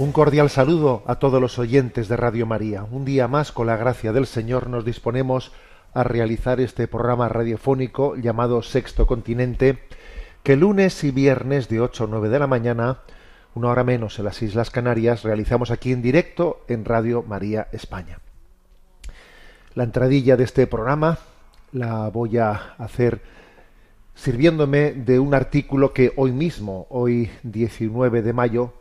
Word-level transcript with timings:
Un 0.00 0.12
cordial 0.12 0.48
saludo 0.48 1.02
a 1.04 1.16
todos 1.16 1.42
los 1.42 1.58
oyentes 1.58 2.08
de 2.08 2.16
Radio 2.16 2.46
María. 2.46 2.84
Un 2.84 3.04
día 3.04 3.28
más, 3.28 3.52
con 3.52 3.66
la 3.66 3.76
gracia 3.76 4.14
del 4.14 4.26
Señor, 4.26 4.70
nos 4.70 4.82
disponemos 4.82 5.52
a 5.92 6.04
realizar 6.04 6.58
este 6.58 6.88
programa 6.88 7.28
radiofónico 7.28 8.16
llamado 8.16 8.62
Sexto 8.62 9.06
Continente, 9.06 9.78
que 10.42 10.56
lunes 10.56 11.04
y 11.04 11.10
viernes 11.10 11.68
de 11.68 11.82
8 11.82 12.04
a 12.04 12.06
9 12.06 12.30
de 12.30 12.38
la 12.38 12.46
mañana, 12.46 13.00
una 13.54 13.68
hora 13.68 13.84
menos 13.84 14.18
en 14.18 14.24
las 14.24 14.40
Islas 14.40 14.70
Canarias, 14.70 15.22
realizamos 15.22 15.70
aquí 15.70 15.92
en 15.92 16.00
directo 16.00 16.64
en 16.66 16.86
Radio 16.86 17.22
María 17.22 17.68
España. 17.70 18.20
La 19.74 19.84
entradilla 19.84 20.38
de 20.38 20.44
este 20.44 20.66
programa 20.66 21.18
la 21.72 22.08
voy 22.08 22.38
a 22.38 22.52
hacer 22.78 23.20
sirviéndome 24.14 24.92
de 24.92 25.18
un 25.18 25.34
artículo 25.34 25.92
que 25.92 26.14
hoy 26.16 26.32
mismo, 26.32 26.86
hoy 26.88 27.30
19 27.42 28.22
de 28.22 28.32
mayo, 28.32 28.72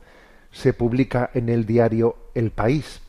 se 0.52 0.74
publica 0.74 1.30
en 1.34 1.50
el 1.50 1.66
diario 1.66 2.16
El 2.34 2.52
País, 2.52 3.02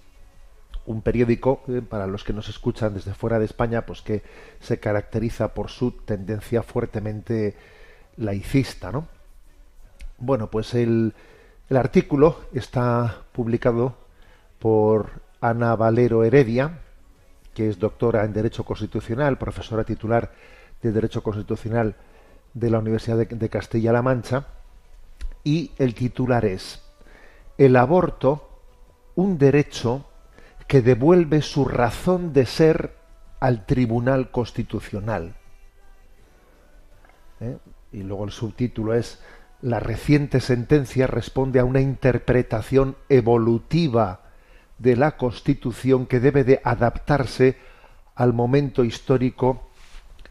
un 0.87 1.03
periódico 1.03 1.63
para 1.89 2.07
los 2.07 2.25
que 2.25 2.33
nos 2.33 2.49
escuchan 2.49 2.95
desde 2.95 3.15
fuera 3.15 3.39
de 3.39 3.45
España, 3.45 3.87
pues 3.87 4.03
que 4.03 4.23
se 4.61 4.81
caracteriza 4.81 5.55
por 5.55 5.71
su 5.71 5.93
tendencia 5.93 6.63
fuertemente 6.63 7.55
laicista, 8.17 8.91
¿no? 8.93 9.07
Bueno, 10.19 10.51
pues 10.51 10.75
el, 10.75 11.15
artículo 11.71 12.41
está 12.53 13.23
publicado 13.33 13.97
por 14.59 15.11
Ana 15.41 15.77
Valero 15.77 16.25
Heredia, 16.25 16.81
que 17.55 17.69
es 17.69 17.79
doctora 17.79 18.25
en 18.25 18.33
Derecho 18.33 18.65
Constitucional, 18.65 19.39
profesora 19.39 19.85
titular 19.85 20.33
de 20.83 20.93
Derecho 20.93 21.23
Constitucional 21.23 21.95
de 22.53 22.71
la 22.71 22.81
Universidad 22.81 23.17
de 23.17 23.49
Castilla-La 23.49 24.03
Mancha, 24.03 24.47
y 25.45 25.71
el 25.79 25.95
titular 25.95 26.45
es 26.45 26.83
el 27.61 27.77
aborto 27.77 28.49
un 29.17 29.37
derecho 29.37 30.07
que 30.67 30.81
devuelve 30.81 31.43
su 31.43 31.67
razón 31.67 32.33
de 32.33 32.47
ser 32.47 32.97
al 33.39 33.67
Tribunal 33.67 34.31
Constitucional. 34.31 35.35
¿Eh? 37.41 37.59
Y 37.93 38.03
luego 38.03 38.25
el 38.25 38.31
subtítulo 38.31 38.95
es 38.95 39.21
La 39.61 39.79
reciente 39.79 40.41
sentencia 40.41 41.07
responde 41.07 41.61
a 41.61 41.67
una 41.67 41.83
interpretación 41.83 42.97
evolutiva 43.11 44.23
de 44.79 44.97
la 44.97 45.19
Constitución 45.19 46.07
que 46.07 46.19
debe 46.19 46.45
de 46.45 46.63
adaptarse 46.65 47.59
al 48.15 48.33
momento 48.33 48.85
histórico 48.85 49.69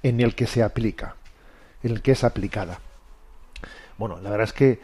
en 0.02 0.20
el 0.20 0.34
que 0.34 0.48
se 0.48 0.64
aplica, 0.64 1.16
en 1.84 1.92
el 1.92 2.02
que 2.02 2.14
es 2.14 2.24
aplicada. 2.24 2.80
Bueno, 4.00 4.20
la 4.20 4.32
verdad 4.32 4.46
es 4.46 4.54
que 4.54 4.80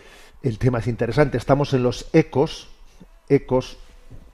el 0.46 0.60
tema 0.60 0.78
es 0.78 0.88
interesante. 0.88 1.38
Estamos 1.38 1.74
en 1.74 1.82
los 1.82 2.08
ecos, 2.14 2.70
ecos 3.30 3.80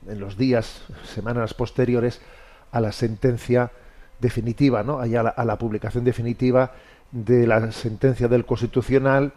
en 0.08 0.20
los 0.20 0.38
días, 0.38 0.84
semanas 1.06 1.54
posteriores 1.54 2.20
a 2.74 2.82
la 2.82 2.92
sentencia 2.92 3.72
definitiva, 4.20 4.84
¿no? 4.84 5.00
Allá 5.00 5.22
a 5.22 5.46
la, 5.46 5.58
publicación 5.58 6.04
definitiva 6.04 6.74
de 7.12 7.48
la 7.48 7.72
sentencia 7.72 8.28
del 8.28 8.46
Constitucional 8.46 9.32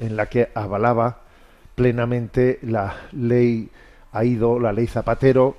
en 0.00 0.16
la 0.16 0.26
que 0.26 0.50
avalaba 0.54 1.22
plenamente 1.74 2.58
la 2.60 2.96
ley 3.12 3.70
AIDO, 4.12 4.60
la 4.60 4.74
ley 4.74 4.86
Zapatero, 4.86 5.56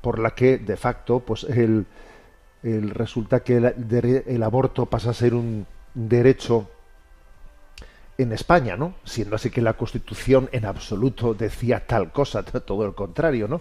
por 0.00 0.18
la 0.18 0.30
que 0.30 0.56
de 0.56 0.78
facto, 0.78 1.20
pues 1.20 1.44
el, 1.44 1.84
el 2.62 2.90
resulta 2.90 3.40
que 3.40 3.58
el 3.58 4.42
aborto 4.42 4.86
pasa 4.86 5.10
a 5.10 5.14
ser 5.14 5.34
un 5.34 5.66
derecho 5.94 6.70
en 8.18 8.32
España, 8.32 8.76
¿no? 8.76 8.94
Siendo 9.04 9.36
así 9.36 9.50
que 9.50 9.62
la 9.62 9.74
Constitución 9.74 10.48
en 10.52 10.64
absoluto 10.64 11.34
decía 11.34 11.86
tal 11.86 12.12
cosa, 12.12 12.42
todo 12.66 12.86
el 12.86 12.94
contrario, 12.94 13.48
¿no? 13.48 13.60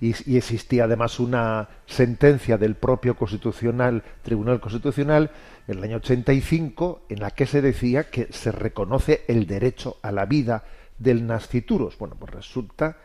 Y, 0.00 0.36
existía 0.36 0.84
además 0.84 1.18
una 1.18 1.68
sentencia 1.86 2.58
del 2.58 2.74
propio 2.74 3.16
constitucional 3.16 4.02
Tribunal 4.22 4.60
Constitucional 4.60 5.30
en 5.66 5.78
el 5.78 5.84
año 5.84 5.96
85 5.96 7.06
en 7.08 7.20
la 7.20 7.30
que 7.30 7.46
se 7.46 7.62
decía 7.62 8.10
que 8.10 8.28
se 8.30 8.52
reconoce 8.52 9.24
el 9.26 9.46
derecho 9.46 9.96
a 10.02 10.12
la 10.12 10.26
vida 10.26 10.64
del 10.98 11.26
nascituros. 11.26 11.96
Bueno, 11.96 12.14
pues 12.18 12.32
resulta 12.32 12.98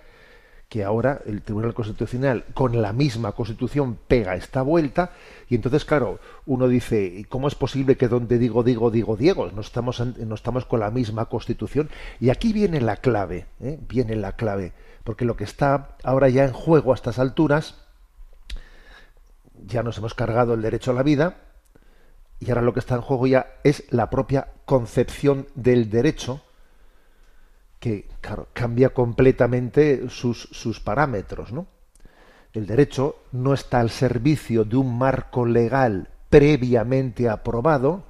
que 0.72 0.86
ahora 0.86 1.20
el 1.26 1.42
Tribunal 1.42 1.74
Constitucional 1.74 2.46
con 2.54 2.82
la 2.82 2.94
misma 2.94 3.34
Constitución 3.34 3.98
pega 4.08 4.38
esta 4.38 4.62
vuelta 4.62 5.12
y 5.50 5.56
entonces 5.56 5.84
claro 5.84 6.22
uno 6.46 6.70
dice 6.70 7.26
cómo 7.28 7.50
es 7.50 7.56
posible 7.56 7.98
que 7.98 8.08
donde 8.08 8.40
digo 8.40 8.64
digo 8.64 8.90
digo 8.90 9.18
Diego 9.18 9.52
no 9.54 9.60
estamos 9.60 10.00
no 10.00 10.34
estamos 10.34 10.64
con 10.64 10.80
la 10.80 10.90
misma 10.90 11.26
Constitución 11.26 11.90
y 12.22 12.30
aquí 12.30 12.54
viene 12.54 12.80
la 12.80 12.96
clave 12.96 13.48
¿eh? 13.60 13.80
viene 13.90 14.16
la 14.16 14.38
clave 14.38 14.72
porque 15.04 15.26
lo 15.26 15.36
que 15.36 15.44
está 15.44 15.98
ahora 16.06 16.30
ya 16.30 16.46
en 16.46 16.54
juego 16.54 16.94
a 16.94 16.96
estas 16.96 17.20
alturas 17.20 17.76
ya 19.68 19.84
nos 19.84 19.98
hemos 19.98 20.14
cargado 20.14 20.54
el 20.54 20.62
derecho 20.62 20.92
a 20.92 20.94
la 20.94 21.04
vida 21.04 21.36
y 22.40 22.48
ahora 22.48 22.62
lo 22.62 22.72
que 22.72 22.80
está 22.80 22.96
en 22.96 23.02
juego 23.02 23.28
ya 23.28 23.56
es 23.66 23.84
la 23.90 24.10
propia 24.10 24.48
concepción 24.64 25.48
del 25.54 25.90
derecho 25.90 26.42
que 27.82 28.08
claro, 28.22 28.48
cambia 28.54 28.90
completamente 28.90 30.08
sus, 30.10 30.48
sus 30.52 30.80
parámetros, 30.80 31.52
¿no? 31.52 31.66
El 32.54 32.68
derecho 32.68 33.16
no 33.32 33.54
está 33.54 33.80
al 33.80 33.90
servicio 33.90 34.64
de 34.66 34.78
un 34.78 34.98
marco 34.98 35.46
legal 35.46 36.10
previamente 36.30 37.28
aprobado, 37.28 38.04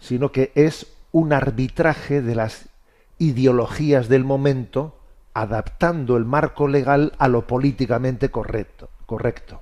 sino 0.00 0.32
que 0.32 0.52
es 0.54 0.86
un 1.12 1.34
arbitraje 1.34 2.22
de 2.22 2.34
las 2.34 2.70
ideologías 3.18 4.08
del 4.08 4.24
momento, 4.24 4.96
adaptando 5.34 6.16
el 6.16 6.24
marco 6.24 6.66
legal 6.66 7.12
a 7.18 7.28
lo 7.28 7.46
políticamente 7.46 8.30
correcto. 8.30 8.88
correcto. 9.04 9.60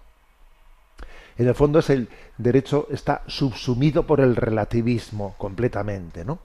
En 1.36 1.48
el 1.48 1.54
fondo 1.56 1.80
es 1.80 1.90
el 1.90 2.08
derecho 2.38 2.86
está 2.92 3.22
subsumido 3.26 4.06
por 4.06 4.20
el 4.20 4.36
relativismo 4.36 5.34
completamente, 5.36 6.24
¿no? 6.24 6.38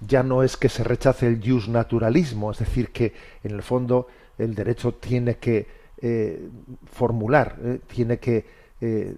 Ya 0.00 0.22
no 0.22 0.42
es 0.42 0.56
que 0.56 0.68
se 0.68 0.84
rechace 0.84 1.26
el 1.26 1.40
jus 1.44 1.68
naturalismo, 1.68 2.50
es 2.50 2.58
decir, 2.58 2.90
que 2.90 3.12
en 3.42 3.52
el 3.52 3.62
fondo 3.62 4.08
el 4.38 4.54
derecho 4.54 4.94
tiene 4.94 5.36
que 5.36 5.66
eh, 6.00 6.48
formular, 6.92 7.56
eh, 7.62 7.80
tiene 7.86 8.18
que 8.18 8.44
eh, 8.80 9.16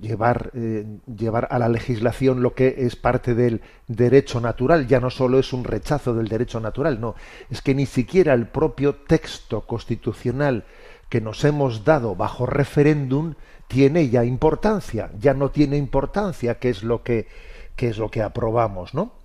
llevar, 0.00 0.52
llevar 0.52 1.48
a 1.50 1.58
la 1.58 1.68
legislación 1.68 2.42
lo 2.42 2.54
que 2.54 2.74
es 2.78 2.96
parte 2.96 3.34
del 3.34 3.62
derecho 3.88 4.40
natural, 4.40 4.86
ya 4.86 5.00
no 5.00 5.08
solo 5.10 5.38
es 5.38 5.52
un 5.52 5.64
rechazo 5.64 6.12
del 6.12 6.28
derecho 6.28 6.60
natural, 6.60 7.00
no, 7.00 7.14
es 7.50 7.62
que 7.62 7.74
ni 7.74 7.86
siquiera 7.86 8.34
el 8.34 8.48
propio 8.48 8.94
texto 8.94 9.62
constitucional 9.62 10.64
que 11.08 11.20
nos 11.20 11.44
hemos 11.44 11.84
dado 11.84 12.16
bajo 12.16 12.44
referéndum 12.46 13.34
tiene 13.68 14.08
ya 14.10 14.24
importancia, 14.24 15.10
ya 15.18 15.32
no 15.32 15.50
tiene 15.50 15.76
importancia 15.76 16.58
qué 16.58 16.70
es 16.70 16.82
lo 16.82 17.02
que, 17.02 17.28
qué 17.76 17.88
es 17.88 17.98
lo 17.98 18.10
que 18.10 18.22
aprobamos, 18.22 18.92
¿no? 18.92 19.23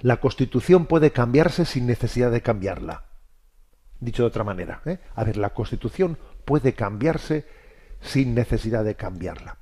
La 0.00 0.18
Constitución 0.18 0.86
puede 0.86 1.12
cambiarse 1.12 1.64
sin 1.64 1.86
necesidad 1.86 2.30
de 2.30 2.42
cambiarla. 2.42 3.04
Dicho 3.98 4.22
de 4.22 4.28
otra 4.28 4.44
manera, 4.44 4.82
¿eh? 4.84 4.98
a 5.14 5.24
ver, 5.24 5.36
la 5.36 5.50
Constitución 5.50 6.18
puede 6.44 6.74
cambiarse 6.74 7.46
sin 8.00 8.34
necesidad 8.34 8.84
de 8.84 8.94
cambiarla. 8.94 9.56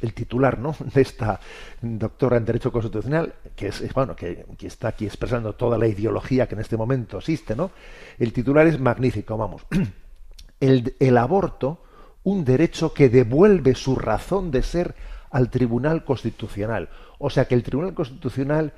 El 0.00 0.14
titular, 0.14 0.58
¿no? 0.58 0.74
De 0.94 1.00
esta 1.00 1.38
doctora 1.80 2.36
en 2.36 2.44
Derecho 2.44 2.72
Constitucional, 2.72 3.34
que 3.54 3.68
es, 3.68 3.94
bueno, 3.94 4.16
que, 4.16 4.44
está 4.62 4.88
aquí 4.88 5.06
expresando 5.06 5.54
toda 5.54 5.78
la 5.78 5.86
ideología 5.86 6.48
que 6.48 6.54
en 6.54 6.60
este 6.60 6.76
momento 6.76 7.18
existe, 7.18 7.54
¿no? 7.54 7.70
El 8.18 8.32
titular 8.32 8.66
es 8.66 8.80
magnífico, 8.80 9.36
vamos. 9.36 9.62
El, 10.60 11.18
aborto, 11.18 11.82
un 12.22 12.44
derecho 12.44 12.94
que 12.94 13.08
devuelve 13.08 13.74
su 13.74 13.96
razón 13.96 14.52
de 14.52 14.62
ser 14.62 14.94
al 15.30 15.50
Tribunal 15.50 16.04
Constitucional. 16.04 16.88
O 17.18 17.30
sea 17.30 17.46
que 17.46 17.56
el 17.56 17.64
Tribunal 17.64 17.94
Constitucional 17.94 18.72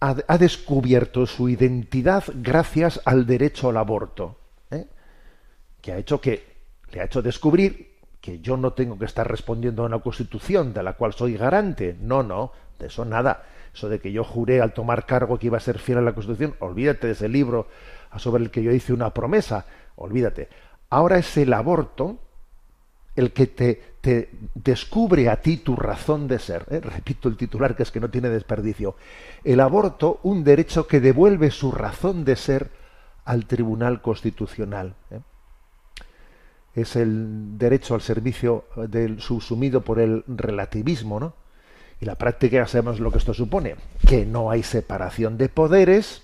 ha, 0.00 0.38
descubierto 0.38 1.26
su 1.26 1.48
identidad 1.48 2.24
gracias 2.34 3.00
al 3.04 3.26
derecho 3.26 3.68
al 3.68 3.76
aborto, 3.76 4.36
¿eh? 4.70 4.86
que 5.80 5.92
ha 5.92 5.98
hecho 5.98 6.20
que 6.20 6.52
le 6.92 7.00
ha 7.00 7.04
hecho 7.04 7.22
descubrir 7.22 7.92
que 8.20 8.40
yo 8.40 8.56
no 8.56 8.72
tengo 8.72 8.98
que 8.98 9.04
estar 9.04 9.28
respondiendo 9.28 9.82
a 9.82 9.86
una 9.86 9.98
constitución 9.98 10.72
de 10.72 10.82
la 10.82 10.94
cual 10.94 11.12
soy 11.12 11.36
garante. 11.36 11.96
No, 12.00 12.22
no, 12.22 12.52
de 12.78 12.86
eso 12.86 13.04
nada. 13.04 13.44
Eso 13.74 13.88
de 13.88 13.98
que 13.98 14.12
yo 14.12 14.22
juré 14.22 14.60
al 14.60 14.72
tomar 14.72 15.06
cargo 15.06 15.38
que 15.38 15.46
iba 15.46 15.56
a 15.56 15.60
ser 15.60 15.78
fiel 15.78 15.98
a 15.98 16.02
la 16.02 16.14
constitución, 16.14 16.54
olvídate 16.60 17.08
de 17.08 17.14
ese 17.14 17.28
libro 17.28 17.68
sobre 18.16 18.44
el 18.44 18.50
que 18.50 18.62
yo 18.62 18.70
hice 18.70 18.92
una 18.92 19.12
promesa, 19.12 19.66
olvídate. 19.96 20.48
Ahora 20.90 21.18
es 21.18 21.36
el 21.36 21.52
aborto 21.52 22.18
el 23.16 23.32
que 23.32 23.46
te, 23.46 23.82
te 24.00 24.30
descubre 24.54 25.28
a 25.28 25.40
ti 25.40 25.58
tu 25.58 25.76
razón 25.76 26.28
de 26.28 26.38
ser. 26.38 26.66
¿eh? 26.70 26.80
Repito 26.80 27.28
el 27.28 27.36
titular 27.36 27.76
que 27.76 27.84
es 27.84 27.90
que 27.90 28.00
no 28.00 28.10
tiene 28.10 28.28
desperdicio. 28.28 28.96
El 29.44 29.60
aborto, 29.60 30.20
un 30.22 30.44
derecho 30.44 30.86
que 30.86 31.00
devuelve 31.00 31.50
su 31.50 31.72
razón 31.72 32.24
de 32.24 32.36
ser 32.36 32.70
al 33.24 33.46
Tribunal 33.46 34.02
Constitucional. 34.02 34.94
¿eh? 35.10 35.20
Es 36.74 36.96
el 36.96 37.58
derecho 37.58 37.94
al 37.94 38.00
servicio 38.00 38.64
del 38.88 39.20
subsumido 39.20 39.82
por 39.82 40.00
el 40.00 40.24
relativismo, 40.26 41.20
¿no? 41.20 41.34
Y 42.00 42.04
la 42.04 42.16
práctica 42.16 42.56
ya 42.56 42.66
sabemos 42.66 42.98
lo 42.98 43.12
que 43.12 43.18
esto 43.18 43.34
supone, 43.34 43.76
que 44.08 44.26
no 44.26 44.50
hay 44.50 44.64
separación 44.64 45.38
de 45.38 45.48
poderes, 45.48 46.22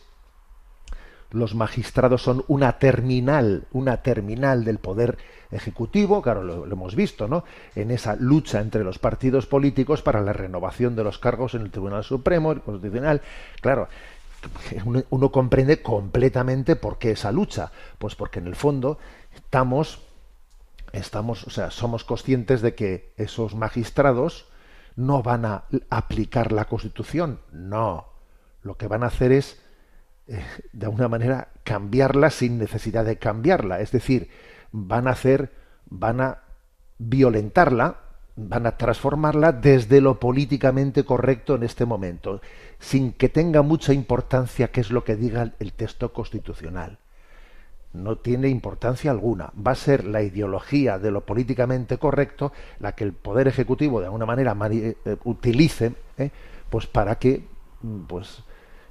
los 1.31 1.55
magistrados 1.55 2.23
son 2.23 2.45
una 2.49 2.79
terminal, 2.79 3.67
una 3.73 3.99
terminal 3.99 4.65
del 4.65 4.79
poder 4.79 5.19
ejecutivo, 5.51 6.23
claro, 6.23 6.43
lo, 6.43 6.65
hemos 6.65 6.95
visto, 6.95 7.29
¿no? 7.29 7.45
En 7.75 7.91
esa 7.91 8.17
lucha 8.17 8.61
entre 8.61 8.85
los 8.85 8.99
partidos 8.99 9.47
políticos 9.47 10.03
para 10.03 10.21
la 10.21 10.33
renovación 10.33 10.97
de 10.97 11.05
los 11.05 11.19
cargos 11.19 11.55
en 11.55 11.63
el 11.63 11.71
Tribunal 11.71 12.05
Supremo, 12.05 12.53
el 12.53 12.63
Constitucional, 12.63 13.23
claro, 13.61 13.89
uno, 15.11 15.33
comprende 15.33 15.83
completamente 15.83 16.77
por 16.77 16.99
qué 16.99 17.13
esa 17.13 17.33
lucha, 17.33 17.73
pues 17.99 18.15
porque 18.15 18.39
en 18.39 18.47
el 18.47 18.57
fondo 18.57 18.99
estamos, 19.35 20.01
estamos, 20.93 21.47
o 21.47 21.51
sea, 21.51 21.71
somos 21.71 22.05
conscientes 22.05 22.63
de 22.63 22.75
que 22.75 23.13
esos 23.17 23.55
magistrados 23.55 24.47
no 24.97 25.23
van 25.23 25.45
a 25.45 25.65
aplicar 25.91 26.53
la 26.53 26.67
Constitución, 26.67 27.41
no, 27.53 28.07
lo 28.63 28.77
que 28.77 28.87
van 28.87 29.03
a 29.03 29.07
hacer 29.07 29.33
es 29.33 29.61
de 30.73 30.87
alguna 30.87 31.09
manera 31.09 31.49
cambiarla 31.65 32.31
sin 32.31 32.59
necesidad 32.59 33.05
de 33.05 33.17
cambiarla. 33.17 33.81
Es 33.81 33.93
decir, 33.93 34.29
van 34.73 35.09
a 35.09 35.13
hacer, 35.13 35.53
van 35.89 36.21
a 36.21 36.43
violentarla, 36.99 38.01
van 38.37 38.67
a 38.67 38.77
transformarla 38.77 39.53
desde 39.53 40.01
lo 40.01 40.21
políticamente 40.21 41.05
correcto 41.05 41.55
en 41.55 41.63
este 41.63 41.87
momento, 41.87 42.41
sin 42.79 43.13
que 43.13 43.29
tenga 43.29 43.63
mucha 43.63 43.93
importancia 43.93 44.71
qué 44.71 44.81
es 44.81 44.91
lo 44.91 45.03
que 45.03 45.17
diga 45.17 45.55
el 45.59 45.73
texto 45.73 46.13
constitucional. 46.13 46.99
No 47.95 48.19
tiene 48.19 48.49
importancia 48.49 49.11
alguna. 49.11 49.51
Va 49.55 49.73
a 49.73 49.75
ser 49.75 50.05
la 50.05 50.23
ideología 50.23 50.99
de 50.99 51.11
lo 51.11 51.25
políticamente 51.25 51.97
correcto 51.97 52.53
la 52.81 52.93
que 52.93 53.05
el 53.05 53.15
Poder 53.15 53.49
Ejecutivo 53.49 54.01
de 54.01 54.07
alguna 54.07 54.27
manera 54.27 54.55
eh, 54.71 54.95
utilice 55.25 55.95
eh, 56.19 56.31
pues 56.69 56.87
para 56.87 57.19
que 57.19 57.45
pues 58.07 58.45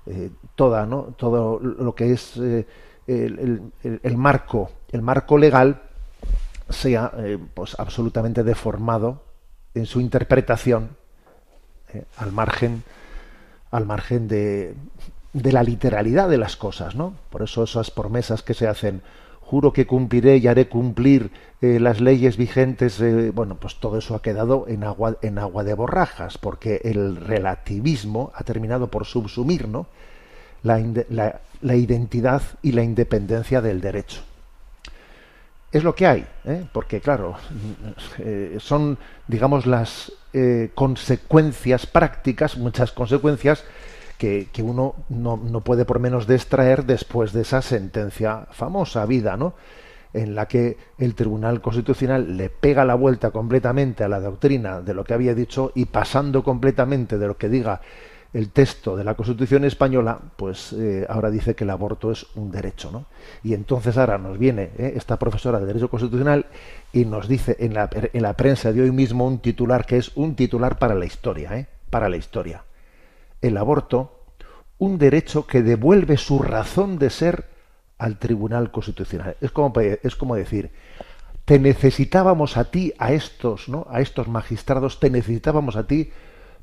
eh, 0.09 0.29
toda, 0.55 0.85
¿no? 0.85 1.13
todo 1.17 1.59
lo 1.59 1.93
que 1.95 2.13
es 2.13 2.37
eh, 2.37 2.65
el, 3.07 4.17
marco, 4.17 4.71
el 4.91 5.01
marco 5.01 5.37
legal 5.37 5.81
sea 6.69 7.11
eh, 7.17 7.37
pues 7.53 7.75
absolutamente 7.79 8.43
deformado 8.43 9.21
en 9.73 9.85
su 9.85 10.01
interpretación 10.01 10.89
al 12.17 12.31
margen 12.31 12.83
al 13.71 13.85
margen 13.85 14.27
de, 14.27 14.75
de 15.33 15.51
la 15.51 15.63
literalidad 15.63 16.29
de 16.29 16.37
las 16.37 16.55
cosas, 16.55 16.95
¿no? 16.95 17.13
Por 17.29 17.41
eso 17.43 17.63
esas 17.63 17.91
promesas 17.91 18.41
que 18.43 18.53
se 18.53 18.67
hacen 18.67 19.01
juro 19.49 19.71
que 19.71 19.87
cumpliré 19.87 20.37
y 20.37 20.47
haré 20.47 20.67
cumplir 20.67 21.31
las 21.61 22.01
leyes 22.01 22.37
vigentes, 22.37 23.01
bueno, 23.33 23.55
pues 23.55 23.79
todo 23.79 23.97
eso 23.97 24.13
ha 24.13 24.21
quedado 24.21 24.65
en 24.67 24.83
agua, 24.83 25.17
en 25.21 25.39
agua 25.39 25.63
de 25.63 25.73
borrajas, 25.73 26.37
porque 26.37 26.81
el 26.83 27.15
relativismo 27.15 28.31
ha 28.35 28.43
terminado 28.43 28.87
por 28.91 29.05
subsumir, 29.05 29.67
¿no? 29.67 29.87
la, 30.63 31.75
identidad 31.75 32.41
y 32.61 32.71
la 32.71 32.83
independencia 32.83 33.61
del 33.61 33.81
derecho. 33.81 34.21
Es 35.71 35.83
lo 35.83 35.95
que 35.95 36.07
hay, 36.07 36.25
¿eh? 36.45 36.65
porque 36.71 37.01
claro, 37.01 37.35
eh, 38.19 38.57
son, 38.59 38.97
digamos, 39.27 39.65
las 39.65 40.11
eh, 40.33 40.71
consecuencias 40.73 41.85
prácticas, 41.85 42.57
muchas 42.57 42.91
consecuencias 42.91 43.63
que, 44.17 44.47
uno 44.63 44.95
no, 45.09 45.37
no, 45.37 45.61
puede 45.61 45.85
por 45.85 45.99
menos 45.99 46.27
de 46.27 46.35
extraer 46.35 46.85
después 46.85 47.33
de 47.33 47.41
esa 47.41 47.61
sentencia 47.61 48.47
famosa, 48.51 49.05
vida, 49.05 49.37
¿no? 49.37 49.53
en 50.13 50.35
la 50.35 50.47
que 50.47 50.77
el 50.97 51.15
Tribunal 51.15 51.61
Constitucional 51.61 52.37
le 52.37 52.49
pega 52.49 52.85
la 52.85 52.95
vuelta 52.95 53.31
completamente 53.31 54.03
a 54.03 54.07
la 54.07 54.19
doctrina 54.19 54.81
de 54.81 54.93
lo 54.93 55.03
que 55.03 55.13
había 55.13 55.35
dicho 55.35 55.71
y 55.75 55.85
pasando 55.85 56.43
completamente 56.43 57.17
de 57.17 57.27
lo 57.27 57.37
que 57.37 57.49
diga 57.49 57.81
el 58.33 58.49
texto 58.49 58.95
de 58.95 59.03
la 59.03 59.15
Constitución 59.15 59.63
española, 59.63 60.19
pues 60.35 60.73
eh, 60.73 61.05
ahora 61.09 61.29
dice 61.29 61.55
que 61.55 61.63
el 61.63 61.69
aborto 61.69 62.11
es 62.11 62.25
un 62.35 62.51
derecho, 62.51 62.91
¿no? 62.91 63.05
Y 63.43 63.53
entonces 63.53 63.97
ahora 63.97 64.17
nos 64.17 64.37
viene 64.37 64.71
eh, 64.77 64.93
esta 64.95 65.17
profesora 65.17 65.59
de 65.59 65.65
Derecho 65.65 65.89
Constitucional 65.89 66.45
y 66.91 67.05
nos 67.05 67.27
dice 67.27 67.55
en 67.59 67.73
la, 67.73 67.89
en 67.91 68.21
la, 68.21 68.33
prensa 68.33 68.73
de 68.73 68.81
hoy 68.81 68.91
mismo 68.91 69.25
un 69.25 69.39
titular 69.39 69.85
que 69.85 69.97
es 69.97 70.11
un 70.15 70.35
titular 70.35 70.77
para 70.77 70.93
la 70.93 71.05
historia, 71.05 71.57
¿eh? 71.57 71.67
Para 71.89 72.09
la 72.09 72.17
historia. 72.17 72.66
El 73.41 73.57
aborto, 73.57 74.23
un 74.77 74.97
derecho 74.97 75.47
que 75.47 75.63
devuelve 75.63 76.17
su 76.17 76.39
razón 76.39 76.99
de 76.99 77.09
ser 77.09 77.45
al 77.97 78.17
Tribunal 78.17 78.71
Constitucional. 78.71 79.37
Es 79.41 79.51
como, 79.51 79.73
es 79.79 80.15
como 80.15 80.35
decir, 80.35 80.71
te 81.45 81.59
necesitábamos 81.59 82.57
a 82.57 82.65
ti, 82.65 82.93
a 82.99 83.13
estos, 83.13 83.69
¿no? 83.69 83.87
A 83.89 84.01
estos 84.01 84.27
magistrados, 84.27 84.99
te 84.99 85.09
necesitábamos 85.09 85.75
a 85.75 85.87
ti 85.87 86.11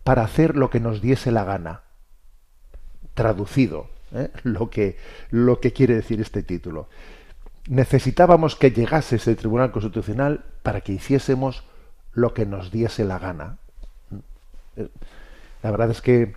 para 0.05 0.23
hacer 0.23 0.57
lo 0.57 0.71
que 0.71 0.81
nos 0.81 1.01
diese 1.01 1.33
la 1.33 1.45
gana. 1.45 1.81
Traducido, 3.15 3.89
¿eh? 4.13 4.31
lo, 4.43 4.71
que, 4.71 4.99
lo 5.31 5.61
que 5.61 5.73
quiere 5.73 5.95
decir 5.95 6.21
este 6.21 6.43
título. 6.43 6.89
Necesitábamos 7.67 8.57
que 8.57 8.71
llegase 8.71 9.17
ese 9.17 9.35
Tribunal 9.37 9.73
Constitucional 9.73 10.45
para 10.63 10.83
que 10.83 10.93
hiciésemos 10.93 11.65
lo 12.13 12.35
que 12.35 12.47
nos 12.47 12.71
diese 12.71 13.05
la 13.05 13.19
gana. 13.19 13.57
¿Eh? 14.77 14.89
La 15.63 15.71
verdad 15.71 15.91
es 15.91 16.03
que 16.03 16.35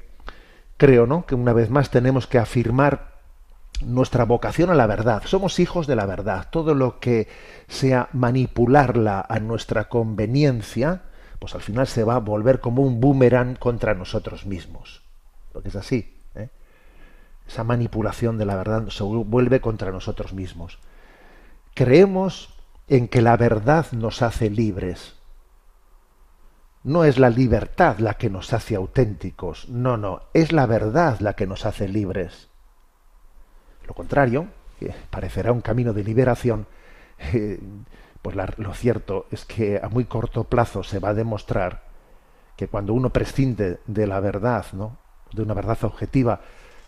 creo, 0.78 1.06
¿no? 1.06 1.26
Que 1.26 1.36
una 1.36 1.54
vez 1.54 1.70
más 1.70 1.90
tenemos 1.90 2.28
que 2.28 2.38
afirmar 2.38 3.18
nuestra 3.82 4.26
vocación 4.26 4.70
a 4.70 4.76
la 4.76 4.88
verdad. 4.88 5.24
Somos 5.26 5.60
hijos 5.60 5.88
de 5.88 5.96
la 5.96 6.06
verdad. 6.06 6.48
Todo 6.52 6.74
lo 6.74 7.00
que 7.00 7.28
sea 7.68 8.10
manipularla 8.14 9.26
a 9.28 9.40
nuestra 9.40 9.90
conveniencia, 9.90 11.04
pues 11.40 11.56
al 11.56 11.62
final 11.62 11.88
se 11.88 12.04
va 12.04 12.16
a 12.16 12.20
volver 12.20 12.60
como 12.60 12.84
un 12.84 13.00
boomerang 13.00 13.56
contra 13.58 13.94
nosotros 13.94 14.46
mismos. 14.46 15.04
Porque 15.54 15.70
es 15.70 15.76
así. 15.76 16.16
¿eh? 16.36 16.50
Esa 17.48 17.64
manipulación 17.64 18.38
de 18.38 18.46
la 18.46 18.56
verdad 18.56 18.88
se 18.90 19.04
vuelve 19.04 19.62
contra 19.62 19.92
nosotros 19.92 20.34
mismos. 20.34 20.80
Creemos 21.74 22.54
en 22.88 23.08
que 23.08 23.22
la 23.22 23.38
verdad 23.38 23.92
nos 23.92 24.22
hace 24.22 24.50
libres. 24.50 25.17
No 26.88 27.04
es 27.04 27.20
la 27.20 27.30
libertad 27.30 28.00
la 28.00 28.14
que 28.14 28.30
nos 28.30 28.54
hace 28.54 28.74
auténticos, 28.74 29.68
no, 29.68 29.98
no, 29.98 30.22
es 30.34 30.54
la 30.54 30.66
verdad 30.66 31.20
la 31.20 31.34
que 31.34 31.46
nos 31.46 31.66
hace 31.66 31.90
libres. 31.90 32.48
Lo 33.86 33.94
contrario, 33.94 34.48
que 34.80 34.96
parecerá 35.10 35.52
un 35.52 35.60
camino 35.60 35.92
de 35.92 36.06
liberación, 36.06 36.66
eh, 37.34 37.60
pues 38.22 38.38
lo 38.38 38.74
cierto 38.74 39.26
es 39.32 39.44
que 39.44 39.82
a 39.84 39.90
muy 39.90 40.06
corto 40.06 40.46
plazo 40.46 40.82
se 40.82 41.00
va 41.00 41.10
a 41.10 41.14
demostrar 41.14 41.84
que 42.56 42.70
cuando 42.70 42.94
uno 42.94 43.10
prescinde 43.10 43.82
de 43.86 44.08
la 44.08 44.22
verdad, 44.22 44.66
¿no? 44.72 44.96
de 45.34 45.42
una 45.42 45.56
verdad 45.56 45.84
objetiva 45.84 46.40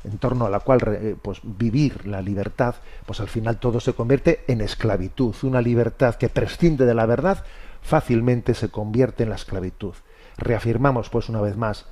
en 0.05 0.17
torno 0.17 0.45
a 0.45 0.49
la 0.49 0.61
cual 0.61 0.79
eh, 0.87 1.17
pues 1.21 1.41
vivir 1.43 2.07
la 2.07 2.21
libertad, 2.21 2.75
pues 3.05 3.19
al 3.19 3.27
final 3.27 3.57
todo 3.57 3.81
se 3.81 3.91
convierte 3.91 4.45
en 4.47 4.61
esclavitud. 4.61 5.35
Una 5.43 5.59
libertad 5.61 6.15
que 6.15 6.29
prescinde 6.29 6.85
de 6.85 6.93
la 6.93 7.05
verdad 7.05 7.43
fácilmente 7.81 8.53
se 8.53 8.69
convierte 8.69 9.23
en 9.23 9.29
la 9.29 9.35
esclavitud. 9.35 9.93
Reafirmamos 10.37 11.09
pues 11.09 11.29
una 11.29 11.41
vez 11.41 11.57
más, 11.57 11.87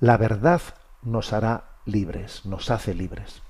la 0.00 0.16
verdad 0.16 0.60
nos 1.02 1.32
hará 1.32 1.64
libres, 1.84 2.44
nos 2.44 2.70
hace 2.70 2.94
libres. 2.94 3.42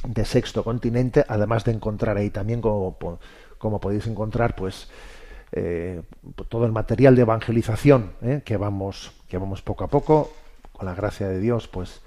de 0.05 0.27
sexto 0.27 0.63
continente, 0.63 1.25
además 1.27 1.65
de 1.65 1.73
encontrar 1.73 2.19
ahí 2.19 2.29
también 2.31 2.61
como, 2.61 2.97
como 3.59 3.81
podéis 3.81 4.07
encontrar 4.07 4.55
pues 4.55 4.89
eh, 5.53 6.03
todo 6.49 6.67
el 6.67 6.73
material 6.73 7.15
de 7.15 7.23
evangelización 7.23 8.13
eh, 8.23 8.43
que 8.45 8.57
vamos 8.57 9.13
que 9.29 9.39
vamos 9.39 9.63
poco 9.63 9.85
a 9.85 9.89
poco 9.89 10.33
con 10.73 10.87
la 10.87 10.95
gracia 10.95 11.29
de 11.29 11.41
Dios 11.41 11.69
pues 11.69 12.03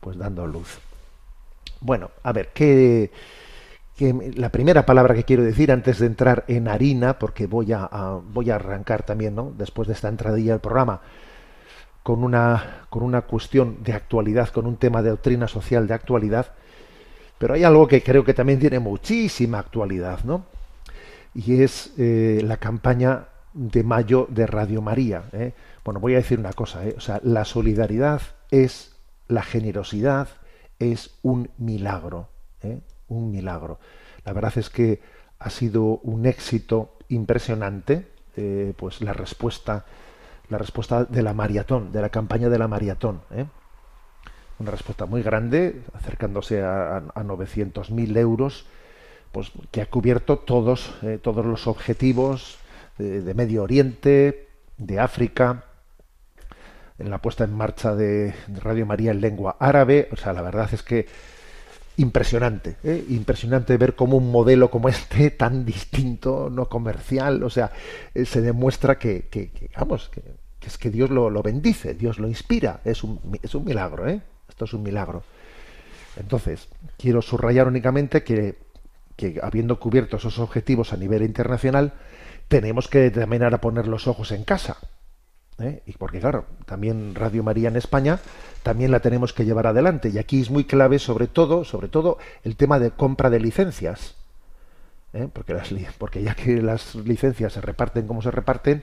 pues 0.00 0.16
dando 0.18 0.46
luz. 0.46 0.78
Bueno 1.80 2.10
a 2.22 2.32
ver 2.32 2.50
qué 2.52 3.10
la 4.00 4.48
primera 4.48 4.86
palabra 4.86 5.14
que 5.14 5.24
quiero 5.24 5.42
decir 5.42 5.70
antes 5.70 5.98
de 5.98 6.06
entrar 6.06 6.44
en 6.48 6.68
harina 6.68 7.18
porque 7.18 7.46
voy 7.46 7.72
a, 7.72 7.88
voy 8.32 8.50
a 8.50 8.54
arrancar 8.54 9.02
también 9.02 9.34
no 9.34 9.52
después 9.56 9.88
de 9.88 9.94
esta 9.94 10.08
entradilla 10.08 10.52
del 10.52 10.60
programa 10.60 11.00
con 12.02 12.24
una 12.24 12.86
con 12.88 13.02
una 13.02 13.22
cuestión 13.22 13.82
de 13.82 13.92
actualidad 13.92 14.48
con 14.48 14.66
un 14.66 14.76
tema 14.76 15.02
de 15.02 15.10
doctrina 15.10 15.48
social 15.48 15.86
de 15.86 15.94
actualidad 15.94 16.54
pero 17.38 17.54
hay 17.54 17.64
algo 17.64 17.86
que 17.86 18.02
creo 18.02 18.24
que 18.24 18.32
también 18.32 18.58
tiene 18.58 18.78
muchísima 18.78 19.58
actualidad 19.58 20.24
no 20.24 20.44
y 21.34 21.62
es 21.62 21.92
eh, 21.98 22.40
la 22.44 22.56
campaña 22.56 23.28
de 23.52 23.82
mayo 23.82 24.26
de 24.30 24.46
Radio 24.46 24.82
María. 24.82 25.24
¿eh? 25.32 25.52
Bueno, 25.84 26.00
voy 26.00 26.14
a 26.14 26.18
decir 26.18 26.38
una 26.38 26.52
cosa, 26.52 26.86
¿eh? 26.86 26.94
o 26.96 27.00
sea, 27.00 27.20
la 27.22 27.44
solidaridad 27.44 28.22
es, 28.50 28.96
la 29.28 29.42
generosidad 29.42 30.28
es 30.78 31.18
un 31.22 31.50
milagro, 31.58 32.28
un 33.08 33.30
milagro. 33.30 33.78
La 34.24 34.32
verdad 34.32 34.52
es 34.56 34.70
que 34.70 35.00
ha 35.38 35.50
sido 35.50 35.98
un 35.98 36.26
éxito 36.26 36.96
impresionante, 37.08 38.06
pues 38.76 39.02
la 39.02 39.12
respuesta, 39.12 39.84
la 40.48 40.56
respuesta 40.56 41.04
de 41.04 41.22
la 41.22 41.34
maratón, 41.34 41.92
de 41.92 42.00
la 42.00 42.08
campaña 42.08 42.48
de 42.48 42.58
la 42.58 42.66
maratón. 42.66 43.20
Una 44.58 44.70
respuesta 44.70 45.04
muy 45.04 45.22
grande, 45.22 45.82
acercándose 45.92 46.62
a, 46.62 46.96
a 46.96 47.24
900.000 47.24 48.16
euros 48.16 48.66
pues, 49.32 49.52
que 49.70 49.80
ha 49.80 49.86
cubierto 49.86 50.38
todos, 50.38 50.94
eh, 51.02 51.18
todos 51.22 51.44
los 51.44 51.66
objetivos 51.66 52.58
de, 52.98 53.34
Medio 53.34 53.62
Oriente, 53.62 54.48
de 54.76 55.00
África, 55.00 55.64
en 56.98 57.08
la 57.08 57.18
puesta 57.18 57.44
en 57.44 57.54
marcha 57.54 57.94
de, 57.94 58.34
Radio 58.62 58.84
María 58.84 59.10
en 59.10 59.20
lengua 59.20 59.56
árabe. 59.58 60.08
O 60.12 60.16
sea, 60.16 60.32
la 60.32 60.42
verdad 60.42 60.68
es 60.72 60.82
que 60.82 61.06
impresionante, 61.96 62.76
¿eh? 62.82 63.04
impresionante 63.10 63.76
ver 63.76 63.94
cómo 63.94 64.16
un 64.16 64.30
modelo 64.30 64.70
como 64.70 64.88
este, 64.88 65.30
tan 65.30 65.64
distinto, 65.64 66.48
no 66.50 66.66
comercial, 66.68 67.42
o 67.42 67.50
sea, 67.50 67.72
eh, 68.14 68.24
se 68.24 68.40
demuestra 68.40 68.98
que, 68.98 69.28
que, 69.30 69.50
vamos, 69.76 70.08
que, 70.08 70.22
es 70.66 70.78
que 70.78 70.90
Dios 70.90 71.10
lo, 71.10 71.28
lo, 71.28 71.42
bendice, 71.42 71.94
Dios 71.94 72.18
lo 72.18 72.28
inspira, 72.28 72.80
es 72.84 73.04
un, 73.04 73.20
es 73.42 73.54
un 73.54 73.64
milagro, 73.64 74.08
¿eh? 74.08 74.20
Esto 74.48 74.64
es 74.64 74.72
un 74.72 74.82
milagro. 74.82 75.22
Entonces, 76.16 76.68
quiero 76.96 77.22
subrayar 77.22 77.68
únicamente 77.68 78.22
que 78.22 78.56
que 79.20 79.38
habiendo 79.42 79.78
cubierto 79.78 80.16
esos 80.16 80.38
objetivos 80.38 80.92
a 80.92 80.96
nivel 80.96 81.22
internacional, 81.22 81.92
tenemos 82.48 82.88
que 82.88 83.10
también 83.10 83.42
ahora 83.42 83.60
poner 83.60 83.86
los 83.86 84.08
ojos 84.08 84.32
en 84.32 84.44
casa. 84.44 84.78
¿eh? 85.58 85.82
Y 85.86 85.92
porque 85.92 86.20
claro, 86.20 86.46
también 86.64 87.14
Radio 87.14 87.42
María 87.42 87.68
en 87.68 87.76
España 87.76 88.18
también 88.62 88.90
la 88.90 89.00
tenemos 89.00 89.32
que 89.32 89.44
llevar 89.44 89.66
adelante. 89.66 90.08
Y 90.08 90.18
aquí 90.18 90.40
es 90.40 90.50
muy 90.50 90.64
clave, 90.64 90.98
sobre 90.98 91.26
todo, 91.26 91.64
sobre 91.64 91.88
todo, 91.88 92.18
el 92.42 92.56
tema 92.56 92.78
de 92.78 92.90
compra 92.90 93.30
de 93.30 93.40
licencias. 93.40 94.16
¿eh? 95.12 95.28
Porque, 95.32 95.52
las, 95.52 95.70
porque 95.98 96.22
ya 96.22 96.34
que 96.34 96.62
las 96.62 96.94
licencias 96.94 97.52
se 97.52 97.60
reparten 97.60 98.06
como 98.06 98.22
se 98.22 98.30
reparten, 98.30 98.82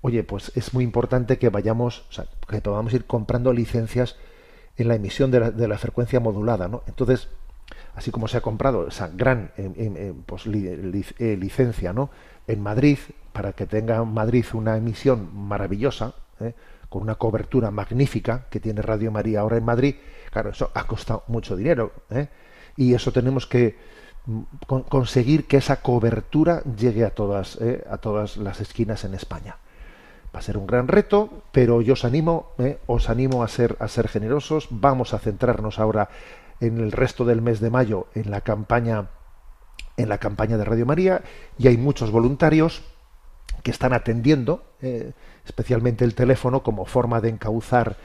oye, 0.00 0.24
pues 0.24 0.50
es 0.54 0.72
muy 0.72 0.84
importante 0.84 1.38
que 1.38 1.50
vayamos, 1.50 2.04
o 2.08 2.12
sea, 2.12 2.26
que 2.48 2.60
podamos 2.60 2.94
ir 2.94 3.04
comprando 3.04 3.52
licencias 3.52 4.16
en 4.76 4.88
la 4.88 4.94
emisión 4.94 5.30
de 5.30 5.40
la, 5.40 5.50
de 5.50 5.68
la 5.68 5.78
frecuencia 5.78 6.20
modulada, 6.20 6.68
¿no? 6.68 6.82
Entonces, 6.86 7.28
así 7.94 8.10
como 8.10 8.28
se 8.28 8.36
ha 8.36 8.40
comprado 8.40 8.88
esa 8.88 9.08
gran 9.08 9.52
eh, 9.56 9.72
eh, 9.76 10.14
pues, 10.26 10.46
eh, 10.46 11.36
licencia 11.38 11.92
¿no? 11.92 12.10
en 12.46 12.60
Madrid, 12.60 12.98
para 13.32 13.52
que 13.52 13.66
tenga 13.66 14.04
Madrid 14.04 14.44
una 14.52 14.76
emisión 14.76 15.30
maravillosa, 15.34 16.14
con 16.88 17.02
una 17.02 17.14
cobertura 17.14 17.70
magnífica 17.70 18.46
que 18.50 18.60
tiene 18.60 18.82
Radio 18.82 19.10
María 19.10 19.40
ahora 19.40 19.56
en 19.56 19.64
Madrid, 19.64 19.96
claro, 20.30 20.50
eso 20.50 20.70
ha 20.74 20.84
costado 20.86 21.24
mucho 21.28 21.56
dinero. 21.56 21.92
Y 22.76 22.94
eso 22.94 23.12
tenemos 23.12 23.46
que 23.46 23.76
mm, 24.26 24.40
conseguir 24.88 25.46
que 25.46 25.56
esa 25.56 25.80
cobertura 25.80 26.62
llegue 26.76 27.04
a 27.04 27.10
todas, 27.10 27.58
a 27.88 27.98
todas 27.98 28.36
las 28.36 28.60
esquinas 28.60 29.04
en 29.04 29.14
España. 29.14 29.56
Va 30.34 30.40
a 30.40 30.42
ser 30.42 30.56
un 30.56 30.66
gran 30.66 30.86
reto, 30.88 31.44
pero 31.50 31.80
yo 31.80 31.94
os 31.94 32.04
animo, 32.04 32.52
os 32.86 33.08
animo 33.08 33.42
a 33.42 33.48
ser, 33.48 33.76
a 33.78 33.88
ser 33.88 34.08
generosos. 34.08 34.68
Vamos 34.70 35.14
a 35.14 35.18
centrarnos 35.18 35.78
ahora 35.78 36.08
en 36.60 36.78
el 36.78 36.92
resto 36.92 37.24
del 37.24 37.42
mes 37.42 37.60
de 37.60 37.70
mayo 37.70 38.06
en 38.14 38.30
la 38.30 38.40
campaña 38.40 39.10
en 39.96 40.08
la 40.08 40.18
campaña 40.18 40.56
de 40.56 40.64
Radio 40.64 40.86
María 40.86 41.22
y 41.58 41.68
hay 41.68 41.76
muchos 41.76 42.10
voluntarios 42.10 42.82
que 43.62 43.70
están 43.70 43.92
atendiendo 43.92 44.64
eh, 44.80 45.12
especialmente 45.44 46.04
el 46.04 46.14
teléfono 46.14 46.62
como 46.62 46.84
forma 46.84 47.20
de 47.20 47.30
encauzar 47.30 47.96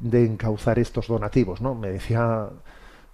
de 0.00 0.24
encauzar 0.24 0.78
estos 0.78 1.08
donativos 1.08 1.60
no 1.60 1.74
me 1.74 1.88
decía 1.88 2.50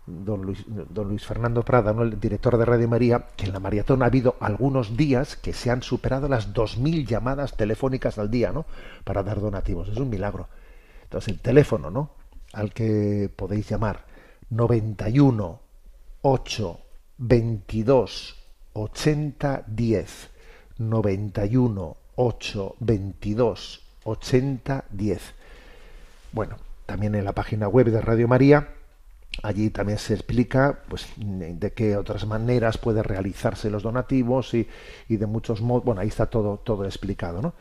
don 0.08 0.42
Luis, 0.42 0.64
don 0.66 1.08
Luis 1.08 1.24
Fernando 1.26 1.62
Prada 1.62 1.92
¿no? 1.92 2.02
el 2.02 2.18
director 2.18 2.56
de 2.56 2.64
Radio 2.64 2.88
María 2.88 3.26
que 3.36 3.46
en 3.46 3.52
la 3.52 3.60
maratón 3.60 4.02
ha 4.02 4.06
habido 4.06 4.36
algunos 4.40 4.96
días 4.96 5.36
que 5.36 5.52
se 5.52 5.70
han 5.70 5.82
superado 5.82 6.28
las 6.28 6.54
2.000 6.54 7.06
llamadas 7.06 7.56
telefónicas 7.56 8.18
al 8.18 8.30
día 8.30 8.50
no 8.52 8.64
para 9.04 9.22
dar 9.22 9.40
donativos. 9.40 9.88
Es 9.88 9.98
un 9.98 10.08
milagro. 10.08 10.48
Entonces 11.04 11.34
el 11.34 11.40
teléfono 11.40 11.90
no 11.90 12.10
al 12.52 12.72
que 12.72 13.30
podéis 13.34 13.68
llamar 13.68 14.06
91 14.50 15.60
8 16.22 16.80
22 17.18 18.36
80 18.72 19.64
10 19.66 20.30
91 20.78 21.96
8 22.16 22.76
22 22.80 23.82
80 24.04 24.84
10 24.90 25.34
bueno 26.32 26.56
también 26.86 27.14
en 27.14 27.24
la 27.24 27.32
página 27.32 27.68
web 27.68 27.90
de 27.90 28.00
Radio 28.00 28.26
María 28.26 28.68
allí 29.42 29.70
también 29.70 29.98
se 29.98 30.14
explica 30.14 30.80
pues 30.88 31.06
de 31.16 31.72
qué 31.72 31.96
otras 31.96 32.26
maneras 32.26 32.78
puede 32.78 33.02
realizarse 33.02 33.70
los 33.70 33.82
donativos 33.82 34.54
y, 34.54 34.66
y 35.08 35.16
de 35.16 35.26
muchos 35.26 35.60
modos 35.60 35.84
bueno 35.84 36.00
ahí 36.00 36.08
está 36.08 36.26
todo 36.26 36.56
todo 36.56 36.84
explicado 36.84 37.42
no 37.42 37.54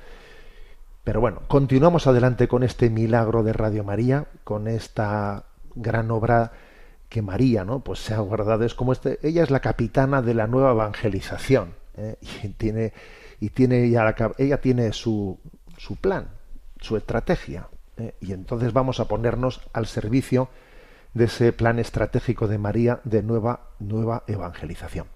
pero 1.03 1.19
bueno 1.19 1.41
continuamos 1.47 2.07
adelante 2.07 2.47
con 2.47 2.63
este 2.63 2.89
milagro 2.89 3.43
de 3.43 3.53
Radio 3.53 3.83
María 3.83 4.27
con 4.43 4.67
esta 4.67 5.43
gran 5.75 6.11
obra 6.11 6.53
que 7.09 7.21
María, 7.21 7.63
¿no? 7.63 7.79
Pues 7.79 7.99
se 7.99 8.13
ha 8.13 8.21
es 8.65 8.73
como 8.73 8.91
este, 8.91 9.19
ella 9.21 9.43
es 9.43 9.49
la 9.49 9.61
capitana 9.61 10.21
de 10.21 10.33
la 10.33 10.47
nueva 10.47 10.71
evangelización 10.71 11.73
¿eh? 11.95 12.15
y 12.43 12.49
tiene 12.49 12.93
y 13.39 13.49
tiene 13.49 13.83
ella, 13.83 14.15
ella 14.37 14.59
tiene 14.59 14.91
su, 14.93 15.39
su 15.77 15.95
plan, 15.95 16.27
su 16.81 16.97
estrategia 16.97 17.67
¿eh? 17.97 18.15
y 18.19 18.33
entonces 18.33 18.73
vamos 18.73 18.99
a 18.99 19.07
ponernos 19.07 19.61
al 19.73 19.85
servicio 19.85 20.49
de 21.13 21.25
ese 21.25 21.53
plan 21.53 21.79
estratégico 21.79 22.47
de 22.47 22.57
María 22.57 22.99
de 23.03 23.23
nueva 23.23 23.69
nueva 23.79 24.23
evangelización. 24.27 25.07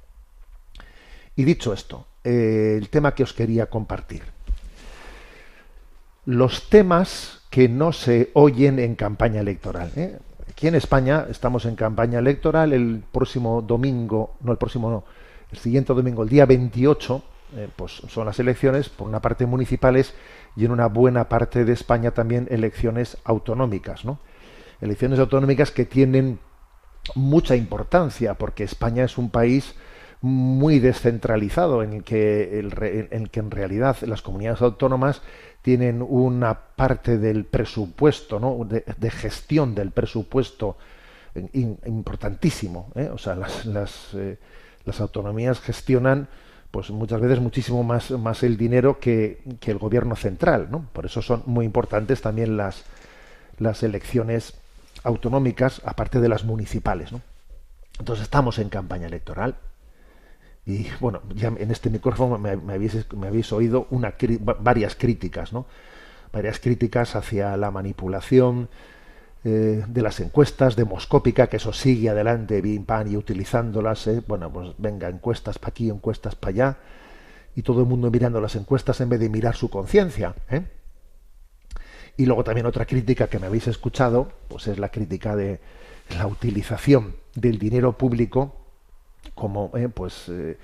Y 1.36 1.44
dicho 1.44 1.74
esto, 1.74 2.08
eh, 2.24 2.76
el 2.78 2.90
tema 2.90 3.16
que 3.16 3.24
os 3.24 3.34
quería 3.34 3.68
compartir. 3.68 4.24
Los 6.26 6.70
temas 6.70 7.42
que 7.50 7.68
no 7.68 7.92
se 7.94 8.30
oyen 8.34 8.80
en 8.80 8.96
campaña 8.96 9.42
electoral. 9.42 9.92
Aquí 10.62 10.68
en 10.68 10.76
España 10.76 11.26
estamos 11.28 11.66
en 11.66 11.76
campaña 11.76 12.20
electoral. 12.20 12.72
El 12.72 13.04
próximo 13.12 13.64
domingo, 13.64 14.36
no 14.42 14.52
el 14.52 14.60
próximo, 14.60 14.92
no, 14.92 15.04
el 15.52 15.58
siguiente 15.58 15.92
domingo, 15.92 16.22
el 16.22 16.30
día 16.30 16.46
28, 16.46 17.24
eh, 17.56 17.68
pues 17.76 17.94
son 17.94 18.28
las 18.28 18.40
elecciones, 18.40 18.88
por 18.88 19.08
una 19.08 19.24
parte 19.24 19.48
municipales 19.48 20.14
y 20.56 20.66
en 20.66 20.70
una 20.70 20.86
buena 20.86 21.28
parte 21.30 21.66
de 21.66 21.74
España 21.74 22.12
también 22.12 22.48
elecciones 22.52 23.18
autonómicas, 23.24 24.06
¿no? 24.06 24.20
Elecciones 24.82 25.18
autonómicas 25.18 25.72
que 25.72 25.86
tienen 25.86 26.38
mucha 27.16 27.56
importancia 27.56 28.36
porque 28.36 28.64
España 28.64 29.04
es 29.04 29.18
un 29.18 29.32
país 29.32 29.74
muy 30.22 30.80
descentralizado 30.80 31.82
en 31.82 32.02
que, 32.04 32.60
en 32.60 33.52
realidad 33.52 33.98
las 34.02 34.22
comunidades 34.22 34.62
autónomas 34.62 35.22
tienen 35.62 36.02
una 36.08 36.54
parte 36.54 37.18
del 37.18 37.46
presupuesto, 37.46 38.40
de, 38.66 39.12
gestión 39.12 39.76
del 39.76 39.92
presupuesto 39.92 40.78
importantísimo. 41.36 42.92
¿eh? 42.96 43.10
O 43.12 43.18
sea, 43.18 43.36
las, 43.36 43.66
las, 43.66 44.14
eh, 44.14 44.38
las, 44.86 45.02
autonomías 45.02 45.60
gestionan 45.60 46.28
pues 46.70 46.90
muchas 46.90 47.20
veces 47.20 47.40
muchísimo 47.40 47.84
más, 47.84 48.12
más 48.12 48.44
el 48.44 48.58
dinero 48.58 49.00
que, 49.00 49.42
que, 49.60 49.72
el 49.72 49.78
gobierno 49.78 50.16
central. 50.16 50.68
¿no? 50.70 50.86
Por 50.94 51.06
eso 51.06 51.22
son 51.22 51.44
muy 51.46 51.66
importantes 51.66 52.22
también 52.22 52.58
las, 52.58 52.84
las 53.58 53.84
elecciones 53.84 54.54
autonómicas, 55.04 55.82
aparte 55.84 56.20
de 56.20 56.30
las 56.30 56.44
municipales. 56.44 57.12
¿no? 57.12 57.22
Entonces 58.00 58.24
estamos 58.24 58.60
en 58.60 58.70
campaña 58.70 59.08
electoral. 59.08 59.56
Y 60.72 60.88
bueno, 61.02 61.22
ya 61.36 61.50
en 61.50 61.70
este 61.70 61.90
micrófono 61.90 62.38
me, 62.38 62.52
habéis, 62.52 63.06
me 63.14 63.28
habéis, 63.28 63.52
oído 63.52 63.88
varias 64.60 64.96
críticas, 64.96 65.52
¿no? 65.52 65.66
Varias 66.32 66.60
críticas 66.60 67.18
hacia 67.18 67.58
la 67.58 67.72
manipulación 67.72 68.70
eh, 69.44 69.84
de 69.86 70.02
las 70.02 70.22
encuestas 70.22 70.78
demoscópica, 70.78 71.48
que 71.48 71.58
eso 71.58 71.74
sigue 71.74 72.10
adelante, 72.10 72.62
bien 72.62 72.86
pan, 72.86 73.12
y 73.12 73.18
utilizándolas, 73.18 74.08
¿eh? 74.08 74.24
bueno, 74.26 74.50
pues 74.50 74.70
venga, 74.78 75.10
encuestas 75.10 75.60
para 75.60 75.72
aquí, 75.72 75.90
encuestas 75.90 76.36
para 76.36 76.52
allá, 76.52 76.78
y 77.54 77.64
todo 77.64 77.82
el 77.82 77.88
mundo 77.88 78.10
mirando 78.10 78.40
las 78.40 78.56
encuestas 78.56 79.02
en 79.02 79.10
vez 79.10 79.20
de 79.20 79.28
mirar 79.28 79.58
su 79.58 79.70
conciencia. 79.70 80.36
¿eh? 80.50 80.64
Y 82.16 82.28
luego 82.28 82.46
también 82.46 82.66
otra 82.66 82.86
crítica 82.86 83.28
que 83.28 83.40
me 83.40 83.48
habéis 83.48 83.68
escuchado, 83.68 84.32
pues 84.48 84.68
es 84.68 84.80
la 84.80 84.88
crítica 84.88 85.36
de 85.36 85.60
la 86.16 86.28
utilización 86.28 87.16
del 87.36 87.60
dinero 87.60 87.98
público 87.98 88.61
como 89.36 89.72
eh, 89.76 89.90
pues 89.90 90.30
eh, 90.30 90.58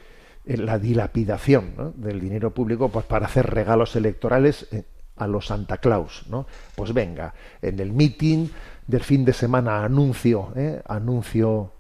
la 0.46 0.80
dilapidación 0.80 1.94
del 1.96 2.20
dinero 2.20 2.52
público 2.52 2.90
pues 2.90 3.06
para 3.06 3.26
hacer 3.26 3.50
regalos 3.50 3.96
electorales 3.96 4.68
eh, 4.72 4.84
a 5.18 5.28
los 5.28 5.48
Santa 5.48 5.78
Claus, 5.78 6.26
¿no? 6.30 6.46
Pues 6.76 6.94
venga, 6.94 7.34
en 7.62 7.80
el 7.80 7.92
meeting 7.92 8.48
del 8.86 9.02
fin 9.02 9.26
de 9.26 9.34
semana 9.34 9.84
anuncio, 9.84 10.54
anuncio 10.88 11.72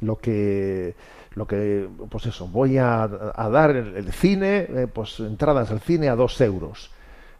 lo 0.00 0.16
que 0.18 0.94
lo 1.34 1.46
que 1.46 1.88
pues 2.08 2.26
eso 2.26 2.46
voy 2.46 2.78
a, 2.78 3.08
dar 3.08 3.70
el, 3.74 4.12
cine 4.12 4.88
pues 4.92 5.20
entradas 5.20 5.70
al 5.70 5.80
cine 5.80 6.08
a 6.08 6.16
dos 6.16 6.40
euros 6.40 6.90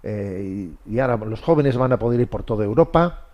y, 0.05 0.73
y, 0.87 0.99
ahora 0.99 1.17
los 1.17 1.41
jóvenes 1.41 1.77
van 1.77 1.93
a 1.93 1.99
poder 1.99 2.21
ir 2.21 2.29
por 2.29 2.43
toda 2.43 2.65
Europa 2.65 3.29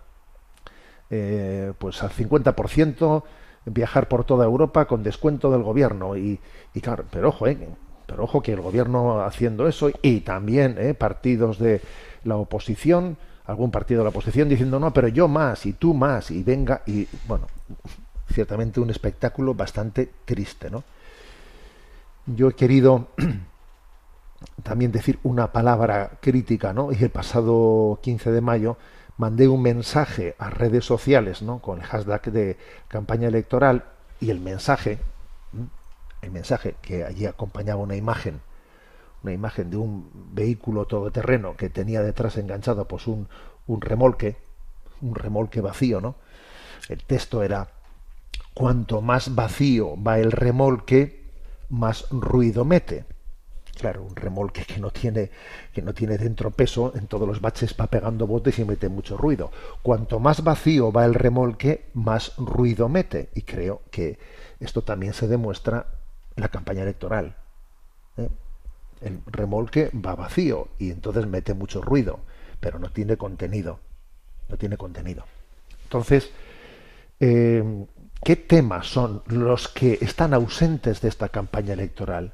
pues 1.09 2.03
al 2.03 2.09
50% 2.11 3.23
viajar 3.67 4.07
por 4.07 4.23
toda 4.23 4.45
Europa 4.45 4.85
con 4.85 5.03
descuento 5.03 5.51
del 5.51 5.63
gobierno. 5.63 6.15
Y, 6.15 6.39
claro, 6.81 7.05
pero 7.11 7.29
ojo, 7.29 7.47
eh, 7.47 7.69
pero 8.05 8.23
ojo 8.23 8.41
que 8.41 8.53
el 8.53 8.61
gobierno 8.61 9.21
haciendo 9.21 9.67
eso 9.67 9.91
y 10.01 10.21
también 10.21 10.77
eh, 10.77 10.93
partidos 10.93 11.59
de 11.59 11.81
la 12.23 12.37
oposición, 12.37 13.17
algún 13.45 13.71
partido 13.71 13.99
de 13.99 14.05
la 14.05 14.09
oposición 14.09 14.49
diciendo 14.49 14.79
no, 14.79 14.93
pero 14.93 15.07
yo 15.07 15.27
más 15.27 15.65
y 15.65 15.73
tú 15.73 15.93
más 15.93 16.31
y 16.31 16.43
venga 16.43 16.81
y 16.85 17.07
bueno, 17.27 17.47
ciertamente 18.31 18.79
un 18.79 18.89
espectáculo 18.89 19.53
bastante 19.53 20.09
triste, 20.25 20.69
¿no? 20.69 20.83
Yo 22.25 22.49
he 22.49 22.53
querido 22.53 23.07
también 24.63 24.91
decir 24.91 25.19
una 25.23 25.51
palabra 25.51 26.11
crítica, 26.21 26.73
¿no? 26.73 26.91
Y 26.91 26.97
el 27.01 27.09
pasado 27.09 27.99
15 28.01 28.31
de 28.31 28.41
mayo 28.41 28.77
mandé 29.17 29.47
un 29.47 29.61
mensaje 29.61 30.35
a 30.37 30.49
redes 30.49 30.85
sociales, 30.85 31.41
¿no? 31.41 31.59
Con 31.59 31.79
el 31.79 31.85
hashtag 31.85 32.31
de 32.31 32.57
campaña 32.87 33.27
electoral 33.27 33.85
y 34.19 34.29
el 34.29 34.39
mensaje, 34.39 34.99
el 36.21 36.31
mensaje 36.31 36.75
que 36.81 37.03
allí 37.03 37.25
acompañaba 37.25 37.81
una 37.81 37.95
imagen, 37.95 38.41
una 39.23 39.33
imagen 39.33 39.69
de 39.69 39.77
un 39.77 40.09
vehículo 40.33 40.85
todoterreno 40.85 41.57
que 41.57 41.69
tenía 41.69 42.01
detrás 42.01 42.37
enganchado 42.37 42.87
pues 42.87 43.07
un, 43.07 43.27
un 43.65 43.81
remolque, 43.81 44.37
un 45.01 45.15
remolque 45.15 45.61
vacío, 45.61 45.99
¿no? 45.99 46.15
El 46.87 47.03
texto 47.03 47.43
era 47.43 47.67
cuanto 48.53 49.01
más 49.01 49.35
vacío 49.35 50.01
va 50.01 50.19
el 50.19 50.31
remolque, 50.31 51.25
más 51.69 52.07
ruido 52.11 52.65
mete. 52.65 53.05
Claro, 53.77 54.01
un 54.01 54.15
remolque 54.15 54.65
que 54.65 54.79
no 54.79 54.89
tiene 54.89 55.29
que 55.71 55.83
no 55.83 55.93
tiene 55.93 56.17
dentro 56.17 56.49
peso, 56.49 56.93
en 56.95 57.05
todos 57.05 57.27
los 57.27 57.41
baches 57.41 57.75
va 57.79 57.85
pegando 57.85 58.25
botes 58.25 58.57
y 58.57 58.65
mete 58.65 58.89
mucho 58.89 59.17
ruido. 59.17 59.51
Cuanto 59.83 60.19
más 60.19 60.43
vacío 60.43 60.91
va 60.91 61.05
el 61.05 61.13
remolque, 61.13 61.85
más 61.93 62.35
ruido 62.37 62.89
mete. 62.89 63.29
Y 63.35 63.43
creo 63.43 63.83
que 63.91 64.17
esto 64.59 64.81
también 64.81 65.13
se 65.13 65.27
demuestra 65.27 65.85
en 66.35 66.41
la 66.41 66.49
campaña 66.49 66.81
electoral. 66.81 67.35
¿eh? 68.17 68.29
El 69.01 69.21
remolque 69.27 69.91
va 69.93 70.15
vacío 70.15 70.69
y 70.79 70.89
entonces 70.89 71.27
mete 71.27 71.53
mucho 71.53 71.79
ruido, 71.79 72.19
pero 72.59 72.79
no 72.79 72.89
tiene 72.89 73.15
contenido. 73.15 73.79
No 74.49 74.57
tiene 74.57 74.77
contenido. 74.77 75.25
Entonces, 75.83 76.31
eh, 77.19 77.85
¿qué 78.23 78.35
temas 78.37 78.87
son 78.87 79.21
los 79.27 79.67
que 79.67 79.99
están 80.01 80.33
ausentes 80.33 80.99
de 81.01 81.09
esta 81.09 81.29
campaña 81.29 81.73
electoral? 81.73 82.33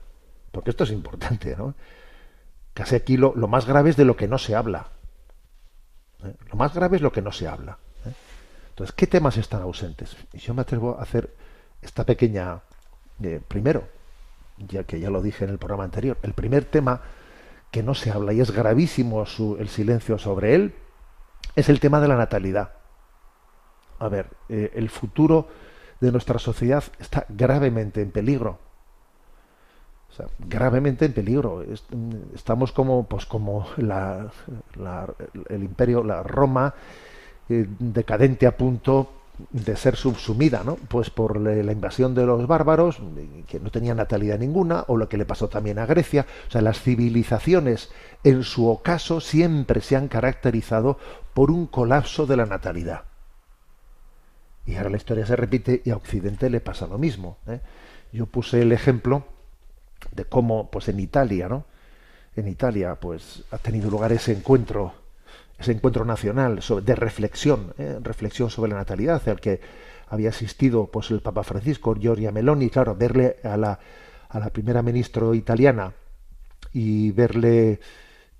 Porque 0.53 0.69
esto 0.69 0.83
es 0.83 0.91
importante, 0.91 1.55
¿no? 1.57 1.73
Casi 2.75 2.95
aquí 2.95 3.17
lo, 3.17 3.33
más 3.33 3.65
grave 3.65 3.89
es 3.89 3.97
de 3.97 4.05
lo 4.05 4.15
que 4.15 4.27
no 4.27 4.37
se 4.37 4.55
habla. 4.55 4.87
¿eh? 6.23 6.35
Lo 6.49 6.55
más 6.55 6.73
grave 6.73 6.97
es 6.97 7.01
lo 7.01 7.11
que 7.11 7.23
no 7.23 7.31
se 7.31 7.47
habla. 7.47 7.79
¿eh? 8.05 8.13
Entonces, 8.69 8.95
¿qué 8.95 9.07
temas 9.07 9.35
están 9.37 9.63
ausentes? 9.63 10.15
Y 10.31 10.37
yo 10.37 10.53
me 10.53 10.61
atrevo 10.61 10.97
a 10.97 11.01
hacer 11.01 11.35
esta 11.81 12.05
pequeña... 12.05 12.61
Eh, 13.21 13.41
primero, 13.47 13.87
ya 14.57 14.83
que 14.83 14.99
ya 14.99 15.09
lo 15.09 15.21
dije 15.21 15.43
en 15.43 15.51
el 15.51 15.57
programa 15.57 15.83
anterior, 15.85 16.17
el 16.21 16.33
primer 16.33 16.65
tema 16.65 17.01
que 17.71 17.81
no 17.81 17.95
se 17.95 18.11
habla 18.11 18.33
y 18.33 18.39
es 18.39 18.51
gravísimo 18.51 19.25
el 19.59 19.69
silencio 19.69 20.19
sobre 20.19 20.53
él, 20.53 20.75
es 21.55 21.69
el 21.69 21.79
tema 21.79 21.99
de 21.99 22.07
la 22.07 22.15
natalidad. 22.15 22.73
A 23.99 24.07
ver, 24.07 24.29
el 24.49 24.89
futuro 24.89 25.47
de 25.99 26.11
nuestra 26.11 26.37
sociedad 26.37 26.83
está 26.99 27.25
gravemente 27.29 28.01
en 28.01 28.11
peligro 28.11 28.59
gravemente 30.39 31.05
en 31.05 31.13
peligro. 31.13 31.63
Estamos 32.33 32.71
como, 32.71 33.05
pues 33.07 33.25
como 33.25 33.67
el 33.77 35.63
imperio, 35.63 36.03
la 36.03 36.23
Roma, 36.23 36.73
eh, 37.49 37.67
decadente 37.79 38.47
a 38.47 38.55
punto 38.57 39.09
de 39.49 39.75
ser 39.75 39.95
subsumida, 39.95 40.63
¿no? 40.63 40.75
Pues 40.75 41.09
por 41.09 41.39
la 41.39 41.71
invasión 41.71 42.13
de 42.13 42.25
los 42.25 42.45
bárbaros, 42.47 42.99
que 43.47 43.59
no 43.59 43.71
tenía 43.71 43.95
natalidad 43.95 44.37
ninguna, 44.37 44.85
o 44.87 44.97
lo 44.97 45.09
que 45.09 45.17
le 45.17 45.25
pasó 45.25 45.49
también 45.49 45.79
a 45.79 45.85
Grecia. 45.85 46.25
O 46.47 46.51
sea, 46.51 46.61
las 46.61 46.79
civilizaciones, 46.81 47.89
en 48.23 48.43
su 48.43 48.69
ocaso, 48.69 49.19
siempre 49.19 49.81
se 49.81 49.95
han 49.95 50.07
caracterizado 50.07 50.97
por 51.33 51.49
un 51.49 51.65
colapso 51.65 52.25
de 52.25 52.37
la 52.37 52.45
natalidad. 52.45 53.03
Y 54.65 54.75
ahora 54.75 54.91
la 54.91 54.97
historia 54.97 55.25
se 55.25 55.35
repite 55.35 55.81
y 55.83 55.89
a 55.89 55.97
Occidente 55.97 56.49
le 56.49 56.61
pasa 56.61 56.87
lo 56.87 56.97
mismo. 56.97 57.37
¿eh? 57.47 57.59
Yo 58.13 58.27
puse 58.27 58.61
el 58.61 58.71
ejemplo 58.71 59.25
de 60.11 60.25
cómo, 60.25 60.69
pues 60.69 60.87
en 60.89 60.99
Italia, 60.99 61.47
¿no? 61.49 61.65
En 62.35 62.47
Italia, 62.47 62.95
pues 62.95 63.43
ha 63.51 63.57
tenido 63.57 63.89
lugar 63.89 64.11
ese 64.11 64.31
encuentro, 64.31 64.93
ese 65.59 65.71
encuentro 65.71 66.03
nacional 66.05 66.61
de 66.83 66.95
reflexión, 66.95 67.73
¿eh? 67.77 67.99
reflexión 68.01 68.49
sobre 68.49 68.71
la 68.71 68.77
natalidad, 68.77 69.21
al 69.29 69.39
que 69.39 69.61
había 70.09 70.29
asistido, 70.29 70.87
pues 70.87 71.11
el 71.11 71.21
Papa 71.21 71.43
Francisco, 71.43 71.95
Giorgia 71.95 72.31
Meloni, 72.31 72.69
claro, 72.69 72.95
verle 72.95 73.37
a 73.43 73.57
la, 73.57 73.79
a 74.29 74.39
la 74.39 74.49
primera 74.49 74.81
ministra 74.81 75.33
italiana 75.35 75.93
y 76.71 77.11
verle 77.11 77.79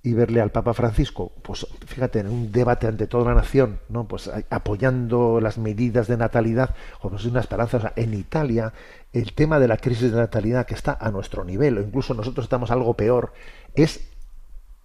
y 0.06 0.13
verle 0.13 0.42
al 0.42 0.52
Papa 0.52 0.74
Francisco, 0.74 1.32
pues 1.42 1.66
fíjate, 1.88 2.20
en 2.20 2.28
un 2.28 2.52
debate 2.52 2.88
ante 2.88 3.08
toda 3.08 3.24
la 3.24 3.36
nación, 3.36 3.80
¿no? 3.88 4.06
Pues 4.06 4.30
apoyando 4.50 5.39
las 5.39 5.58
medidas 5.58 6.08
de 6.08 6.18
natalidad, 6.18 6.76
pues 7.02 7.24
una 7.24 7.39
esperanza. 7.39 7.94
en 7.96 8.13
Italia, 8.13 8.74
el 9.13 9.32
tema 9.32 9.60
de 9.60 9.70
la 9.70 9.78
crisis 9.78 10.12
de 10.12 10.18
natalidad 10.18 10.66
que 10.66 10.74
está 10.74 10.98
a 11.00 11.10
nuestro 11.10 11.46
nivel, 11.46 11.78
o 11.78 11.82
incluso 11.82 12.13
nosotros 12.13 12.44
estamos 12.44 12.70
algo 12.70 12.96
peor, 12.96 13.32
es 13.76 14.10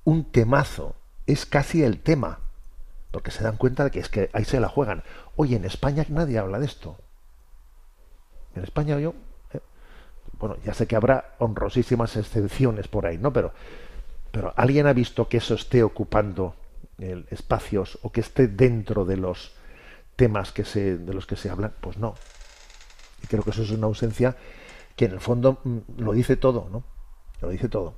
un 0.04 0.24
temazo, 0.30 0.94
es 1.26 1.46
casi 1.46 1.82
el 1.82 1.98
tema, 1.98 2.38
porque 3.10 3.32
se 3.32 3.42
dan 3.42 3.56
cuenta 3.56 3.82
de 3.82 3.90
que 3.90 3.98
es 3.98 4.08
que 4.08 4.30
ahí 4.32 4.44
se 4.44 4.60
la 4.60 4.68
juegan. 4.68 5.02
Oye, 5.34 5.56
en 5.56 5.64
España 5.64 6.06
nadie 6.10 6.38
habla 6.38 6.60
de 6.60 6.66
esto. 6.66 6.96
En 8.54 8.62
España 8.62 9.00
yo, 9.00 9.14
eh, 9.52 9.58
bueno, 10.38 10.58
ya 10.64 10.74
sé 10.74 10.86
que 10.86 10.94
habrá 10.94 11.34
honrosísimas 11.38 12.16
excepciones 12.16 12.86
por 12.86 13.04
ahí, 13.04 13.18
¿no? 13.18 13.32
Pero 13.32 13.52
pero 14.30 14.52
¿alguien 14.56 14.86
ha 14.86 14.92
visto 14.92 15.28
que 15.28 15.38
eso 15.38 15.54
esté 15.54 15.82
ocupando 15.82 16.54
espacios 17.30 17.98
o 18.02 18.10
que 18.10 18.20
esté 18.20 18.48
dentro 18.48 19.04
de 19.04 19.16
los 19.16 19.52
temas 20.16 20.52
que 20.52 20.64
se, 20.64 20.98
de 20.98 21.14
los 21.14 21.26
que 21.26 21.36
se 21.36 21.50
hablan? 21.50 21.72
Pues 21.80 21.96
no. 21.96 22.14
Y 23.22 23.26
creo 23.26 23.42
que 23.42 23.50
eso 23.50 23.62
es 23.62 23.70
una 23.70 23.86
ausencia 23.86 24.36
que 24.96 25.06
en 25.06 25.12
el 25.12 25.20
fondo 25.20 25.58
mm, 25.64 25.78
lo 25.98 26.12
dice 26.12 26.36
todo, 26.36 26.68
¿no? 26.70 26.82
Lo 27.40 27.48
dice 27.48 27.68
todo. 27.68 27.94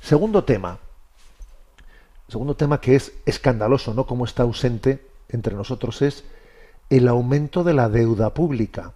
Segundo 0.00 0.44
tema. 0.44 0.78
Segundo 2.28 2.54
tema 2.54 2.80
que 2.80 2.94
es 2.94 3.12
escandaloso, 3.26 3.92
¿no? 3.92 4.06
Como 4.06 4.24
está 4.24 4.44
ausente 4.44 5.04
entre 5.28 5.54
nosotros 5.54 6.00
es 6.02 6.24
el 6.88 7.08
aumento 7.08 7.64
de 7.64 7.74
la 7.74 7.88
deuda 7.88 8.34
pública. 8.34 8.92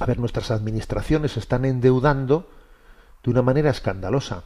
A 0.00 0.06
ver, 0.06 0.18
nuestras 0.18 0.50
administraciones 0.50 1.32
se 1.32 1.40
están 1.40 1.64
endeudando 1.64 2.48
de 3.26 3.32
una 3.32 3.42
manera 3.42 3.70
escandalosa. 3.70 4.44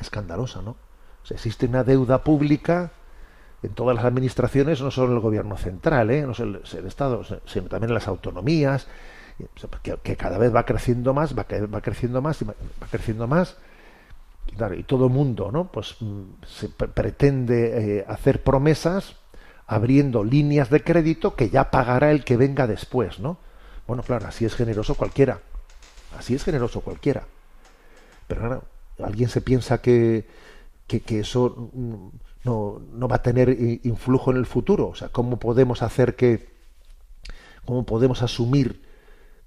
Escandalosa, 0.00 0.62
¿no? 0.62 0.76
existe 1.30 1.66
una 1.66 1.84
deuda 1.84 2.24
pública 2.24 2.90
en 3.62 3.74
todas 3.74 3.94
las 3.94 4.06
administraciones, 4.06 4.80
no 4.80 4.90
solo 4.90 5.08
en 5.08 5.16
el 5.16 5.20
gobierno 5.20 5.58
central, 5.58 6.10
¿eh? 6.10 6.22
no 6.22 6.32
solo 6.32 6.60
el, 6.72 6.86
Estado, 6.86 7.22
sino 7.44 7.68
también 7.68 7.90
en 7.90 7.94
las 7.94 8.08
autonomías, 8.08 8.86
que, 9.82 10.16
cada 10.16 10.38
vez 10.38 10.54
va 10.54 10.64
creciendo 10.64 11.12
más, 11.12 11.36
va, 11.36 11.44
creciendo 11.44 12.22
más 12.22 12.40
y 12.40 12.46
va 12.46 12.54
creciendo 12.90 13.26
más. 13.26 13.58
y 14.74 14.82
todo 14.84 15.06
el 15.06 15.12
mundo, 15.12 15.50
¿no? 15.52 15.70
Pues 15.70 15.96
mm, 16.00 16.22
se 16.46 16.68
pretende 16.70 17.98
eh, 17.98 18.04
hacer 18.08 18.42
promesas 18.42 19.16
abriendo 19.66 20.24
líneas 20.24 20.70
de 20.70 20.82
crédito 20.82 21.36
que 21.36 21.50
ya 21.50 21.70
pagará 21.70 22.10
el 22.10 22.24
que 22.24 22.38
venga 22.38 22.66
después, 22.66 23.20
¿no? 23.20 23.36
Bueno, 23.86 24.02
claro, 24.02 24.26
así 24.28 24.46
es 24.46 24.54
generoso 24.54 24.94
cualquiera. 24.94 25.40
Así 26.16 26.34
es 26.34 26.44
generoso 26.44 26.80
cualquiera. 26.80 27.26
Pero 28.26 28.40
claro, 28.40 28.64
alguien 29.02 29.28
se 29.28 29.40
piensa 29.40 29.80
que, 29.80 30.26
que, 30.86 31.00
que 31.00 31.20
eso 31.20 31.70
no, 32.44 32.82
no, 32.92 33.08
va 33.08 33.16
a 33.16 33.22
tener 33.22 33.50
influjo 33.82 34.30
en 34.30 34.36
el 34.36 34.46
futuro. 34.46 34.88
O 34.88 34.94
sea, 34.94 35.08
¿cómo 35.08 35.38
podemos 35.38 35.82
hacer 35.82 36.16
que, 36.16 36.48
cómo 37.64 37.84
podemos 37.84 38.22
asumir 38.22 38.82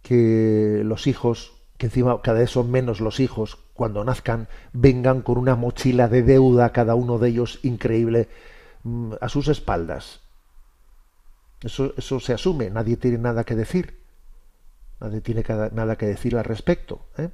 que 0.01 0.81
los 0.85 1.07
hijos, 1.07 1.53
que 1.77 1.87
encima 1.87 2.21
cada 2.21 2.39
vez 2.39 2.51
son 2.51 2.71
menos 2.71 3.01
los 3.01 3.19
hijos, 3.19 3.57
cuando 3.73 4.03
nazcan, 4.03 4.47
vengan 4.73 5.21
con 5.21 5.37
una 5.37 5.55
mochila 5.55 6.07
de 6.07 6.23
deuda, 6.23 6.71
cada 6.71 6.95
uno 6.95 7.17
de 7.17 7.29
ellos 7.29 7.59
increíble, 7.63 8.29
mm, 8.83 9.13
a 9.21 9.29
sus 9.29 9.47
espaldas? 9.47 10.21
Eso, 11.61 11.93
eso 11.97 12.19
se 12.19 12.33
asume, 12.33 12.69
nadie 12.69 12.97
tiene 12.97 13.19
nada 13.19 13.43
que 13.43 13.55
decir. 13.55 14.00
Nadie 15.01 15.21
tiene 15.21 15.43
nada 15.71 15.95
que 15.95 16.05
decir 16.05 16.37
al 16.37 16.43
respecto. 16.43 17.07
¿eh? 17.17 17.29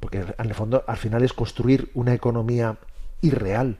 Porque 0.00 0.20
en 0.20 0.46
el 0.46 0.54
fondo, 0.54 0.82
al 0.86 0.96
final 0.96 1.22
es 1.22 1.34
construir 1.34 1.90
una 1.92 2.14
economía 2.14 2.78
irreal. 3.20 3.78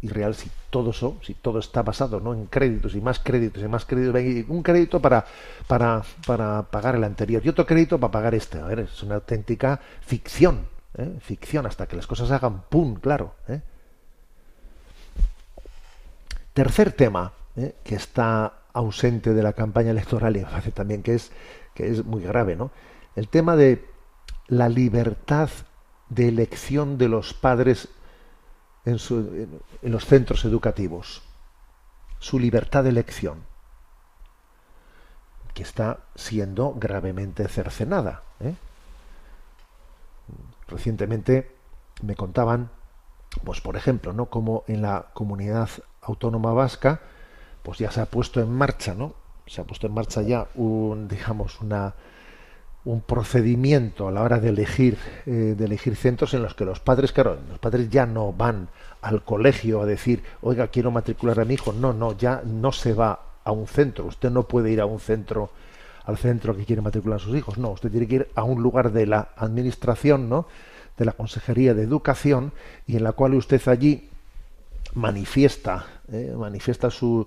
Irreal 0.00 0.36
si 0.36 0.48
todo 0.70 0.90
eso, 0.90 1.18
si 1.22 1.34
todo 1.34 1.58
está 1.58 1.82
basado 1.82 2.20
¿no? 2.20 2.32
en 2.32 2.46
créditos 2.46 2.94
y 2.94 3.00
más 3.00 3.18
créditos 3.18 3.60
y 3.60 3.66
más 3.66 3.84
créditos. 3.84 4.48
Un 4.48 4.62
crédito 4.62 5.00
para, 5.02 5.24
para, 5.66 6.04
para 6.24 6.62
pagar 6.62 6.94
el 6.94 7.02
anterior 7.02 7.44
y 7.44 7.48
otro 7.48 7.66
crédito 7.66 7.98
para 7.98 8.12
pagar 8.12 8.36
este. 8.36 8.60
A 8.60 8.66
ver, 8.66 8.78
es 8.78 9.02
una 9.02 9.16
auténtica 9.16 9.80
ficción. 10.02 10.68
¿eh? 10.96 11.18
Ficción 11.20 11.66
hasta 11.66 11.88
que 11.88 11.96
las 11.96 12.06
cosas 12.06 12.30
hagan 12.30 12.62
pum, 12.68 12.94
claro. 12.94 13.34
¿eh? 13.48 13.62
Tercer 16.54 16.92
tema 16.92 17.32
que 17.82 17.96
está 17.96 18.57
ausente 18.72 19.34
de 19.34 19.42
la 19.42 19.52
campaña 19.52 19.90
electoral 19.90 20.36
y 20.36 20.40
me 20.40 20.46
parece 20.46 20.72
también 20.72 21.02
que 21.02 21.14
es, 21.14 21.32
que 21.74 21.88
es 21.90 22.04
muy 22.04 22.22
grave, 22.22 22.56
¿no? 22.56 22.70
El 23.16 23.28
tema 23.28 23.56
de 23.56 23.84
la 24.46 24.68
libertad 24.68 25.50
de 26.08 26.28
elección 26.28 26.98
de 26.98 27.08
los 27.08 27.34
padres 27.34 27.88
en, 28.84 29.92
los 29.92 30.04
centros 30.04 30.44
educativos. 30.44 31.22
Su 32.18 32.38
libertad 32.38 32.84
de 32.84 32.90
elección, 32.90 33.44
que 35.54 35.62
está 35.62 36.00
siendo 36.14 36.74
gravemente 36.74 37.46
cercenada. 37.48 38.22
¿eh? 38.40 38.54
Recientemente 40.66 41.54
me 42.02 42.16
contaban, 42.16 42.70
pues 43.44 43.60
por 43.60 43.76
ejemplo, 43.76 44.12
¿no? 44.12 44.26
Como 44.26 44.64
en 44.66 44.82
la 44.82 45.10
comunidad 45.14 45.68
autónoma 46.00 46.52
vasca, 46.52 47.00
pues 47.62 47.78
ya 47.78 47.90
se 47.90 48.00
ha 48.00 48.06
puesto 48.06 48.40
en 48.40 48.50
marcha, 48.50 48.94
¿no? 48.94 49.14
Se 49.46 49.60
ha 49.60 49.64
puesto 49.64 49.86
en 49.86 49.94
marcha 49.94 50.22
ya 50.22 50.46
un, 50.54 51.08
digamos, 51.08 51.60
una, 51.60 51.94
un 52.84 53.00
procedimiento 53.00 54.08
a 54.08 54.12
la 54.12 54.22
hora 54.22 54.38
de 54.40 54.50
elegir, 54.50 54.98
eh, 55.26 55.54
de 55.56 55.64
elegir 55.64 55.96
centros 55.96 56.34
en 56.34 56.42
los 56.42 56.54
que 56.54 56.64
los 56.64 56.80
padres, 56.80 57.12
claro, 57.12 57.38
los 57.48 57.58
padres 57.58 57.90
ya 57.90 58.06
no 58.06 58.32
van 58.32 58.68
al 59.02 59.22
colegio 59.22 59.82
a 59.82 59.86
decir, 59.86 60.22
oiga, 60.40 60.68
quiero 60.68 60.90
matricular 60.90 61.40
a 61.40 61.44
mi 61.44 61.54
hijo. 61.54 61.72
No, 61.72 61.92
no, 61.92 62.16
ya 62.16 62.42
no 62.44 62.72
se 62.72 62.94
va 62.94 63.20
a 63.44 63.52
un 63.52 63.66
centro. 63.66 64.06
Usted 64.06 64.30
no 64.30 64.44
puede 64.44 64.70
ir 64.70 64.80
a 64.80 64.86
un 64.86 65.00
centro, 65.00 65.50
al 66.04 66.18
centro 66.18 66.56
que 66.56 66.64
quiere 66.64 66.82
matricular 66.82 67.16
a 67.16 67.22
sus 67.22 67.36
hijos. 67.36 67.58
No, 67.58 67.70
usted 67.70 67.90
tiene 67.90 68.06
que 68.06 68.14
ir 68.16 68.28
a 68.34 68.42
un 68.42 68.62
lugar 68.62 68.92
de 68.92 69.06
la 69.06 69.30
administración, 69.36 70.28
¿no? 70.28 70.46
De 70.96 71.04
la 71.04 71.12
Consejería 71.12 71.74
de 71.74 71.82
Educación 71.82 72.52
y 72.86 72.96
en 72.96 73.04
la 73.04 73.12
cual 73.12 73.34
usted 73.34 73.60
allí 73.68 74.10
manifiesta, 74.94 75.86
eh, 76.10 76.34
manifiesta 76.36 76.90
sus 76.90 77.26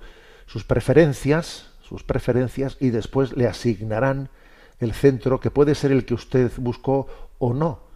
preferencias, 0.68 1.70
sus 1.82 2.04
preferencias 2.04 2.78
y 2.80 2.90
después 2.90 3.36
le 3.36 3.48
asignarán 3.48 4.30
el 4.80 4.94
centro 4.94 5.40
que 5.40 5.52
puede 5.52 5.76
ser 5.76 5.92
el 5.92 6.06
que 6.06 6.14
usted 6.14 6.52
buscó 6.58 7.08
o 7.38 7.54
no 7.54 7.92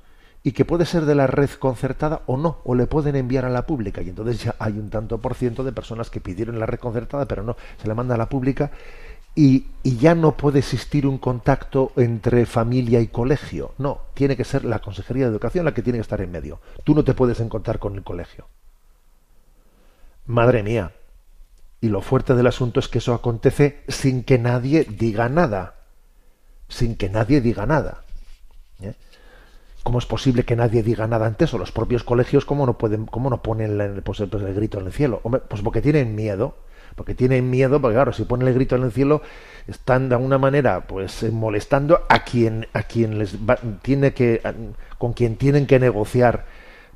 y 0.45 0.51
que 0.51 0.63
puede 0.63 0.85
ser 0.85 1.05
de 1.05 1.15
la 1.15 1.25
red 1.25 1.49
concertada 1.49 2.21
o 2.27 2.37
no, 2.37 2.59
o 2.65 2.75
le 2.75 2.85
pueden 2.85 3.15
enviar 3.15 3.45
a 3.45 3.49
la 3.49 3.65
pública. 3.65 4.03
Y 4.03 4.09
entonces 4.09 4.43
ya 4.43 4.55
hay 4.59 4.73
un 4.73 4.91
tanto 4.91 5.17
por 5.17 5.33
ciento 5.33 5.63
de 5.63 5.71
personas 5.71 6.11
que 6.11 6.21
pidieron 6.21 6.59
la 6.59 6.67
red 6.67 6.77
concertada, 6.77 7.25
pero 7.25 7.41
no, 7.41 7.57
se 7.81 7.87
le 7.87 7.95
manda 7.95 8.13
a 8.13 8.17
la 8.19 8.29
pública 8.29 8.69
y, 9.33 9.65
y, 9.81 9.97
ya 9.97 10.13
no 10.13 10.37
puede 10.37 10.59
existir 10.59 11.07
un 11.07 11.17
contacto 11.17 11.91
entre 11.95 12.45
familia 12.45 13.01
y 13.01 13.07
colegio. 13.07 13.71
No, 13.79 14.01
tiene 14.13 14.37
que 14.37 14.43
ser 14.43 14.65
la 14.65 14.79
Consejería 14.79 15.25
de 15.25 15.31
Educación 15.31 15.65
la 15.65 15.73
que 15.73 15.81
tiene 15.81 15.97
que 15.97 16.03
estar 16.03 16.21
en 16.21 16.31
medio. 16.31 16.59
Tú 16.83 16.93
no 16.93 17.03
te 17.03 17.15
puedes 17.15 17.39
encontrar 17.39 17.79
con 17.79 17.95
el 17.95 18.03
colegio. 18.03 18.47
Madre 20.25 20.63
mía. 20.63 20.91
Y 21.81 21.89
lo 21.89 22.01
fuerte 22.01 22.35
del 22.35 22.47
asunto 22.47 22.79
es 22.79 22.87
que 22.87 22.97
eso 22.97 23.13
acontece 23.13 23.83
sin 23.87 24.23
que 24.23 24.39
nadie 24.39 24.85
diga 24.85 25.29
nada 25.29 25.75
sin 26.67 26.95
que 26.95 27.09
nadie 27.09 27.41
diga 27.41 27.65
nada. 27.65 28.03
¿eh? 28.81 28.93
¿Cómo 29.83 29.99
es 29.99 30.05
posible 30.05 30.43
que 30.43 30.55
nadie 30.55 30.83
diga 30.83 31.07
nada 31.07 31.25
ante 31.25 31.45
eso? 31.45 31.57
Los 31.57 31.71
propios 31.71 32.03
colegios, 32.03 32.45
¿cómo 32.45 32.65
no 32.65 32.77
pueden, 32.77 33.05
cómo 33.05 33.29
no 33.29 33.41
ponen 33.41 33.79
el, 33.79 34.01
pues, 34.01 34.23
pues, 34.29 34.43
el 34.43 34.53
grito 34.53 34.79
en 34.79 34.87
el 34.87 34.93
cielo? 34.93 35.21
pues 35.47 35.61
porque 35.61 35.81
tienen 35.81 36.15
miedo, 36.15 36.55
porque 36.95 37.13
tienen 37.13 37.49
miedo, 37.49 37.79
porque 37.81 37.95
claro, 37.95 38.13
si 38.13 38.23
ponen 38.23 38.47
el 38.47 38.53
grito 38.53 38.75
en 38.75 38.83
el 38.83 38.91
cielo, 38.91 39.21
están 39.67 40.09
de 40.09 40.15
alguna 40.15 40.37
manera, 40.37 40.87
pues 40.87 41.23
molestando 41.31 42.05
a 42.09 42.23
quien, 42.23 42.67
a 42.73 42.83
quien 42.83 43.19
les 43.19 43.37
tiene 43.81 44.13
que, 44.13 44.41
con 44.97 45.13
quien 45.13 45.35
tienen 45.35 45.67
que 45.67 45.79
negociar 45.79 46.45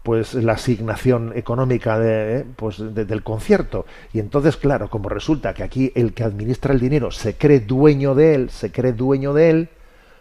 pues 0.03 0.33
la 0.33 0.53
asignación 0.53 1.33
económica 1.35 1.99
de, 1.99 2.45
pues, 2.55 2.77
del 2.79 3.23
concierto. 3.23 3.85
Y 4.13 4.19
entonces, 4.19 4.57
claro, 4.57 4.89
como 4.89 5.09
resulta 5.09 5.53
que 5.53 5.63
aquí 5.63 5.91
el 5.95 6.13
que 6.13 6.23
administra 6.23 6.73
el 6.73 6.79
dinero 6.79 7.11
se 7.11 7.35
cree 7.35 7.59
dueño 7.59 8.15
de 8.15 8.35
él, 8.35 8.49
se 8.49 8.71
cree 8.71 8.93
dueño 8.93 9.33
de 9.33 9.49
él, 9.49 9.69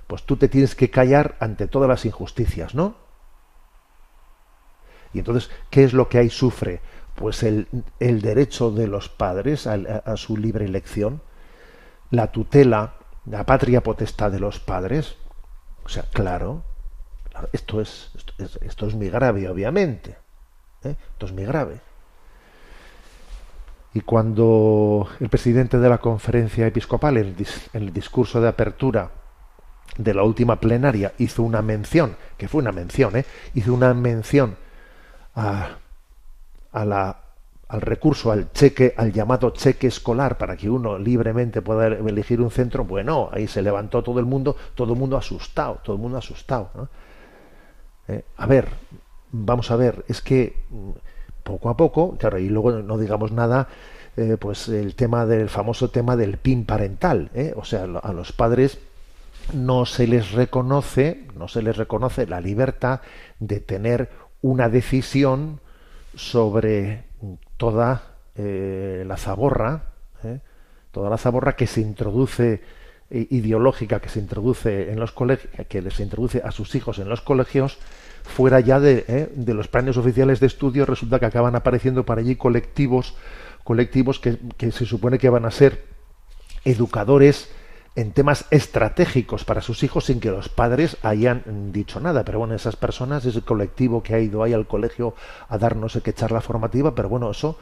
pues 0.07 0.25
tú 0.25 0.37
te 0.37 0.49
tienes 0.49 0.75
que 0.75 0.91
callar 0.91 1.37
ante 1.38 1.69
todas 1.69 1.88
las 1.88 2.05
injusticias, 2.05 2.75
¿no? 2.75 2.97
Y 5.12 5.21
entonces, 5.21 5.51
¿qué 5.71 5.85
es 5.85 5.93
lo 5.93 6.09
que 6.09 6.19
ahí 6.19 6.31
sufre? 6.31 6.81
Pues 7.14 7.43
el, 7.43 7.69
el 8.01 8.21
derecho 8.21 8.71
de 8.71 8.87
los 8.88 9.09
padres 9.09 9.67
a, 9.67 9.75
a 9.75 10.17
su 10.17 10.37
libre 10.37 10.64
elección, 10.64 11.23
la 12.11 12.33
tutela, 12.33 12.95
la 13.27 13.45
patria 13.45 13.83
potestad 13.83 14.31
de 14.31 14.41
los 14.41 14.61
padres. 14.61 15.17
O 15.85 15.88
sea, 15.88 16.05
claro, 16.12 16.62
esto 17.53 17.81
es, 17.81 18.11
esto 18.61 18.87
es, 18.87 18.94
muy 18.94 19.11
grave, 19.11 19.48
obviamente. 19.48 20.16
¿eh? 20.85 20.96
Esto 21.12 21.27
es 21.27 21.33
muy 21.33 21.44
grave. 21.44 21.81
Y 23.94 24.01
cuando 24.03 25.09
el 25.18 25.29
presidente 25.29 25.79
de 25.79 25.88
la 25.88 25.98
conferencia 25.98 26.66
episcopal, 26.66 27.16
en 27.16 27.37
el, 27.72 27.92
discurso 27.92 28.40
de 28.40 28.48
apertura 28.48 29.11
de 29.96 30.14
la 30.14 30.22
última 30.22 30.61
plenaria, 30.61 31.12
hizo 31.18 31.42
una 31.42 31.62
mención, 31.62 32.16
que 32.37 32.48
fue 32.48 32.61
una 32.61 32.72
mención, 32.72 33.16
¿eh? 33.16 33.24
hizo 33.55 33.72
una 33.72 33.94
mención 33.94 34.57
a, 35.35 35.79
a 36.72 36.85
la, 36.85 37.29
al 37.68 37.81
recurso 37.83 38.33
al 38.33 38.53
cheque, 38.53 38.94
al 38.96 39.12
llamado 39.12 39.51
cheque 39.51 39.88
escolar, 39.88 40.38
para 40.38 40.57
que 40.57 40.70
uno 40.70 40.98
libremente 40.98 41.61
pueda 41.62 41.87
elegir 41.87 42.40
un 42.40 42.51
centro, 42.51 42.85
bueno, 42.85 43.29
ahí 43.33 43.46
se 43.46 43.62
levantó 43.62 44.03
todo 44.03 44.20
el 44.20 44.27
mundo, 44.27 44.57
todo 44.74 44.92
el 44.92 44.98
mundo 44.98 45.16
asustado, 45.16 45.81
todo 45.83 45.96
el 45.96 46.03
mundo 46.03 46.18
asustado. 46.18 46.88
Eh, 48.09 48.25
a 48.38 48.47
ver, 48.47 48.68
vamos 49.31 49.71
a 49.71 49.77
ver, 49.77 50.05
es 50.09 50.23
que 50.23 50.57
mm, 50.71 50.90
poco 51.42 51.68
a 51.68 51.77
poco, 51.77 52.16
claro, 52.16 52.38
y 52.38 52.49
luego 52.49 52.73
no 52.73 52.97
digamos 52.97 53.33
nada, 53.33 53.68
eh, 54.16 54.37
pues 54.40 54.68
el 54.68 54.94
tema 54.94 55.27
del 55.27 55.49
famoso 55.49 55.90
tema 55.90 56.16
del 56.16 56.38
PIN 56.38 56.64
parental, 56.64 57.31
¿eh? 57.35 57.53
o 57.55 57.64
sea, 57.64 57.85
a 57.85 58.12
los 58.12 58.33
padres 58.33 58.79
no 59.53 59.87
se 59.87 60.07
les 60.07 60.33
reconoce, 60.33 61.27
no 61.37 61.49
se 61.49 61.62
les 61.62 61.77
reconoce 61.77 62.27
la 62.27 62.40
libertad 62.40 63.01
de 63.38 63.61
tener 63.61 64.11
una 64.42 64.68
decisión 64.68 65.61
sobre 66.14 67.05
toda 67.57 68.14
la 68.37 69.16
zaborra, 69.16 69.85
toda 70.92 71.11
la 71.11 71.18
zaborra 71.18 71.57
que 71.57 71.66
se 71.66 71.81
introduce 71.81 72.62
ideológica 73.11 74.01
que 74.01 74.09
se 74.09 74.18
introduce 74.18 74.90
en 74.92 75.01
los 75.01 75.12
colegios, 75.12 75.53
que 75.68 75.90
se 75.90 76.03
introduce 76.03 76.42
a 76.44 76.51
sus 76.51 76.75
hijos 76.75 76.99
en 76.99 77.09
los 77.09 77.21
colegios, 77.21 77.79
fuera 78.23 78.61
ya 78.61 78.81
de, 78.81 79.05
¿eh? 79.09 79.33
de 79.35 79.55
los 79.55 79.68
planes 79.68 79.97
oficiales 79.97 80.40
de 80.40 80.47
estudio, 80.47 80.85
resulta 80.85 81.18
que 81.18 81.27
acaban 81.27 81.57
apareciendo 81.57 82.05
para 82.05 82.21
allí 82.21 82.37
colectivos, 82.37 83.16
colectivos 83.64 84.21
que, 84.21 84.38
que 84.57 84.71
se 84.71 84.85
supone 84.85 85.18
que 85.18 85.31
van 85.31 85.47
a 85.47 85.51
ser 85.51 85.85
educadores 86.64 87.51
en 87.97 88.12
temas 88.12 88.44
estratégicos 88.51 89.44
para 89.44 89.61
sus 89.61 89.83
hijos 89.83 90.05
sin 90.05 90.21
que 90.21 90.31
los 90.31 90.49
padres 90.49 90.99
hayan 91.03 91.73
dicho 91.73 91.99
nada. 91.99 92.25
Pero 92.25 92.38
bueno, 92.38 92.55
esas 92.55 92.77
personas, 92.77 93.25
ese 93.25 93.42
colectivo 93.42 94.05
que 94.05 94.14
ha 94.14 94.21
ido 94.21 94.42
ahí 94.44 94.53
al 94.53 94.68
colegio 94.68 95.14
a 95.49 95.59
dar 95.59 95.75
no 95.75 95.88
sé 95.88 96.01
qué 96.01 96.12
charla 96.12 96.40
formativa, 96.40 96.94
pero 96.94 97.09
bueno, 97.09 97.31
eso, 97.31 97.59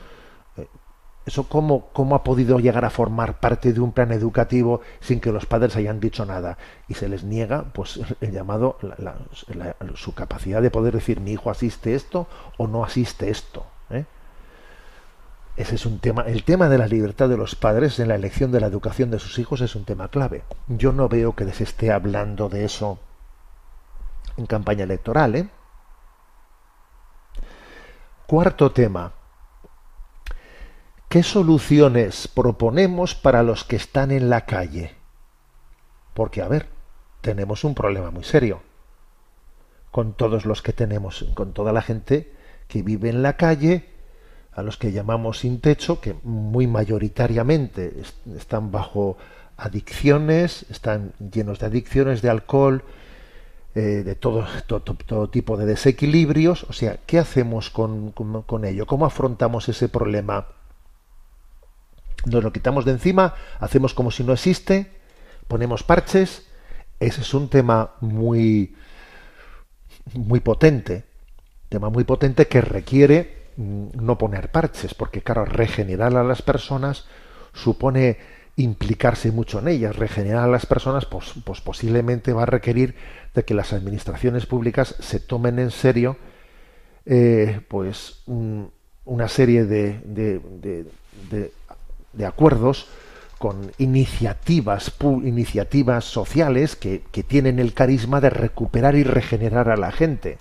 ¿Eso 1.27 1.49
cómo, 1.49 1.89
cómo, 1.93 2.15
ha 2.15 2.23
podido 2.23 2.61
llegar 2.61 2.85
a 2.85 2.91
formar 2.91 3.41
parte 3.41 3.73
de 3.73 3.81
un 3.81 3.91
plan 3.91 4.13
educativo 4.13 4.81
sin 5.01 5.19
que 5.19 5.33
los 5.33 5.45
padres 5.45 5.75
hayan 5.75 5.99
dicho 5.99 6.25
nada? 6.25 6.57
Y 6.87 6.95
se 6.95 7.09
les 7.09 7.25
niega 7.25 7.65
pues 7.73 7.99
el 8.21 8.31
llamado, 8.31 8.79
su 9.97 10.15
capacidad 10.15 10.63
de 10.63 10.71
poder 10.71 10.95
decir 10.95 11.21
mi 11.21 11.33
hijo 11.33 11.51
asiste 11.51 11.97
esto 11.97 12.29
o 12.59 12.69
no 12.69 12.85
asiste 12.85 13.29
esto. 13.29 13.67
¿eh? 13.91 14.05
Ese 15.57 15.75
es 15.75 15.85
un 15.85 15.99
tema. 15.99 16.23
El 16.23 16.45
tema 16.45 16.69
de 16.69 16.79
la 16.79 16.87
libertad 16.87 17.29
de 17.29 17.37
los 17.37 17.57
padres 17.57 17.99
en 17.99 18.07
la 18.07 18.15
elección 18.15 18.53
de 18.53 18.61
la 18.61 18.69
educación 18.69 19.11
de 19.11 19.19
sus 19.19 19.41
hijos 19.41 19.61
es 19.63 19.75
un 19.75 19.85
tema 19.85 20.09
clave. 20.09 20.45
Yo 20.69 20.93
no 20.93 21.09
veo 21.09 21.35
que 21.35 21.45
les 21.45 21.61
esté 21.61 21.91
hablando 21.91 22.49
de 22.49 22.65
eso 22.65 23.01
en 24.37 24.47
campaña 24.47 24.85
electoral. 24.85 25.35
¿eh? 25.35 25.49
Cuarto 28.29 28.71
tema 28.71 29.13
¿Qué 31.17 31.23
soluciones 31.23 32.29
proponemos 32.29 33.15
para 33.15 33.43
los 33.43 33.65
que 33.65 33.77
están 33.77 34.11
en 34.11 34.29
la 34.29 34.45
calle? 34.45 34.91
Porque, 36.13 36.43
a 36.43 36.49
ver, 36.49 36.67
tenemos 37.23 37.65
un 37.65 37.75
problema 37.75 38.11
muy 38.11 38.23
serio 38.23 38.61
con 39.91 40.13
todos 40.13 40.45
los 40.45 40.61
que 40.61 40.75
tenemos, 40.75 41.25
con 41.33 41.55
toda 41.55 41.73
la 41.73 41.81
gente 41.81 42.35
que 42.69 42.83
vive 42.83 43.09
en 43.09 43.23
la 43.23 43.39
calle, 43.39 43.89
a 44.53 44.61
los 44.61 44.77
que 44.77 44.93
llamamos 44.93 45.39
sin 45.39 45.63
techo, 45.63 46.03
que 46.03 46.17
muy 46.23 46.67
mayoritariamente 46.67 47.95
están 48.37 48.71
bajo 48.71 49.17
adicciones, 49.57 50.67
están 50.69 51.15
llenos 51.33 51.61
de 51.61 51.65
adicciones 51.65 52.21
de 52.21 52.29
alcohol, 52.29 52.85
eh, 53.75 54.03
de 54.05 54.17
todo, 54.17 55.31
tipo 55.31 55.57
de 55.57 55.65
desequilibrios. 55.65 56.65
O 56.65 56.75
sea, 56.75 56.99
¿qué 57.07 57.19
hacemos 57.19 57.71
con 57.71 58.65
ello? 58.67 58.87
¿Cómo 58.87 59.07
afrontamos 59.07 59.71
ese 59.71 59.89
problema? 59.89 60.49
Nos 62.27 62.43
lo 62.43 62.53
quitamos 62.53 62.85
de 62.85 62.93
encima, 62.93 63.35
hacemos 63.61 63.95
como 63.95 64.11
si 64.11 64.25
no 64.25 64.33
existe, 64.33 64.91
ponemos 65.49 65.83
parches. 65.83 66.47
Ese 66.99 67.21
es 67.21 67.35
un 67.35 67.49
tema 67.49 67.93
muy, 68.01 68.75
muy 70.15 70.41
potente, 70.41 71.05
tema 71.69 71.89
muy 71.89 72.05
potente 72.05 72.47
que 72.47 72.61
requiere 72.61 73.51
mm, 73.57 73.89
no 73.95 74.19
poner 74.19 74.51
parches, 74.51 74.95
porque 74.95 75.23
claro, 75.23 75.45
regenerar 75.45 76.17
a 76.17 76.25
las 76.25 76.43
personas 76.43 77.07
supone 77.53 78.19
implicarse 78.57 79.31
mucho 79.31 79.61
en 79.61 79.69
ellas. 79.69 79.97
Regenerar 79.97 80.45
a 80.45 80.51
las 80.51 80.67
personas, 80.67 81.05
pues, 81.05 81.33
pues 81.45 81.61
posiblemente 81.61 82.33
va 82.33 82.43
a 82.43 82.47
requerir 82.47 82.97
de 83.35 83.45
que 83.45 83.55
las 83.55 83.73
administraciones 83.73 84.47
públicas 84.47 84.97
se 84.99 85.21
tomen 85.21 85.59
en 85.59 85.71
serio, 85.71 86.17
eh, 87.05 87.61
pues 87.69 88.23
una 88.27 89.29
serie 89.29 89.65
de, 89.65 90.01
de, 90.05 90.41
de 90.41 90.87
de 91.31 91.53
acuerdos 92.25 92.87
con 93.39 93.73
iniciativas, 93.79 94.93
iniciativas 95.01 96.05
sociales 96.05 96.77
que, 96.77 97.03
tienen 97.27 97.59
el 97.59 97.75
carisma 97.75 98.21
de 98.21 98.31
recuperar 98.31 98.95
y 98.95 99.05
regenerar 99.05 99.69
a 99.69 99.77
la 99.77 99.93
gente. 99.93 100.39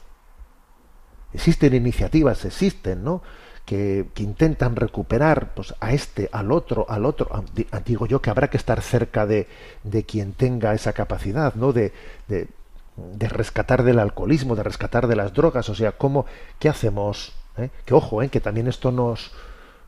Existen 1.33 1.73
iniciativas, 1.73 2.45
existen, 2.45 3.03
¿no? 3.03 3.21
Que, 3.65 4.05
intentan 4.17 4.77
recuperar 4.77 5.53
pues, 5.53 5.75
a 5.81 5.91
este, 5.91 6.29
al 6.31 6.51
otro, 6.51 6.85
al 6.87 7.05
otro. 7.05 7.43
Digo 7.85 8.05
yo 8.05 8.21
que 8.21 8.29
habrá 8.29 8.49
que 8.49 8.57
estar 8.57 8.81
cerca 8.81 9.25
de, 9.25 9.47
de 9.83 10.03
quien 10.03 10.31
tenga 10.31 10.73
esa 10.73 10.93
capacidad, 10.93 11.55
¿no? 11.55 11.73
De, 11.73 11.91
de, 12.29 12.47
de, 12.95 13.27
rescatar 13.27 13.83
del 13.83 13.99
alcoholismo, 13.99 14.55
de 14.55 14.63
rescatar 14.63 15.07
de 15.07 15.17
las 15.17 15.33
drogas. 15.33 15.67
O 15.67 15.75
sea, 15.75 15.91
¿cómo, 15.91 16.25
¿qué 16.59 16.69
hacemos? 16.69 17.33
¿Eh? 17.57 17.69
Que 17.85 17.93
ojo, 17.93 18.21
¿eh? 18.21 18.29
que 18.29 18.39
también 18.39 18.67
esto 18.67 18.91
nos, 18.91 19.31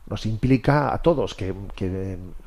nos 0.08 0.26
implica 0.26 0.92
a 0.94 0.98
todos 0.98 1.34
que, 1.34 1.54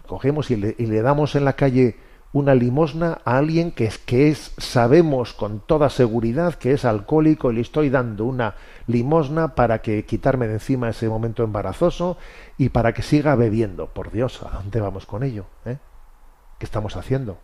cogemos 0.07 0.51
y 0.51 0.55
le, 0.57 1.01
damos 1.01 1.35
en 1.35 1.45
la 1.45 1.53
calle 1.53 1.95
una 2.33 2.55
limosna 2.55 3.19
a 3.25 3.37
alguien 3.37 3.71
que 3.71 3.91
que 4.05 4.29
es 4.29 4.53
sabemos 4.57 5.33
con 5.33 5.59
toda 5.59 5.89
seguridad 5.89 6.55
que 6.55 6.71
es 6.71 6.85
alcohólico 6.85 7.51
y 7.51 7.55
le 7.55 7.61
estoy 7.61 7.89
dando 7.89 8.25
una 8.25 8.55
limosna 8.87 9.53
para 9.53 9.81
que 9.81 10.05
quitarme 10.05 10.47
de 10.47 10.53
encima 10.53 10.89
ese 10.89 11.09
momento 11.09 11.43
embarazoso 11.43 12.17
y 12.57 12.69
para 12.69 12.93
que 12.93 13.01
siga 13.01 13.35
bebiendo. 13.35 13.87
Por 13.87 14.11
Dios, 14.11 14.41
¿a 14.43 14.49
dónde 14.49 14.79
vamos 14.79 15.05
con 15.05 15.23
ello? 15.23 15.45
Eh? 15.65 15.77
¿Qué 16.57 16.65
estamos 16.65 16.95
haciendo? 16.95 17.37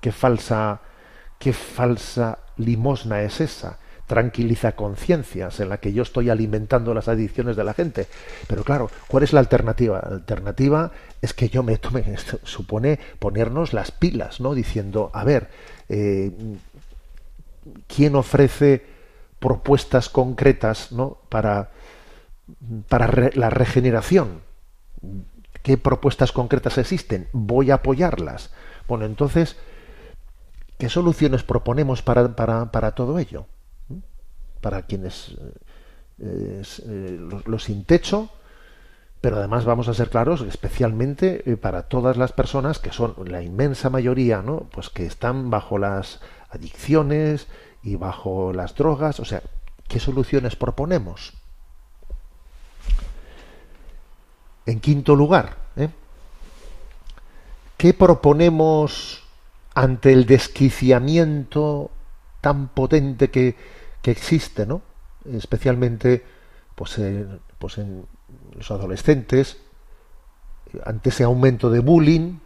¿Qué 0.00 0.12
falsa, 0.12 0.80
qué 1.38 1.52
falsa 1.52 2.38
limosna 2.56 3.22
es 3.22 3.40
esa? 3.40 3.78
Tranquiliza 4.12 4.72
conciencias, 4.72 5.58
en 5.60 5.70
la 5.70 5.78
que 5.78 5.94
yo 5.94 6.02
estoy 6.02 6.28
alimentando 6.28 6.92
las 6.92 7.08
adicciones 7.08 7.56
de 7.56 7.64
la 7.64 7.72
gente. 7.72 8.08
Pero 8.46 8.62
claro, 8.62 8.90
¿cuál 9.08 9.22
es 9.22 9.32
la 9.32 9.40
alternativa? 9.40 10.02
La 10.02 10.16
alternativa 10.16 10.92
es 11.22 11.32
que 11.32 11.48
yo 11.48 11.62
me 11.62 11.78
tome, 11.78 12.00
esto 12.12 12.38
supone 12.42 12.98
ponernos 13.18 13.72
las 13.72 13.90
pilas, 13.90 14.38
¿no? 14.38 14.54
Diciendo, 14.54 15.10
a 15.14 15.24
ver, 15.24 15.48
eh, 15.88 16.30
¿quién 17.86 18.14
ofrece 18.14 18.84
propuestas 19.38 20.10
concretas, 20.10 20.92
¿no? 20.92 21.16
Para, 21.30 21.70
para 22.90 23.30
la 23.32 23.48
regeneración. 23.48 24.42
¿Qué 25.62 25.78
propuestas 25.78 26.32
concretas 26.32 26.76
existen? 26.76 27.28
Voy 27.32 27.70
a 27.70 27.76
apoyarlas. 27.76 28.50
Bueno, 28.86 29.06
entonces, 29.06 29.56
¿qué 30.76 30.90
soluciones 30.90 31.44
proponemos 31.44 32.02
para, 32.02 32.36
para, 32.36 32.70
para 32.70 32.90
todo 32.90 33.18
ello? 33.18 33.46
Para 34.62 34.82
quienes 34.82 35.36
eh, 36.18 36.62
eh, 36.86 37.18
los, 37.46 37.64
sin 37.64 37.84
techo, 37.84 38.30
pero 39.20 39.36
además 39.36 39.64
vamos 39.64 39.88
a 39.88 39.94
ser 39.94 40.08
claros, 40.08 40.40
especialmente 40.42 41.42
eh, 41.50 41.56
para 41.56 41.82
todas 41.82 42.16
las 42.16 42.32
personas 42.32 42.78
que 42.78 42.92
son 42.92 43.14
la 43.26 43.42
inmensa 43.42 43.90
mayoría, 43.90 44.40
¿no? 44.40 44.68
Pues 44.72 44.88
que 44.88 45.04
están 45.04 45.50
bajo 45.50 45.78
las 45.78 46.20
adicciones 46.48 47.48
y 47.82 47.96
bajo 47.96 48.52
las 48.52 48.74
drogas, 48.76 49.20
o 49.20 49.24
sea, 49.24 49.42
¿qué 49.88 49.98
soluciones 49.98 50.54
proponemos? 50.56 51.34
En 54.64 54.78
quinto 54.78 55.16
lugar, 55.16 55.56
¿qué 57.76 57.92
proponemos 57.94 59.24
ante 59.74 60.12
el 60.12 60.24
desquiciamiento 60.24 61.90
tan 62.40 62.68
potente 62.68 63.30
que, 63.30 63.56
que 64.02 64.10
existe, 64.10 64.66
¿no? 64.66 64.82
especialmente 65.30 66.24
pues, 66.74 67.00
pues 67.58 67.78
en 67.78 68.06
los 68.56 68.70
adolescentes, 68.70 69.58
ante 70.84 71.10
ese 71.10 71.24
aumento 71.24 71.70
de 71.70 71.80
bullying, 71.80 72.38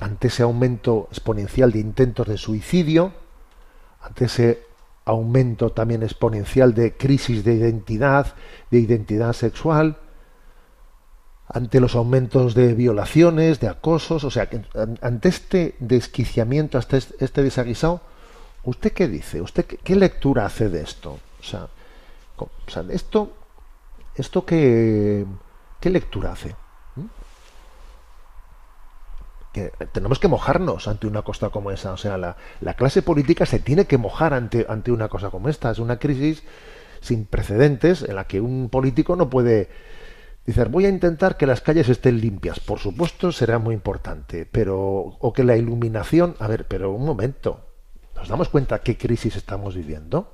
ante 0.00 0.28
ese 0.28 0.42
aumento 0.42 1.08
exponencial 1.10 1.72
de 1.72 1.78
intentos 1.78 2.26
de 2.26 2.36
suicidio, 2.36 3.12
ante 4.02 4.26
ese 4.26 4.62
aumento 5.04 5.70
también 5.72 6.02
exponencial 6.02 6.74
de 6.74 6.96
crisis 6.96 7.44
de 7.44 7.54
identidad, 7.54 8.34
de 8.70 8.78
identidad 8.80 9.32
sexual, 9.32 9.98
ante 11.46 11.78
los 11.78 11.94
aumentos 11.94 12.54
de 12.54 12.74
violaciones, 12.74 13.60
de 13.60 13.68
acosos, 13.68 14.24
o 14.24 14.30
sea, 14.30 14.48
ante 15.02 15.28
este 15.28 15.76
desquiciamiento, 15.78 16.78
hasta 16.78 16.96
este 16.96 17.42
desaguisado, 17.42 18.00
¿Usted 18.64 18.92
qué 18.92 19.08
dice? 19.08 19.40
¿Usted 19.40 19.66
qué, 19.66 19.96
lectura 19.96 20.46
hace 20.46 20.68
de 20.68 20.82
esto? 20.82 21.18
O 21.40 21.42
sea, 21.42 21.68
esto, 22.90 23.32
esto 24.16 24.46
qué, 24.46 25.26
qué 25.80 25.90
lectura 25.90 26.32
hace? 26.32 26.54
¿Mm? 26.96 27.06
Tenemos 29.92 30.18
que 30.18 30.28
mojarnos 30.28 30.88
ante 30.88 31.06
una 31.06 31.22
cosa 31.22 31.50
como 31.50 31.70
esa. 31.70 31.92
O 31.92 31.96
sea, 31.96 32.16
la, 32.18 32.74
clase 32.74 33.02
política 33.02 33.46
se 33.46 33.60
tiene 33.60 33.84
que 33.84 33.98
mojar 33.98 34.34
ante, 34.34 34.66
ante 34.68 34.90
una 34.90 35.08
cosa 35.08 35.30
como 35.30 35.48
esta. 35.48 35.70
Es 35.70 35.78
una 35.78 35.98
crisis 35.98 36.42
sin 37.00 37.26
precedentes 37.26 38.02
en 38.02 38.16
la 38.16 38.26
que 38.26 38.40
un 38.40 38.70
político 38.70 39.14
no 39.14 39.28
puede 39.28 39.68
decir 40.46 40.68
voy 40.68 40.86
a 40.86 40.90
intentar 40.90 41.36
que 41.36 41.46
las 41.46 41.60
calles 41.60 41.88
estén 41.88 42.20
limpias. 42.20 42.60
Por 42.60 42.78
supuesto, 42.78 43.30
será 43.30 43.58
muy 43.58 43.74
importante, 43.74 44.46
pero 44.50 45.16
o 45.18 45.32
que 45.32 45.44
la 45.44 45.56
iluminación, 45.56 46.34
a 46.38 46.48
ver, 46.48 46.66
pero 46.66 46.90
un 46.90 47.04
momento, 47.04 47.63
¿Nos 48.24 48.30
damos 48.30 48.48
cuenta 48.48 48.78
qué 48.78 48.96
crisis 48.96 49.36
estamos 49.36 49.74
viviendo? 49.74 50.30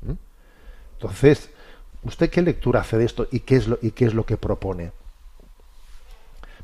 ¿Mm? 0.00 0.12
Entonces, 0.94 1.50
¿usted 2.04 2.30
qué 2.30 2.40
lectura 2.40 2.80
hace 2.80 2.96
de 2.96 3.04
esto 3.04 3.28
y 3.30 3.40
qué 3.40 3.56
es 3.56 3.68
lo, 3.68 3.78
y 3.82 3.90
qué 3.90 4.06
es 4.06 4.14
lo 4.14 4.24
que 4.24 4.38
propone? 4.38 4.92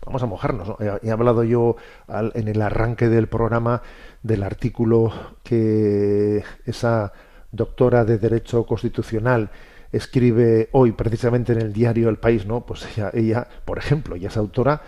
Vamos 0.07 0.23
a 0.23 0.27
mojarnos. 0.27 0.75
He, 1.03 1.11
hablado 1.11 1.45
yo 1.45 1.77
en 2.09 2.49
el 2.49 2.62
arranque 2.62 3.11
del 3.11 3.27
programa 3.27 3.83
del 4.23 4.42
artículo 4.42 5.12
que 5.42 6.42
esa 6.64 7.12
doctora 7.51 8.07
de 8.07 8.16
Derecho 8.16 8.64
Constitucional 8.64 9.51
escribe 9.92 10.71
hoy 10.73 10.92
precisamente 10.92 11.53
en 11.53 11.61
el 11.61 11.75
diario 11.75 12.09
El 12.09 12.16
País, 12.16 12.47
¿no? 12.47 12.62
Pues 12.62 12.87
ella, 12.97 13.11
ella 13.12 13.47
por 13.66 13.77
ejemplo, 13.77 14.16
ella 14.16 14.29
es 14.29 14.38
autora 14.38 14.81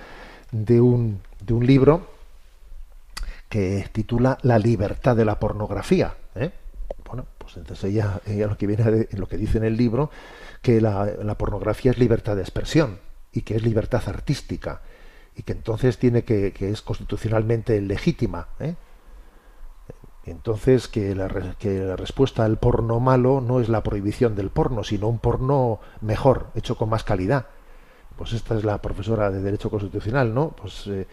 de 0.53 0.81
un, 0.81 1.21
de 1.43 1.53
un 1.53 1.67
libro 1.67 2.14
que 3.55 3.89
titula 3.93 4.37
La 4.43 4.59
libertad 4.59 5.15
de 5.15 5.25
la 5.25 5.39
pornografía. 5.39 6.17
¿eh? 6.35 6.51
Bueno, 7.07 7.25
pues 7.39 7.57
entonces 7.57 7.85
ella, 7.85 8.21
ella 8.27 8.49
lo 8.49 8.59
que 8.59 8.67
viene 8.67 9.07
lo 9.13 9.29
que 9.29 9.37
dice 9.37 9.59
en 9.59 9.65
el 9.65 9.77
libro 9.77 10.11
que 10.61 10.81
la, 10.81 11.37
pornografía 11.39 11.93
es 11.93 11.99
libertad 11.99 12.35
de 12.35 12.43
expresión 12.43 12.99
y 13.31 13.43
que 13.43 13.55
es 13.55 13.63
libertad 13.63 14.03
artística 14.09 14.83
y 15.37 15.45
que 15.45 15.53
entonces 15.53 15.99
tiene 15.99 16.25
que, 16.25 16.53
que 16.53 16.69
es 16.69 16.83
constitucionalmente 16.83 17.81
legítima. 17.81 18.49
¿eh? 18.59 18.75
Entonces 20.25 20.89
que 20.89 21.15
la, 21.15 21.29
que 21.57 21.79
la 21.79 21.95
respuesta 21.95 22.45
al 22.45 22.59
porno 22.59 22.99
malo 22.99 23.41
no 23.41 23.61
es 23.61 23.69
la 23.69 23.85
prohibición 23.85 24.35
del 24.35 24.51
porno, 24.51 24.83
sino 24.83 25.07
un 25.07 25.21
porno 25.21 25.79
mejor, 26.01 26.49
hecho 26.57 26.77
con 26.77 26.89
más 26.89 27.05
calidad. 27.05 27.47
Pues 28.17 28.33
esta 28.33 28.57
es 28.57 28.65
la 28.65 28.83
profesora 28.83 29.31
de 29.31 29.41
Derecho 29.41 29.71
Constitucional, 29.71 30.35
¿no? 30.35 30.57
Pues 30.61 30.89
eh, 30.89 31.07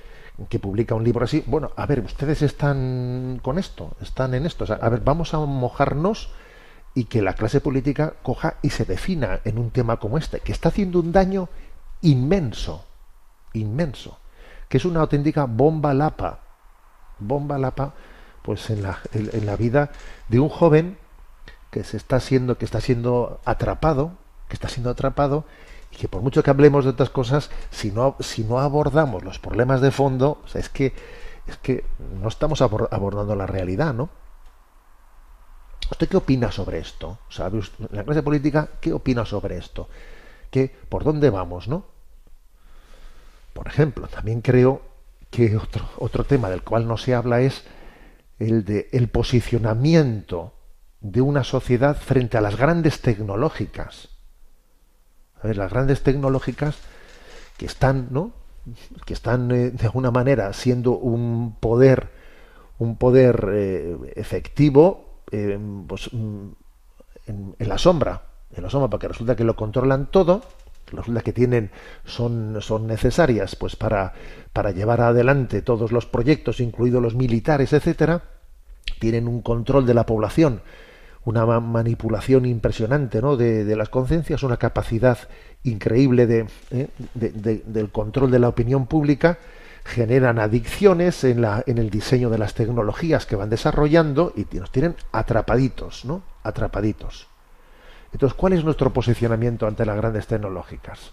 que 0.49 0.59
publica 0.59 0.95
un 0.95 1.03
libro 1.03 1.25
así. 1.25 1.43
Bueno, 1.47 1.71
a 1.75 1.85
ver, 1.85 2.01
ustedes 2.01 2.41
están 2.41 3.39
con 3.41 3.57
esto, 3.57 3.95
están 4.01 4.33
en 4.33 4.45
esto. 4.45 4.65
a 4.69 4.89
ver, 4.89 5.01
vamos 5.01 5.33
a 5.33 5.39
mojarnos 5.39 6.31
y 6.93 7.05
que 7.05 7.21
la 7.21 7.33
clase 7.33 7.61
política 7.61 8.13
coja 8.21 8.55
y 8.61 8.69
se 8.69 8.85
defina 8.85 9.39
en 9.45 9.57
un 9.57 9.71
tema 9.71 9.97
como 9.97 10.17
este, 10.17 10.39
que 10.39 10.51
está 10.51 10.69
haciendo 10.69 10.99
un 10.99 11.11
daño 11.11 11.49
inmenso, 12.01 12.85
inmenso, 13.53 14.19
que 14.67 14.77
es 14.77 14.85
una 14.85 15.01
auténtica 15.01 15.45
bomba 15.45 15.93
lapa, 15.93 16.39
bomba 17.19 17.57
lapa, 17.57 17.93
pues 18.41 18.69
en 18.69 18.83
la, 18.83 18.99
en 19.13 19.45
la 19.45 19.55
vida 19.55 19.91
de 20.27 20.39
un 20.39 20.49
joven 20.49 20.97
que 21.69 21.83
se 21.83 21.97
está 21.97 22.19
siendo, 22.19 22.57
que 22.57 22.65
está 22.65 22.81
siendo 22.81 23.39
atrapado, 23.45 24.11
que 24.49 24.55
está 24.55 24.67
siendo 24.67 24.89
atrapado 24.89 25.45
y 25.91 25.95
que 25.95 26.07
por 26.07 26.21
mucho 26.21 26.43
que 26.43 26.49
hablemos 26.49 26.85
de 26.85 26.91
otras 26.91 27.09
cosas, 27.09 27.49
si 27.69 27.91
no, 27.91 28.15
si 28.19 28.43
no 28.43 28.59
abordamos 28.59 29.23
los 29.23 29.39
problemas 29.39 29.81
de 29.81 29.91
fondo, 29.91 30.41
es 30.53 30.69
que 30.69 30.93
es 31.47 31.57
que 31.57 31.83
no 32.21 32.27
estamos 32.27 32.61
abordando 32.61 33.35
la 33.35 33.47
realidad, 33.47 33.93
¿no? 33.93 34.09
¿Usted 35.89 36.07
qué 36.07 36.17
opina 36.17 36.51
sobre 36.51 36.79
esto? 36.79 37.19
¿Sabe 37.29 37.57
usted, 37.57 37.87
la 37.91 38.03
clase 38.03 38.23
política 38.23 38.69
qué 38.79 38.93
opina 38.93 39.25
sobre 39.25 39.57
esto? 39.57 39.89
¿Qué, 40.49 40.73
¿Por 40.89 41.03
dónde 41.03 41.29
vamos, 41.29 41.67
no? 41.67 41.85
Por 43.53 43.67
ejemplo, 43.67 44.07
también 44.07 44.41
creo 44.41 44.81
que 45.29 45.57
otro, 45.57 45.89
otro 45.97 46.23
tema 46.23 46.49
del 46.49 46.63
cual 46.63 46.87
no 46.87 46.97
se 46.97 47.13
habla 47.13 47.41
es 47.41 47.65
el 48.39 48.63
de 48.63 48.89
el 48.93 49.09
posicionamiento 49.09 50.53
de 51.01 51.21
una 51.21 51.43
sociedad 51.43 51.97
frente 51.97 52.37
a 52.37 52.41
las 52.41 52.55
grandes 52.55 53.01
tecnológicas. 53.01 54.10
A 55.41 55.47
ver, 55.47 55.57
las 55.57 55.71
grandes 55.71 56.03
tecnológicas 56.03 56.77
que 57.57 57.65
están, 57.65 58.07
¿no? 58.11 58.31
que 59.05 59.13
están 59.13 59.51
eh, 59.51 59.71
de 59.71 59.85
alguna 59.85 60.11
manera 60.11 60.53
siendo 60.53 60.91
un 60.91 61.55
poder 61.59 62.09
un 62.81 62.95
poder 62.95 63.49
eh, 63.53 63.95
efectivo 64.15 65.21
pues, 65.87 66.11
mm, 66.11 66.47
en, 67.27 67.55
la 67.59 67.77
sombra, 67.77 68.23
en 68.51 68.63
la 68.63 68.71
sombra, 68.71 68.89
porque 68.89 69.07
resulta 69.07 69.35
que 69.35 69.43
lo 69.43 69.55
controlan 69.55 70.07
todo, 70.07 70.41
resulta 70.91 71.21
que 71.21 71.31
tienen, 71.31 71.69
son, 72.05 72.57
son 72.59 72.87
necesarias 72.87 73.55
pues 73.55 73.75
para, 73.75 74.13
para 74.51 74.71
llevar 74.71 74.99
adelante 75.01 75.61
todos 75.61 75.91
los 75.91 76.07
proyectos, 76.07 76.59
incluidos 76.59 77.03
los 77.03 77.13
militares, 77.13 77.71
etcétera, 77.71 78.23
tienen 78.99 79.27
un 79.27 79.43
control 79.43 79.85
de 79.85 79.93
la 79.93 80.07
población, 80.07 80.61
una 81.25 81.45
manipulación 81.59 82.45
impresionante 82.45 83.21
¿no? 83.21 83.37
de, 83.37 83.75
las 83.75 83.89
conciencias, 83.89 84.43
una 84.43 84.57
capacidad 84.57 85.17
increíble 85.63 86.25
de, 86.25 86.47
¿eh? 86.71 86.87
del 87.13 87.91
control 87.91 88.31
de 88.31 88.39
la 88.39 88.49
opinión 88.49 88.87
pública, 88.87 89.37
generan 89.83 90.39
adicciones 90.39 91.23
en, 91.23 91.41
la, 91.41 91.63
en 91.65 91.77
el 91.77 91.89
diseño 91.89 92.29
de 92.29 92.37
las 92.37 92.53
tecnologías 92.53 93.25
que 93.25 93.35
van 93.35 93.49
desarrollando 93.49 94.33
y 94.35 94.45
nos 94.55 94.71
tienen 94.71 94.95
atrapaditos, 95.11 96.05
¿no? 96.05 96.23
Atrapaditos. 96.43 97.27
Entonces, 98.13 98.35
¿cuál 98.35 98.53
es 98.53 98.63
nuestro 98.63 98.91
posicionamiento 98.91 99.67
ante 99.67 99.85
las 99.85 99.95
grandes 99.95 100.27
tecnológicas? 100.27 101.11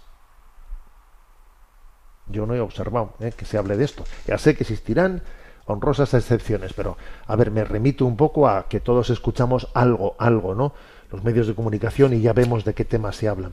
Yo 2.27 2.47
no 2.47 2.55
he 2.55 2.61
observado 2.61 3.15
¿eh? 3.21 3.33
que 3.37 3.45
se 3.45 3.57
hable 3.57 3.77
de 3.77 3.85
esto. 3.85 4.05
Ya 4.27 4.37
sé 4.37 4.55
que 4.55 4.65
existirán 4.65 5.23
honrosas 5.69 6.15
excepciones, 6.15 6.73
pero 6.73 6.97
a 7.27 7.37
ver, 7.37 7.51
me 7.51 7.65
remito 7.65 8.07
un 8.07 8.17
poco 8.17 8.49
a 8.49 8.69
que 8.69 8.81
todos 8.81 9.11
escuchamos 9.11 9.69
algo, 9.75 10.17
algo, 10.19 10.55
¿no? 10.55 10.73
Los 11.11 11.23
medios 11.23 11.47
de 11.47 11.55
comunicación 11.55 12.15
y 12.15 12.21
ya 12.21 12.33
vemos 12.33 12.65
de 12.65 12.75
qué 12.75 12.85
temas 12.85 13.17
se 13.17 13.29
hablan. 13.29 13.53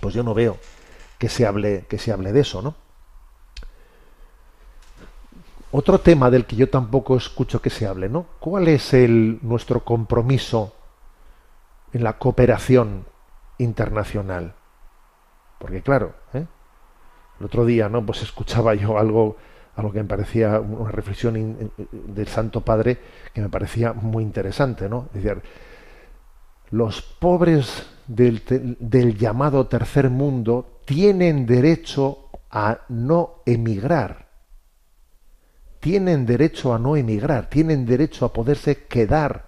Pues 0.00 0.14
yo 0.14 0.22
no 0.22 0.34
veo 0.34 0.58
que 1.18 1.28
se 1.28 1.46
hable, 1.46 1.84
que 1.88 1.98
se 1.98 2.12
hable 2.12 2.32
de 2.32 2.40
eso, 2.40 2.60
¿no? 2.60 2.74
Otro 5.70 6.00
tema 6.00 6.30
del 6.30 6.46
que 6.46 6.56
yo 6.56 6.70
tampoco 6.70 7.16
escucho 7.16 7.60
que 7.60 7.70
se 7.70 7.86
hable, 7.86 8.08
¿no? 8.08 8.26
¿Cuál 8.40 8.68
es 8.68 8.94
el, 8.94 9.38
nuestro 9.42 9.84
compromiso 9.84 10.74
en 11.92 12.04
la 12.04 12.18
cooperación 12.18 13.04
internacional? 13.58 14.54
Porque 15.58 15.82
claro, 15.82 16.14
¿eh? 16.32 16.46
el 17.38 17.46
otro 17.46 17.66
día, 17.66 17.88
¿no? 17.88 18.04
Pues 18.04 18.22
escuchaba 18.22 18.74
yo 18.74 18.98
algo, 18.98 19.36
algo 19.78 19.92
que 19.92 20.02
me 20.02 20.08
parecía 20.08 20.60
una 20.60 20.90
reflexión 20.90 21.70
del 21.90 22.28
Santo 22.28 22.60
Padre 22.62 22.98
que 23.32 23.40
me 23.40 23.48
parecía 23.48 23.92
muy 23.92 24.24
interesante, 24.24 24.88
¿no? 24.88 25.08
Decir, 25.12 25.40
los 26.70 27.00
pobres 27.00 27.86
del, 28.06 28.42
del 28.80 29.16
llamado 29.16 29.66
tercer 29.66 30.10
mundo 30.10 30.80
tienen 30.84 31.46
derecho 31.46 32.28
a 32.50 32.80
no 32.88 33.42
emigrar 33.46 34.28
tienen 35.80 36.26
derecho 36.26 36.74
a 36.74 36.78
no 36.78 36.96
emigrar, 36.96 37.48
tienen 37.48 37.86
derecho 37.86 38.24
a 38.24 38.32
poderse 38.32 38.84
quedar 38.86 39.46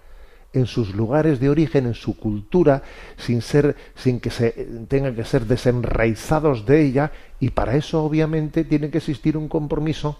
en 0.53 0.65
sus 0.65 0.93
lugares 0.95 1.39
de 1.39 1.49
origen, 1.49 1.85
en 1.85 1.93
su 1.93 2.17
cultura, 2.17 2.83
sin 3.17 3.41
ser, 3.41 3.75
sin 3.95 4.19
que 4.19 4.29
se 4.29 4.51
tengan 4.87 5.15
que 5.15 5.23
ser 5.23 5.45
desenraizados 5.45 6.65
de 6.65 6.81
ella, 6.81 7.11
y 7.39 7.51
para 7.51 7.75
eso 7.75 8.03
obviamente 8.03 8.63
tiene 8.63 8.89
que 8.89 8.97
existir 8.97 9.37
un 9.37 9.47
compromiso 9.47 10.17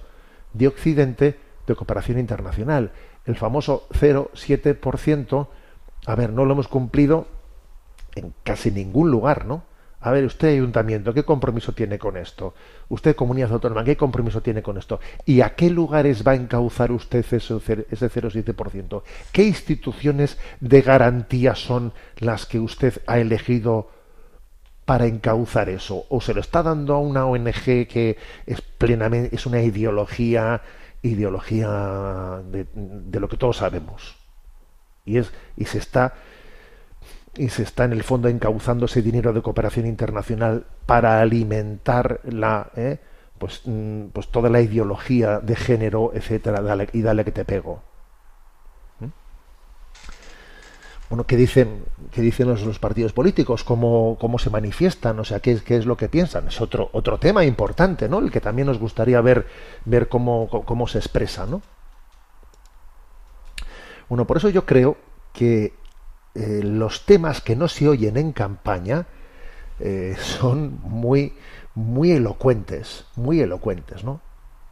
de 0.53 0.67
Occidente 0.67 1.37
de 1.67 1.75
cooperación 1.75 2.19
internacional. 2.19 2.91
El 3.25 3.35
famoso 3.35 3.87
0,7%, 3.91 5.47
a 6.05 6.15
ver, 6.15 6.31
no 6.31 6.45
lo 6.45 6.53
hemos 6.53 6.67
cumplido 6.67 7.27
en 8.15 8.33
casi 8.43 8.71
ningún 8.71 9.11
lugar, 9.11 9.45
¿no? 9.45 9.63
A 10.03 10.09
ver, 10.09 10.25
usted 10.25 10.47
ayuntamiento, 10.49 11.13
¿qué 11.13 11.23
compromiso 11.23 11.73
tiene 11.73 11.99
con 11.99 12.17
esto? 12.17 12.55
Usted 12.89 13.15
comunidad 13.15 13.51
autónoma, 13.51 13.83
¿qué 13.83 13.95
compromiso 13.95 14.41
tiene 14.41 14.63
con 14.63 14.79
esto? 14.79 14.99
¿Y 15.25 15.41
a 15.41 15.53
qué 15.53 15.69
lugares 15.69 16.25
va 16.25 16.31
a 16.31 16.35
encauzar 16.35 16.91
usted 16.91 17.19
ese, 17.19 17.37
ese 17.37 18.09
0,7%? 18.09 19.03
¿Qué 19.31 19.43
instituciones 19.43 20.39
de 20.59 20.81
garantía 20.81 21.53
son 21.53 21.93
las 22.17 22.47
que 22.47 22.59
usted 22.59 22.99
ha 23.05 23.19
elegido 23.19 23.91
para 24.85 25.05
encauzar 25.05 25.69
eso? 25.69 26.05
¿O 26.09 26.19
se 26.19 26.33
lo 26.33 26.41
está 26.41 26.63
dando 26.63 26.95
a 26.95 26.99
una 26.99 27.27
ONG 27.27 27.87
que 27.87 28.17
es 28.47 28.59
plenamente, 28.61 29.35
es 29.35 29.45
una 29.45 29.61
ideología, 29.61 30.63
ideología 31.03 32.41
de, 32.51 32.65
de 32.73 33.19
lo 33.19 33.29
que 33.29 33.37
todos 33.37 33.57
sabemos? 33.57 34.15
Y 35.05 35.17
es, 35.17 35.31
y 35.57 35.65
se 35.65 35.77
está 35.77 36.15
y 37.37 37.49
se 37.49 37.63
está 37.63 37.85
en 37.85 37.93
el 37.93 38.03
fondo 38.03 38.27
encauzando 38.27 38.85
ese 38.85 39.01
dinero 39.01 39.33
de 39.33 39.41
cooperación 39.41 39.85
internacional 39.85 40.65
para 40.85 41.21
alimentar 41.21 42.19
la 42.25 42.71
eh, 42.75 42.99
pues, 43.37 43.61
mm, 43.65 44.07
pues 44.07 44.27
toda 44.27 44.49
la 44.49 44.61
ideología 44.61 45.39
de 45.39 45.55
género 45.55 46.11
etcétera 46.13 46.61
y 46.91 47.01
dale 47.01 47.23
que 47.23 47.31
te 47.31 47.45
pego. 47.45 47.81
¿Mm? 48.99 49.05
bueno 51.09 51.23
qué 51.25 51.37
dicen 51.37 51.85
qué 52.11 52.21
dicen 52.21 52.49
los, 52.49 52.79
partidos 52.79 53.13
políticos 53.13 53.63
cómo, 53.63 54.17
cómo 54.19 54.37
se 54.37 54.49
manifiestan 54.49 55.17
o 55.19 55.23
sea 55.23 55.39
qué, 55.39 55.57
qué 55.63 55.77
es 55.77 55.85
lo 55.85 55.95
que 55.95 56.09
piensan 56.09 56.49
es 56.49 56.59
otro 56.59 56.89
otro 56.91 57.17
tema 57.17 57.45
importante 57.45 58.09
no 58.09 58.19
el 58.19 58.29
que 58.29 58.41
también 58.41 58.67
nos 58.67 58.77
gustaría 58.77 59.21
ver 59.21 59.47
ver 59.85 60.09
cómo, 60.09 60.49
cómo 60.49 60.85
se 60.87 60.97
expresa 60.97 61.45
no 61.45 61.61
bueno 64.09 64.27
por 64.27 64.35
eso 64.35 64.49
yo 64.49 64.65
creo 64.65 64.97
que 65.31 65.80
eh, 66.35 66.61
los 66.63 67.05
temas 67.05 67.41
que 67.41 67.55
no 67.55 67.67
se 67.67 67.89
oyen 67.89 68.17
en 68.17 68.31
campaña 68.31 69.07
eh, 69.79 70.15
son 70.19 70.79
muy, 70.83 71.33
muy 71.75 72.11
elocuentes, 72.11 73.05
muy 73.15 73.41
elocuentes, 73.41 74.03
¿no? 74.03 74.21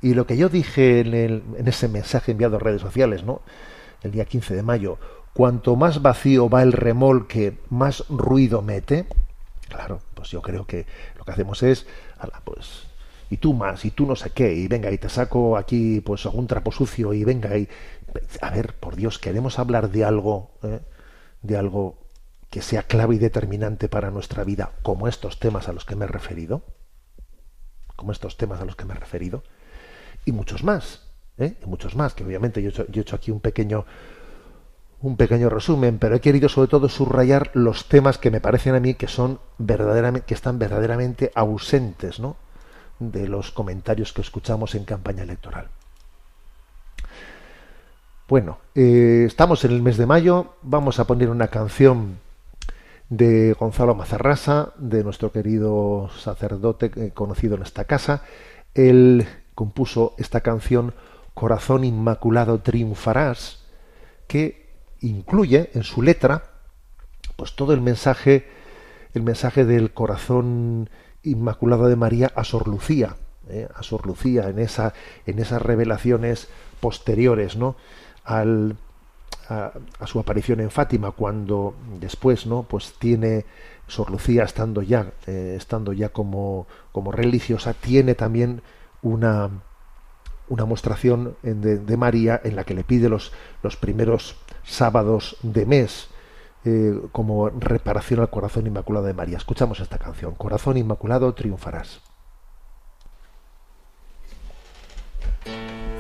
Y 0.02 0.14
lo 0.14 0.26
que 0.26 0.38
yo 0.38 0.48
dije 0.48 1.02
en, 1.02 1.14
el, 1.14 1.44
en 1.58 1.68
ese 1.68 1.90
mensaje 1.90 2.32
enviado 2.32 2.56
a 2.56 2.60
redes 2.60 2.82
sociales, 2.82 3.24
¿no? 3.24 3.42
El 4.02 4.12
día 4.12 4.26
15 4.26 4.56
de 4.56 4.64
mayo, 4.64 4.98
cuanto 5.34 5.76
más 5.76 6.02
vacío 6.02 6.50
va 6.50 6.64
el 6.64 6.72
remolque, 6.72 7.58
más 7.70 8.06
ruido 8.08 8.62
mete. 8.62 9.08
Claro, 9.68 10.00
pues 10.14 10.30
yo 10.30 10.42
creo 10.42 10.66
que 10.66 10.86
lo 11.18 11.26
que 11.26 11.32
hacemos 11.32 11.62
es, 11.64 11.86
pues, 12.46 12.88
y 13.30 13.38
tú 13.38 13.54
más, 13.54 13.84
y 13.86 13.92
tú 13.92 14.06
no 14.06 14.16
sé 14.16 14.32
qué, 14.32 14.54
y 14.54 14.68
venga, 14.68 14.92
y 14.92 14.98
te 14.98 15.10
saco 15.10 15.58
aquí, 15.58 16.02
pues, 16.02 16.26
algún 16.26 16.48
trapo 16.48 16.72
sucio, 16.72 17.14
y 17.14 17.24
venga, 17.24 17.58
y, 17.58 17.68
a 18.42 18.50
ver, 18.50 18.74
por 18.76 18.96
Dios, 18.96 19.20
queremos 19.20 19.60
hablar 19.60 19.92
de 19.92 20.06
algo, 20.06 20.52
¿eh? 20.64 20.80
De 21.42 21.58
algo 21.58 21.98
que 22.50 22.62
sea 22.62 22.84
clave 22.84 23.16
y 23.16 23.20
determinante 23.20 23.90
para 23.90 24.12
nuestra 24.12 24.44
vida, 24.44 24.72
como 24.82 25.08
estos 25.08 25.40
temas 25.40 25.68
a 25.68 25.74
los 25.74 25.86
que 25.86 25.96
me 25.96 26.06
he 26.06 26.08
referido, 26.08 26.64
como 27.96 28.12
estos 28.12 28.38
temas 28.38 28.60
a 28.62 28.66
los 28.66 28.76
que 28.76 28.86
me 28.86 28.94
he 28.94 28.98
referido, 28.98 29.44
y 30.26 30.32
muchos 30.32 30.64
más, 30.64 31.02
¿eh? 31.38 31.56
y 31.64 31.66
muchos 31.68 31.96
más, 31.96 32.14
que 32.14 32.24
obviamente 32.24 32.62
yo 32.62 32.70
he, 32.70 33.00
hecho, 33.00 33.16
aquí 33.16 33.32
un 33.32 33.40
pequeño 33.40 33.86
un 35.02 35.16
pequeño 35.16 35.50
resumen, 35.50 35.98
pero 35.98 36.16
he 36.16 36.20
querido 36.20 36.50
sobre 36.50 36.68
todo 36.68 36.90
subrayar 36.90 37.52
los 37.54 37.88
temas 37.88 38.18
que 38.18 38.32
me 38.32 38.42
parecen 38.42 38.76
a 38.76 38.82
mí 38.82 38.96
que 38.96 39.08
son 39.08 39.40
verdaderamente, 39.58 40.26
que 40.26 40.34
están 40.34 40.60
verdaderamente 40.60 41.32
ausentes, 41.36 42.20
¿no? 42.20 42.36
de 43.00 43.30
los 43.30 43.52
comentarios 43.52 44.12
que 44.12 44.22
escuchamos 44.22 44.76
en 44.76 44.84
campaña 44.84 45.24
electoral. 45.24 45.70
Bueno, 48.30 48.60
eh, 48.76 49.24
estamos 49.26 49.66
en 49.66 49.72
el 49.72 49.82
mes 49.82 49.98
de 49.98 50.06
mayo, 50.06 50.54
vamos 50.62 51.00
a 51.00 51.08
poner 51.08 51.32
una 51.32 51.48
canción 51.48 52.20
de 53.10 53.54
Gonzalo 53.54 53.96
Mazarrasa, 53.96 54.72
de 54.78 55.04
nuestro 55.04 55.32
querido 55.32 56.12
sacerdote 56.16 56.92
eh, 56.96 57.10
conocido 57.12 57.56
en 57.56 57.64
esta 57.64 57.86
casa. 57.86 58.22
Él 58.76 59.28
compuso 59.56 60.14
esta 60.20 60.42
canción 60.42 60.94
Corazón 61.34 61.84
Inmaculado 61.84 62.60
Triunfarás, 62.60 63.66
que 64.28 64.76
incluye 65.00 65.72
en 65.74 65.82
su 65.82 66.04
letra 66.04 66.52
pues 67.36 67.56
todo 67.56 67.74
el 67.74 67.82
mensaje 67.82 68.46
el 69.16 69.24
mensaje 69.24 69.66
del 69.66 69.92
corazón 69.92 70.92
inmaculado 71.24 71.88
de 71.88 71.96
María 71.96 72.32
a 72.36 72.44
Sor 72.44 72.68
Lucía, 72.68 73.16
¿eh? 73.50 73.68
a 73.74 73.82
Sor 73.82 74.06
Lucía 74.06 74.50
en 74.50 74.60
esa 74.60 74.94
en 75.26 75.40
esas 75.40 75.64
revelaciones 75.64 76.48
posteriores, 76.80 77.56
¿no? 77.56 77.76
A, 78.32 78.44
su 80.06 80.20
aparición 80.20 80.60
en 80.60 80.70
Fátima 80.70 81.10
cuando 81.10 81.74
después 82.00 82.46
no 82.46 82.62
pues 82.62 82.94
tiene 83.00 83.46
Sor 83.88 84.12
Lucía 84.12 84.44
estando 84.44 84.84
ya 84.84 85.12
eh, 85.26 85.56
estando 85.58 85.92
ya 85.92 86.10
como 86.10 86.68
como 86.92 87.12
religiosa 87.12 87.74
tiene 87.74 88.14
también 88.14 88.62
una 89.02 89.50
una 90.50 90.66
mostración 90.66 91.36
de, 91.42 91.98
María 91.98 92.40
en 92.44 92.56
la 92.56 92.64
que 92.64 92.76
le 92.76 92.84
pide 92.84 93.10
los, 93.10 93.32
los 93.64 93.76
primeros 93.76 94.36
sábados 94.64 95.38
de 95.42 95.66
mes 95.66 96.10
eh, 96.66 97.00
como 97.12 97.50
reparación 97.50 98.20
al 98.20 98.30
corazón 98.30 98.68
inmaculado 98.68 99.06
de 99.06 99.14
María. 99.14 99.38
Escuchamos 99.38 99.80
esta 99.80 99.98
canción, 99.98 100.36
Corazón 100.36 100.76
Inmaculado, 100.76 101.34
triunfarás. 101.34 102.02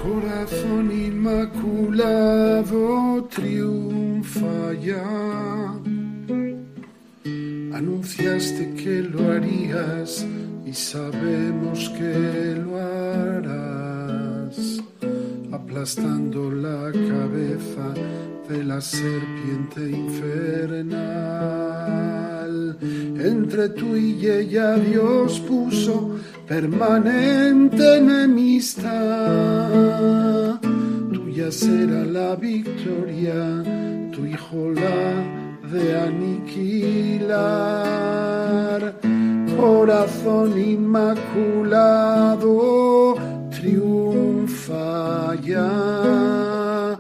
Corazón 0.02 0.92
inmaculado 0.92 2.84
triunfa 3.26 4.74
ya. 4.82 5.04
Anunciaste 7.74 8.74
que 8.76 9.02
lo 9.04 9.32
harías 9.32 10.26
y 10.66 10.74
sabemos 10.74 11.90
que 11.90 12.56
lo 12.64 12.78
harás, 12.78 14.58
aplastando 15.62 16.50
la 16.52 16.92
cabeza 16.92 17.94
de 18.50 18.64
la 18.64 18.80
serpiente 18.82 19.82
infernal. 19.90 21.00
Entre 22.82 23.70
tú 23.70 23.96
y 23.96 24.26
ella 24.28 24.76
Dios 24.78 25.40
puso 25.42 26.16
permanente 26.48 27.98
enemistad. 27.98 28.90
Tuya 31.14 31.52
será 31.52 32.04
la 32.06 32.36
victoria, 32.36 33.64
tu 34.12 34.26
hijo 34.26 34.72
la 34.72 35.24
de 35.72 35.98
aniquilar. 36.08 37.30
Corazón 39.58 40.58
inmaculado, 40.58 42.46
triunfa 43.52 44.39
ya. 45.44 47.00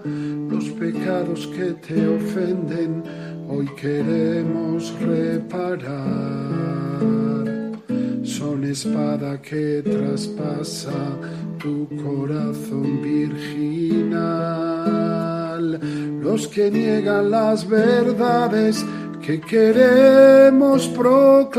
Los 0.50 0.66
pecados 0.72 1.48
que 1.48 1.74
te 1.74 2.08
ofenden, 2.08 3.04
hoy 3.50 3.68
queremos 3.80 4.94
reparar 5.02 6.70
son 8.24 8.64
espada 8.64 9.42
que 9.42 9.82
traspasa 9.84 11.18
tu 11.58 11.88
corazón 12.04 13.02
virginal. 13.02 14.20
Los 16.22 16.48
que 16.48 16.72
niegan 16.72 17.32
las 17.32 17.68
verdades 17.68 18.86
que 19.22 19.42
queremos 19.42 20.88
proclamar, 20.88 21.52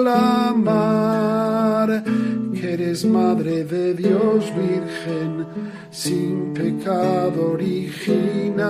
que 2.60 2.74
eres 2.74 3.04
Madre 3.04 3.64
de 3.64 3.94
Dios 3.94 4.52
Virgen, 4.54 5.46
sin 5.90 6.52
pecado 6.52 7.52
original. 7.52 8.60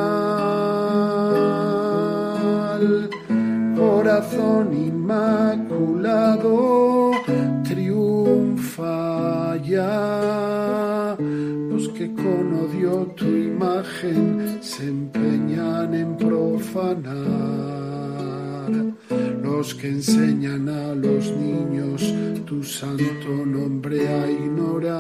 Corazón 3.77 4.73
inmaculado, 4.73 6.53
triunfa 7.65 9.57
ya. 9.57 11.17
Los 11.19 11.89
que 11.89 12.15
con 12.15 12.55
odio 12.65 13.07
tu 13.17 13.27
imagen 13.27 14.59
se 14.61 14.87
empeñan 14.87 15.95
en 15.95 16.17
profanar. 16.17 18.00
Los 19.43 19.75
que 19.75 19.89
enseñan 19.89 20.69
a 20.69 20.95
los 20.95 21.31
niños 21.33 22.15
tu 22.47 22.63
santo 22.63 23.29
nombre 23.47 24.09
a 24.09 24.31
ignorar. 24.31 24.91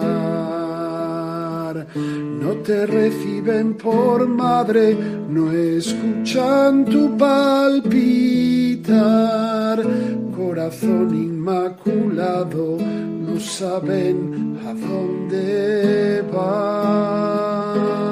No 1.94 2.52
te 2.64 2.86
reciben 2.86 3.74
por 3.74 4.26
madre, 4.28 4.96
no 5.28 5.50
escuchan 5.52 6.84
tu 6.84 7.16
palpitar 7.16 8.20
corazón 10.36 11.14
inmaculado, 11.14 12.76
no 12.78 13.38
saben 13.38 14.58
a 14.66 14.74
dónde 14.74 16.22
van. 16.32 18.09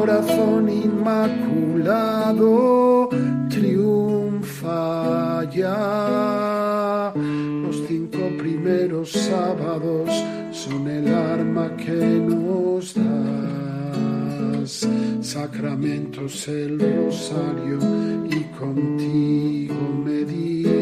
Corazón 0.00 0.64
inmaculado, 0.70 2.40
triunfa 3.50 5.44
ya. 5.50 7.12
Los 7.14 7.84
cinco 7.86 8.20
primeros 8.38 9.12
sábados 9.12 10.08
son 10.52 10.88
el 10.88 11.14
arma 11.14 11.76
que 11.76 11.92
nos 11.92 12.94
das. 12.94 14.88
Sacramentos 15.20 16.48
el 16.48 16.80
rosario 16.80 17.78
y 18.24 18.44
contigo 18.58 19.74
meditar 20.02 20.80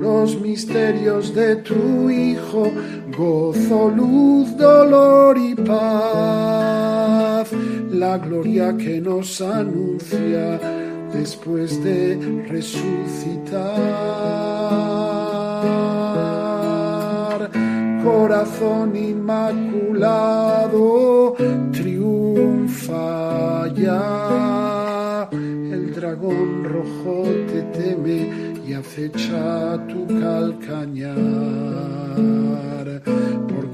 los 0.00 0.40
misterios 0.40 1.34
de 1.34 1.56
tu 1.56 2.08
Hijo, 2.08 2.70
gozo, 3.16 3.88
luz, 3.88 4.56
dolor 4.56 5.36
y 5.38 5.54
paz, 5.54 7.50
la 7.90 8.18
gloria 8.18 8.76
que 8.76 9.00
nos 9.00 9.40
anuncia 9.40 10.58
después 11.12 11.82
de 11.84 12.44
resucitar. 12.48 13.62
Corazón 18.02 18.96
inmaculado, 18.96 20.16
triunfa 21.72 23.68
ya. 23.74 25.28
El 25.32 25.94
dragón 25.94 26.64
rojo 26.64 27.22
te 27.46 27.62
teme 27.78 28.52
y 28.66 28.74
acecha 28.74 29.78
tu 29.86 30.06
calcañar, 30.06 31.16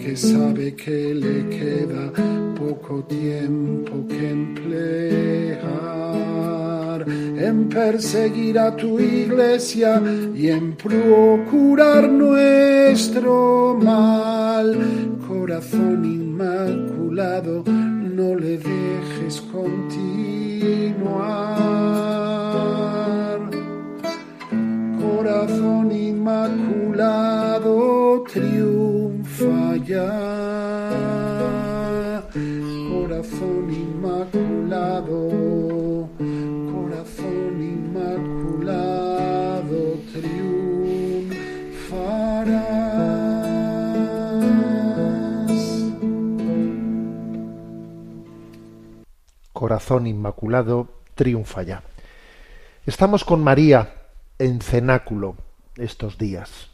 porque 0.08 0.16
sabe 0.16 0.74
que 0.74 1.14
le 1.14 1.48
queda 1.50 2.10
poco 2.56 3.04
tiempo 3.04 4.06
que 4.08 4.30
emplear 4.30 5.58
en 7.06 7.68
perseguir 7.68 8.58
a 8.58 8.74
tu 8.74 8.98
iglesia 8.98 10.02
y 10.34 10.48
en 10.48 10.72
procurar 10.76 12.08
nuestro 12.08 13.78
mal. 13.82 14.78
Corazón 15.28 16.06
inmaculado, 16.06 17.64
no 17.66 18.34
le 18.34 18.56
dejes 18.56 19.42
continuar. 19.52 20.38
Corazón 25.02 25.92
inmaculado, 25.92 27.78
ya. 29.84 30.08
Corazón 32.90 33.70
inmaculado, 33.70 35.18
corazón 36.72 37.62
inmaculado, 37.62 38.98
triunfarás. 40.12 41.48
corazón 49.52 50.06
inmaculado 50.06 50.88
triunfa 51.16 51.62
ya. 51.62 51.82
Estamos 52.86 53.24
con 53.24 53.42
María 53.42 53.92
en 54.38 54.60
cenáculo 54.60 55.36
estos 55.76 56.16
días. 56.16 56.70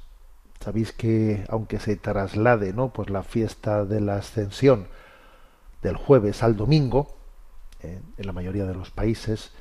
Sabéis 0.65 0.93
que 0.93 1.45
aunque 1.51 1.79
se 1.79 1.95
traslade, 1.97 2.73
¿no? 2.73 2.91
Pues 2.91 3.11
la 3.11 3.23
fiesta 3.23 3.85
de 3.85 4.01
la 4.01 4.17
Ascensión 4.17 4.87
del 5.83 5.99
jueves 5.99 6.43
al 6.43 6.57
domingo, 6.57 7.19
eh, 7.83 8.01
en 8.17 8.27
la 8.27 8.33
mayoría 8.33 8.65
de 8.65 8.73
los 8.73 8.91
países, 8.91 9.53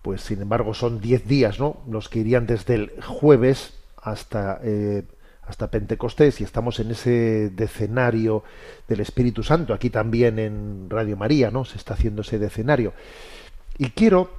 pues 0.00 0.20
sin 0.20 0.42
embargo 0.42 0.74
son 0.74 1.00
diez 1.00 1.26
días, 1.26 1.58
¿no? 1.58 1.78
Los 1.88 2.08
que 2.08 2.20
irían 2.20 2.46
desde 2.46 2.74
el 2.76 3.02
jueves 3.02 3.74
hasta 3.96 4.60
eh, 4.62 5.02
hasta 5.42 5.72
Pentecostés 5.72 6.40
y 6.40 6.44
estamos 6.44 6.78
en 6.78 6.92
ese 6.92 7.50
decenario 7.50 8.44
del 8.86 9.00
Espíritu 9.00 9.42
Santo. 9.42 9.74
Aquí 9.74 9.90
también 9.90 10.38
en 10.38 10.88
Radio 10.88 11.16
María, 11.16 11.50
¿no? 11.50 11.64
Se 11.64 11.76
está 11.76 11.94
haciendo 11.94 12.22
ese 12.22 12.38
decenario. 12.38 12.92
Y 13.76 13.90
quiero 13.90 14.30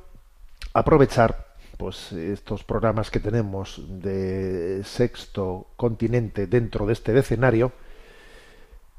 aprovechar 0.73 1.50
pues 1.81 2.11
estos 2.11 2.63
programas 2.63 3.09
que 3.09 3.19
tenemos 3.19 3.81
de 3.87 4.83
sexto 4.83 5.65
continente 5.77 6.45
dentro 6.45 6.85
de 6.85 6.93
este 6.93 7.11
decenario, 7.11 7.71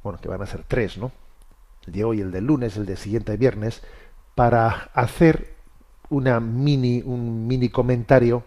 bueno, 0.03 0.18
que 0.20 0.28
van 0.28 0.43
a 0.43 0.47
ser 0.47 0.64
tres, 0.66 0.99
¿no? 0.99 1.12
El 1.87 1.93
de 1.93 2.03
hoy, 2.03 2.20
el 2.20 2.33
del 2.33 2.45
lunes, 2.45 2.76
el 2.76 2.85
de 2.85 2.97
siguiente 2.97 3.37
viernes, 3.37 3.83
para 4.35 4.91
hacer 4.95 5.55
una 6.11 6.41
mini, 6.41 7.03
un 7.07 7.47
mini 7.47 7.68
comentario 7.68 8.43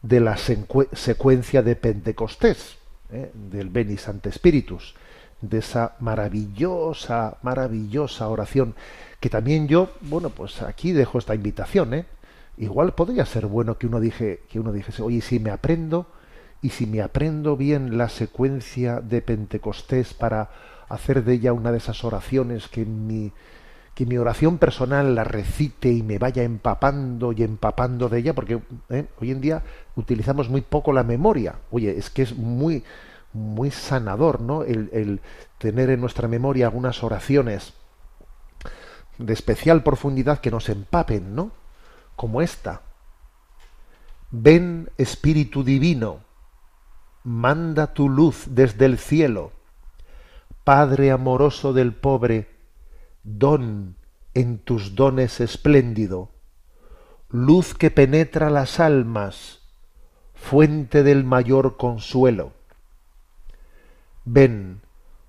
de 0.00 0.20
la 0.20 0.36
secuencia 0.36 1.62
de 1.62 1.74
Pentecostés, 1.74 2.76
¿eh? 3.10 3.32
del 3.34 3.68
Beni 3.68 3.96
Sante 3.96 4.30
Spiritus, 4.30 4.94
de 5.40 5.58
esa 5.58 5.96
maravillosa, 5.98 7.38
maravillosa 7.42 8.28
oración, 8.28 8.76
que 9.18 9.28
también 9.28 9.66
yo, 9.66 9.90
bueno, 10.02 10.30
pues 10.30 10.62
aquí 10.62 10.92
dejo 10.92 11.18
esta 11.18 11.34
invitación, 11.34 11.94
¿eh? 11.94 12.06
Igual 12.56 12.94
podría 12.94 13.24
ser 13.24 13.46
bueno 13.46 13.78
que 13.78 13.86
uno 13.86 14.00
dije 14.00 14.42
que 14.48 14.60
uno 14.60 14.72
dijese 14.72 15.02
oye 15.02 15.20
si 15.20 15.38
me 15.38 15.50
aprendo 15.50 16.06
y 16.60 16.70
si 16.70 16.86
me 16.86 17.02
aprendo 17.02 17.56
bien 17.56 17.98
la 17.98 18.08
secuencia 18.08 19.00
de 19.00 19.20
Pentecostés 19.20 20.14
para 20.14 20.50
hacer 20.88 21.24
de 21.24 21.34
ella 21.34 21.52
una 21.52 21.72
de 21.72 21.78
esas 21.78 22.04
oraciones 22.04 22.68
que 22.68 22.84
mi 22.84 23.32
que 23.94 24.06
mi 24.06 24.16
oración 24.16 24.56
personal 24.58 25.14
la 25.14 25.24
recite 25.24 25.90
y 25.90 26.02
me 26.02 26.18
vaya 26.18 26.42
empapando 26.42 27.32
y 27.32 27.42
empapando 27.42 28.08
de 28.08 28.18
ella 28.18 28.34
porque 28.34 28.60
¿eh? 28.88 29.06
hoy 29.20 29.30
en 29.30 29.40
día 29.40 29.62
utilizamos 29.96 30.48
muy 30.48 30.62
poco 30.62 30.94
la 30.94 31.02
memoria. 31.02 31.56
Oye 31.70 31.98
es 31.98 32.08
que 32.08 32.22
es 32.22 32.36
muy 32.36 32.84
muy 33.34 33.70
sanador 33.70 34.40
no 34.40 34.62
el, 34.62 34.88
el 34.92 35.20
tener 35.58 35.90
en 35.90 36.00
nuestra 36.00 36.28
memoria 36.28 36.66
algunas 36.66 37.02
oraciones 37.02 37.74
de 39.18 39.32
especial 39.32 39.82
profundidad 39.82 40.38
que 40.38 40.50
nos 40.50 40.68
empapen 40.68 41.34
no 41.34 41.61
como 42.16 42.42
esta. 42.42 42.82
Ven 44.30 44.90
Espíritu 44.98 45.62
Divino, 45.62 46.20
manda 47.24 47.94
tu 47.94 48.08
luz 48.08 48.46
desde 48.48 48.86
el 48.86 48.98
cielo. 48.98 49.52
Padre 50.64 51.10
amoroso 51.10 51.72
del 51.72 51.92
pobre, 51.92 52.48
don 53.24 53.96
en 54.34 54.58
tus 54.58 54.94
dones 54.94 55.40
espléndido, 55.40 56.30
luz 57.28 57.74
que 57.74 57.90
penetra 57.90 58.48
las 58.50 58.80
almas, 58.80 59.60
fuente 60.34 61.02
del 61.02 61.24
mayor 61.24 61.76
consuelo. 61.76 62.52
Ven, 64.24 64.82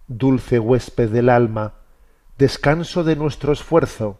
dulce 0.08 0.60
huésped 0.60 1.10
del 1.10 1.30
alma, 1.30 1.74
descanso 2.38 3.04
de 3.04 3.16
nuestro 3.16 3.54
esfuerzo, 3.54 4.20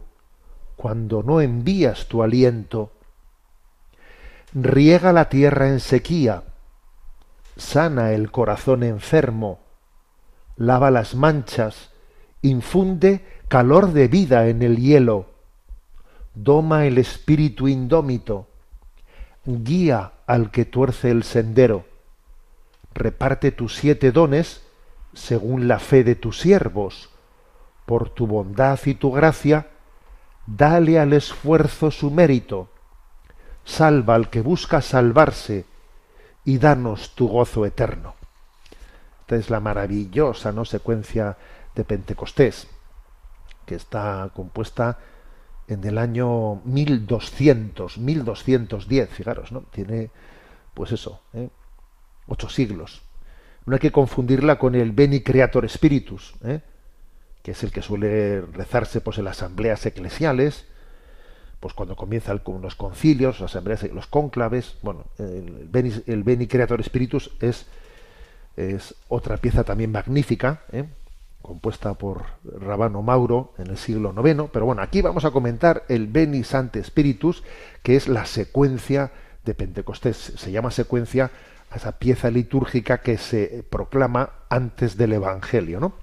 cuando 0.81 1.21
no 1.21 1.41
envías 1.41 2.07
tu 2.07 2.23
aliento. 2.23 2.91
Riega 4.55 5.13
la 5.13 5.29
tierra 5.29 5.67
en 5.67 5.79
sequía, 5.79 6.41
sana 7.55 8.13
el 8.13 8.31
corazón 8.31 8.81
enfermo, 8.81 9.59
lava 10.57 10.89
las 10.89 11.13
manchas, 11.13 11.91
infunde 12.41 13.23
calor 13.47 13.93
de 13.93 14.07
vida 14.07 14.47
en 14.47 14.63
el 14.63 14.77
hielo, 14.77 15.27
doma 16.33 16.87
el 16.87 16.97
espíritu 16.97 17.67
indómito, 17.67 18.47
guía 19.45 20.13
al 20.25 20.49
que 20.49 20.65
tuerce 20.65 21.11
el 21.11 21.21
sendero, 21.21 21.85
reparte 22.95 23.51
tus 23.51 23.75
siete 23.75 24.11
dones 24.11 24.63
según 25.13 25.67
la 25.67 25.77
fe 25.77 26.03
de 26.03 26.15
tus 26.15 26.39
siervos, 26.39 27.11
por 27.85 28.09
tu 28.09 28.25
bondad 28.25 28.79
y 28.85 28.95
tu 28.95 29.11
gracia, 29.11 29.67
dale 30.45 30.99
al 30.99 31.13
esfuerzo 31.13 31.91
su 31.91 32.11
mérito, 32.11 32.69
salva 33.63 34.15
al 34.15 34.29
que 34.29 34.41
busca 34.41 34.81
salvarse 34.81 35.65
y 36.45 36.57
danos 36.57 37.15
tu 37.15 37.27
gozo 37.27 37.65
eterno. 37.65 38.15
Esta 39.21 39.35
es 39.35 39.49
la 39.49 39.59
maravillosa 39.59 40.51
¿no? 40.51 40.65
secuencia 40.65 41.37
de 41.75 41.83
Pentecostés, 41.83 42.67
que 43.65 43.75
está 43.75 44.29
compuesta 44.33 44.97
en 45.67 45.83
el 45.85 45.97
año 45.97 46.55
1200, 46.65 47.97
1210, 47.97 49.09
fijaros, 49.09 49.51
¿no? 49.51 49.61
Tiene, 49.71 50.11
pues 50.73 50.91
eso, 50.91 51.21
¿eh? 51.33 51.49
ocho 52.27 52.49
siglos. 52.49 53.03
No 53.65 53.75
hay 53.75 53.79
que 53.79 53.91
confundirla 53.91 54.59
con 54.59 54.75
el 54.75 54.91
Beni 54.91 55.21
Creator 55.21 55.69
Spiritus, 55.69 56.33
¿eh? 56.43 56.61
Que 57.43 57.51
es 57.51 57.63
el 57.63 57.71
que 57.71 57.81
suele 57.81 58.41
rezarse 58.41 59.01
pues 59.01 59.17
en 59.17 59.25
las 59.25 59.37
asambleas 59.37 59.85
eclesiales, 59.85 60.65
pues 61.59 61.73
cuando 61.73 61.95
comienzan 61.95 62.41
los 62.61 62.75
concilios, 62.75 63.39
las 63.39 63.51
asambleas, 63.51 63.83
los 63.91 64.07
cónclaves, 64.07 64.77
bueno, 64.81 65.05
el 65.19 65.67
Beni, 65.69 65.93
el 66.07 66.23
Beni 66.23 66.47
Creator 66.47 66.83
Spiritus 66.83 67.31
es, 67.39 67.67
es 68.57 68.95
otra 69.07 69.37
pieza 69.37 69.63
también 69.63 69.91
magnífica, 69.91 70.61
¿eh? 70.71 70.85
compuesta 71.41 71.93
por 71.95 72.23
Rabano 72.43 73.01
Mauro 73.01 73.53
en 73.57 73.67
el 73.67 73.77
siglo 73.77 74.13
IX, 74.13 74.49
pero 74.51 74.65
bueno, 74.65 74.81
aquí 74.81 75.01
vamos 75.01 75.25
a 75.25 75.31
comentar 75.31 75.83
el 75.87 76.07
Beni 76.07 76.43
Sante 76.43 76.83
Spiritus, 76.83 77.43
que 77.83 77.95
es 77.95 78.07
la 78.07 78.25
secuencia 78.25 79.11
de 79.45 79.53
Pentecostés, 79.53 80.33
se 80.35 80.51
llama 80.51 80.71
secuencia 80.71 81.31
a 81.69 81.77
esa 81.77 81.93
pieza 81.93 82.29
litúrgica 82.29 82.99
que 82.99 83.17
se 83.17 83.63
proclama 83.69 84.31
antes 84.49 84.97
del 84.97 85.13
Evangelio, 85.13 85.79
¿no? 85.79 85.93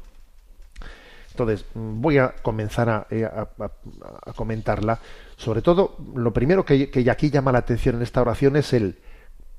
Entonces, 1.38 1.66
voy 1.72 2.18
a 2.18 2.34
comenzar 2.42 3.06
eh, 3.10 3.24
a, 3.24 4.32
comentarla. 4.34 4.98
Sobre 5.36 5.62
todo, 5.62 5.96
lo 6.16 6.32
primero 6.32 6.64
que, 6.64 6.90
aquí 7.08 7.30
llama 7.30 7.52
la 7.52 7.60
atención 7.60 7.94
en 7.94 8.02
esta 8.02 8.20
oración 8.20 8.56
es 8.56 8.72
el, 8.72 8.98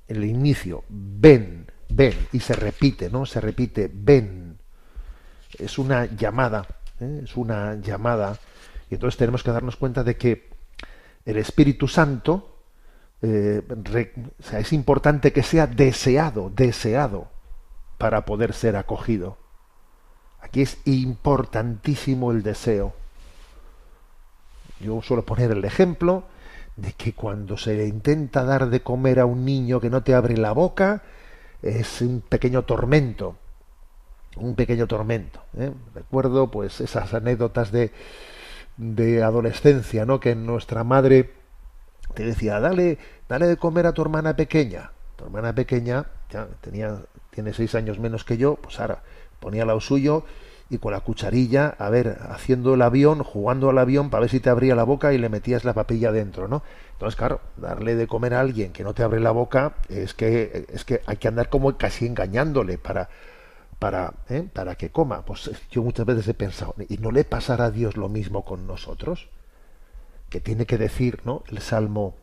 inicio. 0.10 0.84
Ven, 0.90 1.72
ven. 1.88 2.14
Y 2.34 2.42
se 2.42 2.54
repite, 2.54 3.10
¿no? 3.10 3.26
Se 3.26 3.40
repite, 3.40 3.90
ven. 3.94 4.58
Es 5.58 5.78
una 5.78 6.06
llamada, 6.06 6.66
¿eh? 7.00 7.22
es 7.24 7.38
una 7.38 7.76
llamada. 7.76 8.38
Y 8.90 8.96
entonces 8.96 9.18
tenemos 9.18 9.42
que 9.42 9.52
darnos 9.52 9.78
cuenta 9.78 10.04
de 10.04 10.18
que 10.18 10.50
el 11.24 11.38
Espíritu 11.38 11.88
Santo, 11.88 12.58
eh, 13.22 13.62
es 14.52 14.74
importante 14.74 15.32
que 15.32 15.44
sea 15.44 15.66
deseado, 15.66 16.52
deseado, 16.54 17.30
para 17.98 18.26
poder 18.26 18.52
ser 18.52 18.76
acogido. 18.76 19.38
Aquí 20.42 20.62
es 20.62 20.78
importantísimo 20.86 22.32
el 22.32 22.44
deseo. 22.44 22.94
Yo 24.80 25.02
suelo 25.02 25.26
poner 25.26 25.52
el 25.52 25.66
ejemplo 25.66 26.24
de 26.78 26.94
que 26.94 27.14
cuando 27.14 27.58
se 27.58 27.76
le 27.76 27.88
intenta 27.88 28.44
dar 28.44 28.70
de 28.70 28.82
comer 28.82 29.20
a 29.20 29.26
un 29.26 29.44
niño 29.44 29.82
que 29.82 29.90
no 29.90 30.04
te 30.04 30.14
abre 30.14 30.38
la 30.38 30.54
boca, 30.54 31.04
es 31.62 32.02
un 32.02 32.22
pequeño 32.22 32.64
tormento. 32.64 33.36
Un 34.38 34.56
pequeño 34.56 34.88
tormento. 34.88 35.42
¿eh? 35.58 35.74
Recuerdo 35.94 36.50
pues 36.50 36.80
esas 36.80 37.14
anécdotas 37.14 37.72
de, 37.72 37.92
de 38.78 39.24
adolescencia, 39.24 40.06
¿no? 40.06 40.20
Que 40.22 40.36
nuestra 40.36 40.86
madre 40.86 41.34
te 42.14 42.24
decía, 42.24 42.60
dale, 42.60 42.98
dale 43.28 43.48
de 43.48 43.58
comer 43.58 43.86
a 43.86 43.94
tu 43.94 44.02
hermana 44.02 44.36
pequeña. 44.36 44.92
Tu 45.18 45.26
hermana 45.26 45.54
pequeña 45.54 46.06
ya 46.30 46.48
tenía, 46.62 47.02
tiene 47.32 47.54
seis 47.54 47.76
años 47.76 48.00
menos 48.00 48.24
que 48.24 48.38
yo, 48.38 48.56
pues 48.56 48.80
ahora 48.80 49.04
ponía 49.40 49.66
lo 49.66 49.80
suyo 49.80 50.24
y 50.70 50.78
con 50.78 50.94
la 50.94 51.00
cucharilla, 51.00 51.76
a 51.80 51.90
ver, 51.90 52.20
haciendo 52.30 52.76
el 52.76 52.82
avión, 52.84 53.24
jugando 53.24 53.70
al 53.70 53.80
avión 53.80 54.10
para 54.10 54.22
ver 54.22 54.30
si 54.30 54.40
te 54.40 54.50
abría 54.50 54.76
la 54.76 54.84
boca 54.84 55.14
y 55.14 55.18
le 55.18 55.30
metías 55.30 55.66
la 55.66 55.74
papilla 55.74 56.12
dentro, 56.12 56.48
¿no? 56.48 56.62
Entonces, 56.94 57.16
claro, 57.16 57.42
darle 57.58 57.96
de 57.96 58.08
comer 58.08 58.36
a 58.36 58.42
alguien 58.42 58.72
que 58.72 58.84
no 58.84 58.94
te 58.94 59.04
abre 59.04 59.20
la 59.20 59.32
boca 59.32 59.74
es 59.90 60.14
que 60.14 60.68
es 60.70 60.86
que 60.86 61.02
hay 61.06 61.18
que 61.18 61.28
andar 61.28 61.50
como 61.50 61.76
casi 61.78 62.06
engañándole 62.06 62.78
para 62.78 63.10
para 63.80 64.14
¿eh? 64.30 64.48
para 64.54 64.76
que 64.76 64.92
coma. 64.92 65.26
Pues 65.26 65.50
yo 65.72 65.82
muchas 65.82 66.06
veces 66.06 66.28
he 66.28 66.34
pensado, 66.34 66.76
¿y 66.88 66.98
no 66.98 67.12
le 67.12 67.24
pasará 67.24 67.66
a 67.66 67.72
Dios 67.72 67.98
lo 67.98 68.10
mismo 68.10 68.46
con 68.46 68.68
nosotros? 68.68 69.30
Que 70.30 70.40
tiene 70.40 70.66
que 70.66 70.78
decir, 70.78 71.22
¿no? 71.26 71.44
El 71.50 71.60
salmo, 71.60 72.16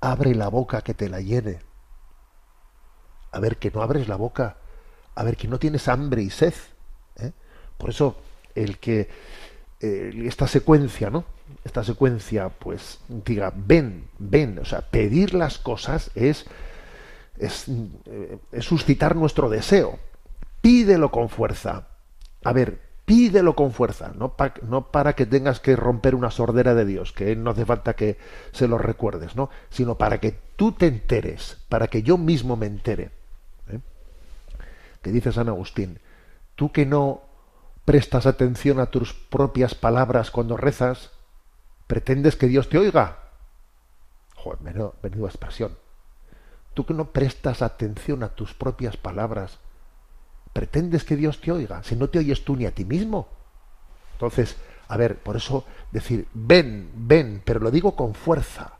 abre 0.00 0.34
la 0.34 0.48
boca 0.48 0.80
que 0.82 0.94
te 0.94 1.08
la 1.08 1.20
llene. 1.20 1.58
A 3.30 3.40
ver 3.40 3.58
que 3.58 3.70
no 3.70 3.82
abres 3.82 4.08
la 4.08 4.16
boca, 4.16 4.56
a 5.18 5.24
ver 5.24 5.36
que 5.36 5.48
no 5.48 5.58
tienes 5.58 5.88
hambre 5.88 6.22
y 6.22 6.30
sed 6.30 6.54
por 7.78 7.90
eso 7.90 8.16
el 8.54 8.78
que 8.78 9.08
eh, 9.80 10.24
esta 10.26 10.46
secuencia, 10.46 11.08
¿no? 11.08 11.24
Esta 11.64 11.84
secuencia, 11.84 12.50
pues 12.50 12.98
diga, 13.08 13.52
ven, 13.54 14.08
ven, 14.18 14.58
o 14.58 14.64
sea, 14.64 14.82
pedir 14.82 15.32
las 15.32 15.58
cosas 15.58 16.10
es, 16.14 16.44
es, 17.38 17.66
eh, 18.06 18.38
suscitar 18.60 19.16
nuestro 19.16 19.48
deseo. 19.48 19.98
Pídelo 20.60 21.10
con 21.10 21.28
fuerza. 21.28 21.86
A 22.44 22.52
ver, 22.52 22.80
pídelo 23.04 23.54
con 23.54 23.72
fuerza, 23.72 24.12
no, 24.14 24.34
no, 24.62 24.90
para 24.90 25.14
que 25.14 25.24
tengas 25.24 25.60
que 25.60 25.76
romper 25.76 26.14
una 26.14 26.30
sordera 26.30 26.74
de 26.74 26.84
Dios, 26.84 27.12
que 27.12 27.34
no 27.36 27.50
hace 27.50 27.64
falta 27.64 27.94
que 27.94 28.18
se 28.52 28.68
lo 28.68 28.76
recuerdes, 28.76 29.36
¿no? 29.36 29.48
Sino 29.70 29.96
para 29.96 30.18
que 30.18 30.36
tú 30.56 30.72
te 30.72 30.86
enteres, 30.86 31.58
para 31.68 31.86
que 31.86 32.02
yo 32.02 32.18
mismo 32.18 32.56
me 32.56 32.66
entere. 32.66 33.17
Que 35.02 35.12
dice 35.12 35.32
San 35.32 35.48
Agustín, 35.48 36.00
tú 36.54 36.72
que 36.72 36.86
no 36.86 37.22
prestas 37.84 38.26
atención 38.26 38.80
a 38.80 38.86
tus 38.86 39.14
propias 39.14 39.74
palabras 39.74 40.30
cuando 40.30 40.56
rezas, 40.56 41.10
pretendes 41.86 42.36
que 42.36 42.46
Dios 42.46 42.68
te 42.68 42.78
oiga. 42.78 43.18
Joder, 44.34 44.60
menuda 45.02 45.28
expresión. 45.28 45.76
Tú 46.74 46.86
que 46.86 46.94
no 46.94 47.12
prestas 47.12 47.62
atención 47.62 48.22
a 48.22 48.28
tus 48.28 48.54
propias 48.54 48.96
palabras, 48.96 49.58
pretendes 50.52 51.04
que 51.04 51.16
Dios 51.16 51.40
te 51.40 51.50
oiga, 51.50 51.82
si 51.82 51.96
no 51.96 52.08
te 52.08 52.18
oyes 52.18 52.44
tú 52.44 52.56
ni 52.56 52.66
a 52.66 52.74
ti 52.74 52.84
mismo. 52.84 53.28
Entonces, 54.12 54.56
a 54.88 54.96
ver, 54.96 55.18
por 55.18 55.36
eso 55.36 55.64
decir, 55.92 56.28
ven, 56.34 56.90
ven, 56.94 57.42
pero 57.44 57.60
lo 57.60 57.70
digo 57.70 57.94
con 57.94 58.14
fuerza, 58.14 58.78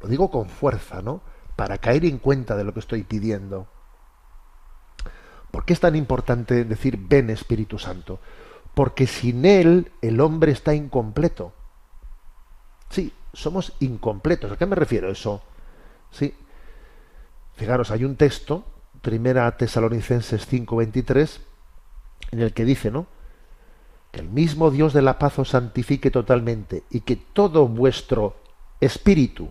lo 0.00 0.08
digo 0.08 0.30
con 0.30 0.48
fuerza, 0.48 1.02
¿no? 1.02 1.20
Para 1.56 1.78
caer 1.78 2.04
en 2.04 2.18
cuenta 2.18 2.56
de 2.56 2.64
lo 2.64 2.74
que 2.74 2.80
estoy 2.80 3.02
pidiendo. 3.02 3.68
¿Por 5.52 5.64
qué 5.64 5.74
es 5.74 5.80
tan 5.80 5.94
importante 5.94 6.64
decir 6.64 6.98
ven 6.98 7.30
Espíritu 7.30 7.78
Santo? 7.78 8.18
porque 8.74 9.06
sin 9.06 9.44
Él 9.44 9.92
el 10.00 10.20
hombre 10.20 10.52
está 10.52 10.74
incompleto. 10.74 11.52
Sí, 12.88 13.12
somos 13.32 13.74
incompletos. 13.80 14.52
¿A 14.52 14.56
qué 14.56 14.66
me 14.66 14.76
refiero 14.76 15.10
eso? 15.10 15.42
Sí. 16.10 16.34
Fijaros, 17.54 17.90
hay 17.90 18.04
un 18.04 18.16
texto, 18.16 18.64
primera 19.02 19.56
Tesalonicenses 19.56 20.46
5:23, 20.46 21.40
en 22.30 22.40
el 22.40 22.52
que 22.52 22.64
dice, 22.64 22.90
¿no? 22.90 23.06
Que 24.10 24.20
el 24.20 24.28
mismo 24.28 24.70
Dios 24.70 24.92
de 24.92 25.02
la 25.02 25.18
paz 25.18 25.38
os 25.38 25.50
santifique 25.50 26.10
totalmente 26.10 26.84
y 26.90 27.00
que 27.00 27.16
todo 27.16 27.68
vuestro 27.68 28.36
espíritu, 28.80 29.50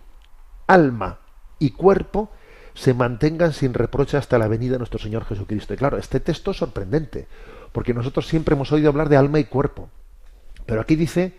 alma 0.66 1.18
y 1.58 1.70
cuerpo 1.70 2.30
se 2.74 2.94
mantengan 2.94 3.52
sin 3.52 3.74
reproche 3.74 4.16
hasta 4.16 4.38
la 4.38 4.48
venida 4.48 4.72
de 4.72 4.78
nuestro 4.78 4.98
Señor 4.98 5.24
Jesucristo. 5.24 5.74
Y 5.74 5.76
claro, 5.76 5.98
este 5.98 6.20
texto 6.20 6.52
es 6.52 6.56
sorprendente, 6.56 7.26
porque 7.72 7.94
nosotros 7.94 8.26
siempre 8.26 8.54
hemos 8.54 8.72
oído 8.72 8.88
hablar 8.88 9.08
de 9.08 9.16
alma 9.16 9.38
y 9.38 9.44
cuerpo. 9.44 9.90
Pero 10.66 10.80
aquí 10.80 10.96
dice 10.96 11.38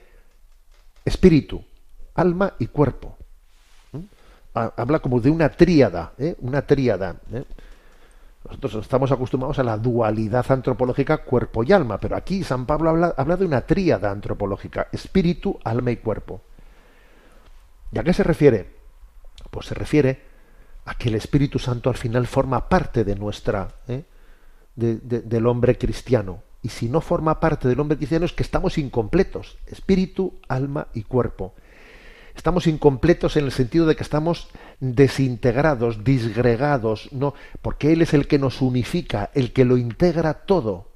espíritu, 1.06 1.64
alma 2.16 2.54
y 2.60 2.68
cuerpo. 2.68 3.18
¿Mm? 3.92 4.00
Habla 4.54 5.00
como 5.00 5.20
de 5.20 5.32
una 5.32 5.50
tríada, 5.50 6.14
¿eh? 6.18 6.36
una 6.40 6.62
tríada. 6.62 7.16
¿eh? 7.32 7.44
Nosotros 8.46 8.76
estamos 8.84 9.12
acostumbrados 9.12 9.58
a 9.60 9.64
la 9.64 9.78
dualidad 9.78 10.46
antropológica 10.50 11.20
cuerpo 11.20 11.64
y 11.64 11.72
alma, 11.72 11.98
pero 11.98 12.16
aquí 12.16 12.44
San 12.44 12.66
Pablo 12.66 12.90
habla, 12.90 13.14
habla 13.18 13.38
de 13.38 13.46
una 13.46 13.62
tríada 13.62 14.12
antropológica, 14.12 14.88
espíritu, 14.92 15.60
alma 15.64 15.92
y 15.92 15.98
cuerpo. 15.98 16.42
¿Y 17.92 18.00
a 18.00 18.04
qué 18.04 18.14
se 18.14 18.24
refiere? 18.24 18.70
Pues 19.50 19.68
se 19.68 19.76
refiere 19.76 20.33
a 20.86 20.96
que 20.96 21.10
el 21.10 21.16
Espíritu 21.16 21.60
Santo 21.60 21.90
al 21.90 21.98
final 21.98 22.28
forma 22.28 22.68
parte 22.68 23.04
de 23.04 23.16
nuestra, 23.16 23.70
¿eh? 23.88 24.04
del 24.76 25.48
hombre 25.48 25.78
cristiano. 25.78 26.42
Y 26.62 26.70
si 26.70 26.88
no 26.90 27.02
forma 27.02 27.40
parte 27.40 27.68
del 27.68 27.80
hombre 27.80 27.98
cristiano 27.98 28.26
es 28.26 28.34
que 28.34 28.44
estamos 28.44 28.78
incompletos, 28.78 29.58
espíritu, 29.68 30.40
alma 30.48 30.88
y 30.94 31.04
cuerpo. 31.04 31.54
Estamos 32.36 32.68
incompletos 32.68 33.38
en 33.38 33.46
el 33.46 33.52
sentido 33.52 33.86
de 33.86 33.96
que 33.96 34.04
estamos 34.04 34.50
desintegrados, 34.80 36.04
disgregados, 36.04 37.10
no, 37.12 37.36
porque 37.62 37.94
Él 37.94 38.02
es 38.02 38.14
el 38.14 38.28
que 38.28 38.40
nos 38.40 38.62
unifica, 38.62 39.30
el 39.34 39.54
que 39.54 39.66
lo 39.66 39.78
integra 39.78 40.34
todo. 40.34 40.88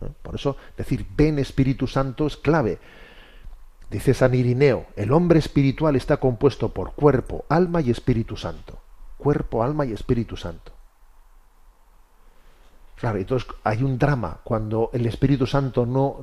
¿Eh? 0.00 0.08
Por 0.22 0.34
eso 0.34 0.56
decir 0.76 1.06
ven 1.14 1.38
Espíritu 1.38 1.86
Santo 1.86 2.26
es 2.26 2.36
clave. 2.36 2.78
Dice 3.90 4.14
San 4.14 4.34
Irineo, 4.34 4.86
el 4.94 5.12
hombre 5.12 5.40
espiritual 5.40 5.96
está 5.96 6.18
compuesto 6.18 6.68
por 6.72 6.92
cuerpo, 6.92 7.44
alma 7.48 7.80
y 7.80 7.90
Espíritu 7.90 8.36
Santo. 8.36 8.78
Cuerpo, 9.18 9.64
alma 9.64 9.84
y 9.84 9.92
Espíritu 9.92 10.36
Santo. 10.36 10.72
Claro, 12.96 13.18
entonces 13.18 13.48
hay 13.64 13.82
un 13.82 13.98
drama 13.98 14.38
cuando 14.44 14.90
el 14.92 15.06
Espíritu 15.06 15.46
Santo 15.46 15.86
no 15.86 16.20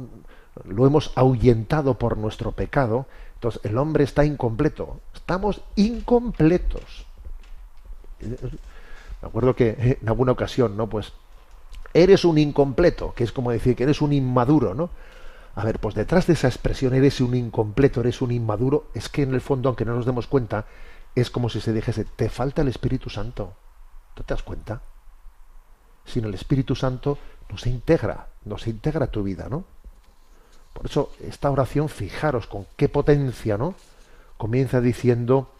lo 0.63 0.87
hemos 0.87 1.11
ahuyentado 1.15 1.95
por 1.95 2.17
nuestro 2.17 2.51
pecado, 2.53 3.05
entonces 3.33 3.61
el 3.65 3.77
hombre 3.77 4.05
está 4.05 4.23
incompleto. 4.23 5.01
Estamos 5.13 5.61
incompletos. 5.75 7.05
Me 8.21 9.27
acuerdo 9.27 9.55
que 9.55 9.97
en 10.01 10.07
alguna 10.07 10.31
ocasión, 10.31 10.77
¿no? 10.77 10.87
Pues 10.87 11.11
eres 11.93 12.23
un 12.23 12.37
incompleto, 12.37 13.13
que 13.13 13.23
es 13.23 13.31
como 13.31 13.51
decir 13.51 13.75
que 13.75 13.83
eres 13.83 14.01
un 14.01 14.13
inmaduro, 14.13 14.73
¿no? 14.73 14.89
A 15.57 15.65
ver, 15.65 15.79
pues 15.79 15.95
detrás 15.95 16.27
de 16.27 16.33
esa 16.33 16.47
expresión 16.47 16.93
eres 16.93 17.19
un 17.19 17.35
incompleto, 17.35 18.01
eres 18.01 18.21
un 18.21 18.31
inmaduro, 18.31 18.89
es 18.93 19.09
que 19.09 19.23
en 19.23 19.33
el 19.33 19.41
fondo, 19.41 19.69
aunque 19.69 19.85
no 19.85 19.95
nos 19.95 20.05
demos 20.05 20.27
cuenta, 20.27 20.67
es 21.15 21.29
como 21.29 21.49
si 21.49 21.59
se 21.59 21.73
dijese, 21.73 22.05
te 22.05 22.29
falta 22.29 22.61
el 22.61 22.67
Espíritu 22.67 23.09
Santo. 23.09 23.53
¿Tú 24.13 24.23
te 24.23 24.33
das 24.33 24.43
cuenta? 24.43 24.81
sino 26.07 26.29
el 26.29 26.33
Espíritu 26.33 26.73
Santo 26.73 27.19
nos 27.49 27.67
integra, 27.67 28.29
nos 28.45 28.65
integra 28.67 29.07
tu 29.07 29.23
vida, 29.23 29.47
¿no? 29.49 29.65
Por 30.73 30.85
eso 30.85 31.11
esta 31.19 31.51
oración, 31.51 31.89
fijaros 31.89 32.47
con 32.47 32.65
qué 32.75 32.89
potencia, 32.89 33.57
¿no? 33.57 33.75
Comienza 34.37 34.79
diciendo, 34.79 35.51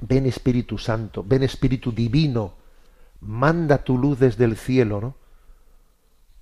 ven 0.00 0.26
Espíritu 0.26 0.78
Santo, 0.78 1.24
ven 1.26 1.42
Espíritu 1.42 1.92
Divino, 1.92 2.54
manda 3.20 3.84
tu 3.84 3.96
luz 3.96 4.18
desde 4.18 4.44
el 4.44 4.56
cielo, 4.56 5.00
¿no? 5.00 5.14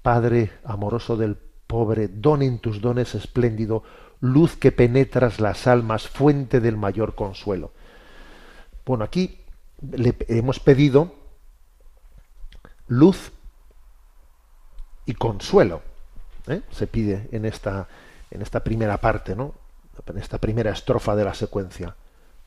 Padre 0.02 0.52
amoroso 0.64 1.16
del 1.16 1.36
pobre, 1.70 2.08
don 2.08 2.42
en 2.42 2.58
tus 2.58 2.80
dones 2.80 3.14
espléndido, 3.14 3.84
luz 4.20 4.56
que 4.56 4.72
penetras 4.72 5.38
las 5.38 5.68
almas, 5.68 6.08
fuente 6.08 6.58
del 6.58 6.76
mayor 6.76 7.14
consuelo. 7.14 7.70
Bueno, 8.84 9.04
aquí 9.04 9.38
le 9.80 10.16
hemos 10.26 10.58
pedido 10.58 11.14
luz 12.88 13.30
y 15.06 15.14
consuelo. 15.14 15.80
¿eh? 16.48 16.62
Se 16.72 16.88
pide 16.88 17.28
en 17.30 17.44
esta, 17.44 17.86
en 18.32 18.42
esta 18.42 18.64
primera 18.64 18.96
parte, 18.96 19.36
¿no? 19.36 19.54
en 20.04 20.18
esta 20.18 20.38
primera 20.38 20.72
estrofa 20.72 21.14
de 21.14 21.24
la 21.24 21.34
secuencia. 21.34 21.94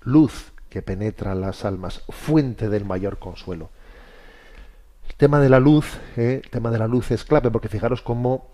Luz 0.02 0.52
que 0.70 0.82
penetra 0.82 1.34
las 1.34 1.64
almas, 1.64 2.04
fuente 2.10 2.68
del 2.68 2.84
mayor 2.84 3.20
consuelo. 3.20 3.70
El 5.08 5.16
tema 5.16 5.40
de 5.40 5.48
la 5.48 5.62
luz, 5.62 5.98
¿eh? 6.18 6.42
el 6.44 6.50
tema 6.50 6.72
de 6.72 6.80
la 6.80 6.88
luz 6.88 7.12
es 7.12 7.24
clave 7.24 7.52
porque 7.52 7.70
fijaros 7.70 8.02
cómo 8.02 8.53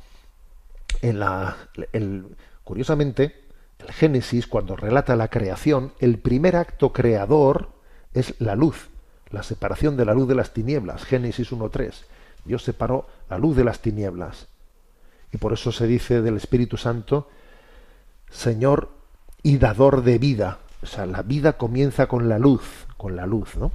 curiosamente, 2.63 3.47
el 3.79 3.91
Génesis, 3.93 4.47
cuando 4.47 4.75
relata 4.75 5.15
la 5.15 5.29
creación, 5.29 5.93
el 5.99 6.19
primer 6.19 6.55
acto 6.55 6.91
creador 6.91 7.69
es 8.13 8.35
la 8.39 8.55
luz 8.55 8.89
la 9.31 9.43
separación 9.43 9.95
de 9.97 10.05
la 10.05 10.13
luz 10.13 10.27
de 10.27 10.35
las 10.35 10.53
tinieblas, 10.53 11.03
Génesis 11.03 11.51
1.3. 11.51 11.93
Dios 12.45 12.63
separó 12.63 13.07
la 13.29 13.37
luz 13.37 13.55
de 13.55 13.63
las 13.63 13.79
tinieblas. 13.79 14.47
Y 15.31 15.37
por 15.37 15.53
eso 15.53 15.71
se 15.71 15.85
dice 15.85 16.21
del 16.21 16.37
Espíritu 16.37 16.77
Santo, 16.77 17.29
Señor 18.29 18.89
y 19.43 19.57
dador 19.57 20.03
de 20.03 20.17
vida. 20.17 20.59
O 20.81 20.85
sea, 20.85 21.05
la 21.05 21.21
vida 21.21 21.53
comienza 21.53 22.07
con 22.07 22.29
la 22.29 22.39
luz, 22.39 22.87
con 22.97 23.15
la 23.15 23.25
luz, 23.25 23.55
¿no? 23.55 23.71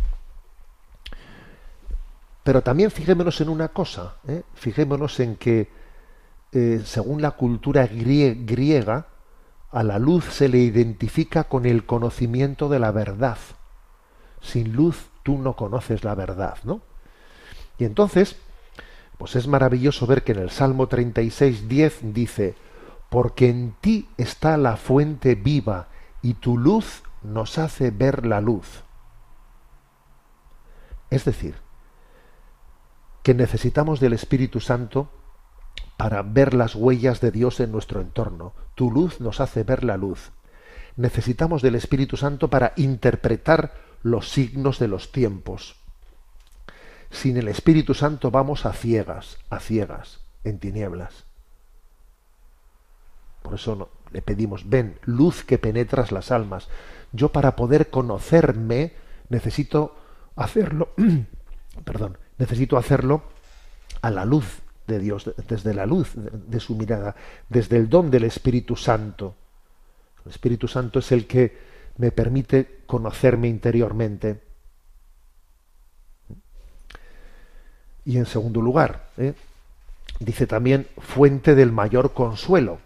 Pero 2.43 2.63
también 2.63 2.91
fijémonos 2.91 3.41
en 3.41 3.49
una 3.49 3.69
cosa, 3.69 4.17
¿eh? 4.29 4.43
fijémonos 4.55 5.19
en 5.21 5.37
que, 5.37 5.69
eh, 6.55 6.83
según 6.85 7.21
la 7.21 7.33
cultura 7.33 7.87
griega, 7.87 9.07
a 9.73 9.83
la 9.83 9.99
luz 9.99 10.25
se 10.25 10.49
le 10.49 10.59
identifica 10.59 11.45
con 11.45 11.67
el 11.67 11.85
conocimiento 11.85 12.69
de 12.69 12.79
la 12.79 12.93
verdad. 12.93 13.39
Sin 14.41 14.73
luz 14.73 15.11
tú 15.25 15.39
no 15.39 15.57
conoces 15.57 16.05
la 16.05 16.15
verdad, 16.15 16.59
¿no? 16.65 16.81
Y 17.79 17.85
entonces, 17.85 18.37
Pues 19.19 19.37
es 19.37 19.47
maravilloso 19.47 20.07
ver 20.07 20.25
que 20.25 20.33
en 20.33 20.41
el 20.41 20.51
Salmo 20.51 20.89
36, 20.89 21.69
10 21.69 22.13
dice, 22.13 22.57
porque 23.11 23.49
en 23.49 23.75
ti 23.81 24.09
está 24.17 24.57
la 24.57 24.77
fuente 24.77 25.37
viva 25.37 25.89
y 26.21 26.35
tu 26.35 26.59
luz 26.59 27.05
nos 27.23 27.59
hace 27.59 27.93
ver 27.93 28.27
la 28.27 28.41
luz. 28.41 28.83
Es 31.11 31.25
decir, 31.25 31.55
que 33.23 33.35
necesitamos 33.35 34.01
del 34.01 34.15
Espíritu 34.15 34.59
Santo 34.61 35.09
para 35.97 36.23
ver 36.23 36.55
las 36.55 36.75
huellas 36.75 37.21
de 37.21 37.31
Dios 37.31 37.61
en 37.61 37.73
nuestro 37.73 38.01
entorno. 38.01 38.53
Tu 38.75 38.91
luz 38.91 39.21
nos 39.21 39.41
hace 39.41 39.63
ver 39.63 39.85
la 39.85 39.97
luz. 39.97 40.33
Necesitamos 40.97 41.63
del 41.63 41.75
Espíritu 41.75 42.17
Santo 42.17 42.49
para 42.51 42.73
interpretar 42.77 43.75
los 44.03 44.31
signos 44.31 44.79
de 44.79 44.89
los 44.89 45.13
tiempos. 45.13 45.77
Sin 47.11 47.37
el 47.37 47.49
Espíritu 47.49 47.95
Santo 47.95 48.31
vamos 48.31 48.67
a 48.67 48.73
ciegas, 48.73 49.39
a 49.51 49.61
ciegas, 49.61 50.21
en 50.43 50.59
tinieblas. 50.59 51.25
Por 53.43 53.55
eso 53.55 53.91
le 54.11 54.23
pedimos, 54.23 54.69
ven, 54.69 54.99
luz 55.05 55.45
que 55.45 55.59
penetras 55.59 56.13
las 56.13 56.31
almas. 56.33 56.69
Yo 57.13 57.31
para 57.31 57.57
poder 57.57 57.91
conocerme 57.91 58.95
necesito 59.29 59.97
hacerlo, 60.35 60.93
perdón, 61.85 62.19
necesito 62.39 62.77
hacerlo 62.77 63.23
a 64.03 64.11
la 64.11 64.25
luz 64.25 64.64
de 64.87 64.99
Dios, 64.99 65.31
desde 65.49 65.75
la 65.75 65.87
luz 65.87 66.13
de 66.15 66.61
su 66.61 66.75
mirada, 66.75 67.15
desde 67.49 67.77
el 67.77 67.89
don 67.89 68.11
del 68.11 68.25
Espíritu 68.25 68.77
Santo. 68.77 69.35
El 70.25 70.31
Espíritu 70.31 70.69
Santo 70.69 70.99
es 70.99 71.13
el 71.13 71.27
que 71.27 71.57
me 71.99 72.11
permite 72.11 72.83
conocerme 72.87 73.49
interiormente. 73.49 74.41
Y 78.05 78.19
en 78.19 78.27
segundo 78.27 78.61
lugar, 78.61 79.09
¿eh? 79.17 79.35
dice 80.21 80.47
también 80.47 80.87
fuente 80.99 81.55
del 81.55 81.73
mayor 81.73 82.13
consuelo. 82.13 82.79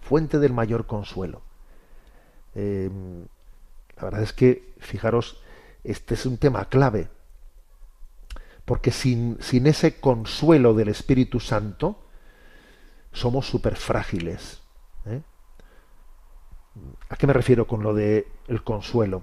Fuente 0.00 0.38
del 0.38 0.52
mayor 0.52 0.86
consuelo. 0.86 1.42
Eh, 2.54 2.90
la 3.96 4.04
verdad 4.04 4.22
es 4.22 4.32
que, 4.32 4.72
fijaros, 4.78 5.42
este 5.84 6.14
es 6.14 6.24
un 6.24 6.38
tema 6.38 6.66
clave. 6.66 7.08
Porque 8.68 8.90
sin, 8.90 9.38
sin 9.40 9.66
ese 9.66 9.98
consuelo 9.98 10.74
del 10.74 10.88
Espíritu 10.88 11.40
Santo, 11.40 11.96
somos 13.12 13.48
súper 13.48 13.76
frágiles. 13.76 14.60
¿eh? 15.06 15.22
¿A 17.08 17.16
qué 17.16 17.26
me 17.26 17.32
refiero 17.32 17.66
con 17.66 17.82
lo 17.82 17.94
de 17.94 18.28
el 18.46 18.62
consuelo? 18.62 19.22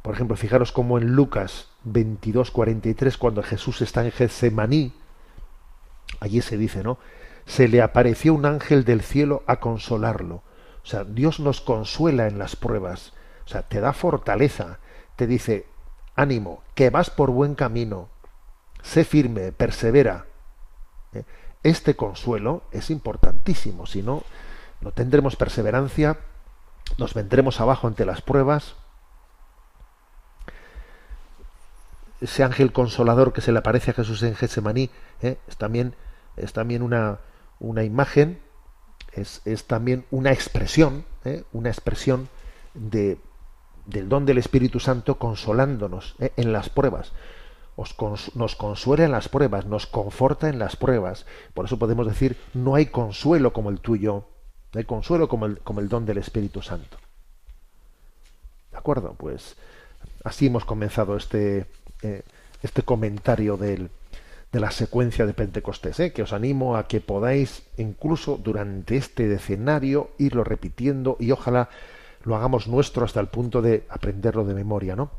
Por 0.00 0.14
ejemplo, 0.14 0.34
fijaros 0.34 0.72
como 0.72 0.96
en 0.96 1.14
Lucas 1.14 1.68
22, 1.84 2.50
43, 2.50 3.18
cuando 3.18 3.42
Jesús 3.42 3.82
está 3.82 4.02
en 4.02 4.12
Getsemaní, 4.12 4.94
allí 6.18 6.40
se 6.40 6.56
dice, 6.56 6.82
¿no? 6.82 6.96
Se 7.44 7.68
le 7.68 7.82
apareció 7.82 8.32
un 8.32 8.46
ángel 8.46 8.84
del 8.84 9.02
cielo 9.02 9.42
a 9.46 9.60
consolarlo. 9.60 10.36
O 10.82 10.86
sea, 10.86 11.04
Dios 11.04 11.38
nos 11.38 11.60
consuela 11.60 12.28
en 12.28 12.38
las 12.38 12.56
pruebas. 12.56 13.12
O 13.44 13.48
sea, 13.48 13.68
te 13.68 13.80
da 13.80 13.92
fortaleza. 13.92 14.78
Te 15.16 15.26
dice, 15.26 15.66
ánimo, 16.16 16.62
que 16.74 16.88
vas 16.88 17.10
por 17.10 17.30
buen 17.30 17.54
camino. 17.54 18.08
Sé 18.82 19.04
firme, 19.04 19.52
persevera. 19.52 20.26
¿Eh? 21.12 21.24
Este 21.62 21.96
consuelo 21.96 22.64
es 22.72 22.90
importantísimo. 22.90 23.86
Si 23.86 24.02
no, 24.02 24.22
no 24.80 24.92
tendremos 24.92 25.36
perseverancia, 25.36 26.18
nos 26.98 27.14
vendremos 27.14 27.60
abajo 27.60 27.86
ante 27.86 28.04
las 28.04 28.20
pruebas 28.22 28.74
ese 32.22 32.44
ángel 32.44 32.72
consolador 32.72 33.32
que 33.32 33.40
se 33.40 33.52
le 33.52 33.58
aparece 33.58 33.90
a 33.90 33.94
Jesús 33.94 34.22
en 34.22 34.36
Getsemaní 34.36 34.90
¿eh? 35.22 35.38
es 35.48 35.56
también 35.56 35.94
es 36.36 36.52
también 36.52 36.82
una, 36.82 37.18
una 37.58 37.82
imagen 37.82 38.40
es, 39.12 39.42
es, 39.44 39.66
también 39.66 40.06
una 40.10 40.32
expresión 40.32 41.04
¿eh? 41.24 41.44
una 41.52 41.68
expresión 41.68 42.28
de, 42.74 43.18
del 43.86 44.08
don 44.08 44.24
del 44.24 44.38
Espíritu 44.38 44.78
Santo 44.78 45.18
consolándonos 45.18 46.14
¿eh? 46.20 46.32
en 46.36 46.52
las 46.52 46.70
pruebas 46.70 47.12
nos 48.34 48.56
consuela 48.56 49.04
en 49.04 49.12
las 49.12 49.28
pruebas 49.28 49.66
nos 49.66 49.86
conforta 49.86 50.48
en 50.48 50.58
las 50.58 50.76
pruebas 50.76 51.26
por 51.54 51.66
eso 51.66 51.78
podemos 51.78 52.06
decir 52.06 52.36
no 52.54 52.74
hay 52.74 52.86
consuelo 52.86 53.52
como 53.52 53.70
el 53.70 53.80
tuyo 53.80 54.26
no 54.72 54.78
hay 54.78 54.84
consuelo 54.84 55.28
como 55.28 55.46
el, 55.46 55.58
como 55.58 55.80
el 55.80 55.88
don 55.88 56.06
del 56.06 56.18
Espíritu 56.18 56.62
Santo 56.62 56.98
de 58.70 58.78
acuerdo 58.78 59.14
pues 59.16 59.56
así 60.24 60.46
hemos 60.46 60.64
comenzado 60.64 61.16
este 61.16 61.66
eh, 62.02 62.22
este 62.62 62.82
comentario 62.82 63.56
del, 63.56 63.90
de 64.52 64.60
la 64.60 64.70
secuencia 64.70 65.26
de 65.26 65.34
Pentecostés, 65.34 65.98
¿eh? 66.00 66.12
que 66.12 66.22
os 66.22 66.32
animo 66.32 66.76
a 66.76 66.86
que 66.86 67.00
podáis 67.00 67.62
incluso 67.76 68.38
durante 68.42 68.96
este 68.96 69.26
decenario 69.28 70.10
irlo 70.18 70.44
repitiendo 70.44 71.16
y 71.18 71.32
ojalá 71.32 71.70
lo 72.24 72.36
hagamos 72.36 72.68
nuestro 72.68 73.04
hasta 73.04 73.20
el 73.20 73.28
punto 73.28 73.62
de 73.62 73.84
aprenderlo 73.88 74.44
de 74.44 74.54
memoria, 74.54 74.94
¿no? 74.94 75.10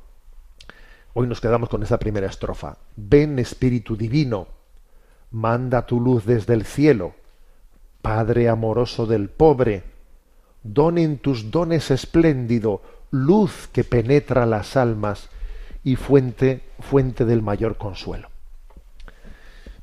Hoy 1.16 1.28
nos 1.28 1.42
quedamos 1.42 1.70
con 1.70 1.84
esa 1.84 2.00
primera 2.00 2.28
estrofa. 2.28 2.78
Ven 2.96 3.38
Espíritu 3.38 3.96
Divino, 3.96 4.48
manda 5.30 5.86
tu 5.86 6.00
luz 6.00 6.26
desde 6.26 6.56
el 6.56 6.66
cielo, 6.66 7.14
Padre 8.02 8.50
amoroso 8.50 9.06
del 9.06 9.30
pobre, 9.30 9.84
donen 10.64 11.20
tus 11.20 11.52
dones 11.52 11.92
espléndido, 11.92 12.82
luz 13.12 13.70
que 13.72 13.84
penetra 13.84 14.46
las 14.46 14.76
almas, 14.76 15.30
y 15.84 15.98
fuente, 15.98 16.62
fuente 16.80 17.26
del 17.26 17.42
mayor 17.42 17.78
consuelo. 17.78 18.30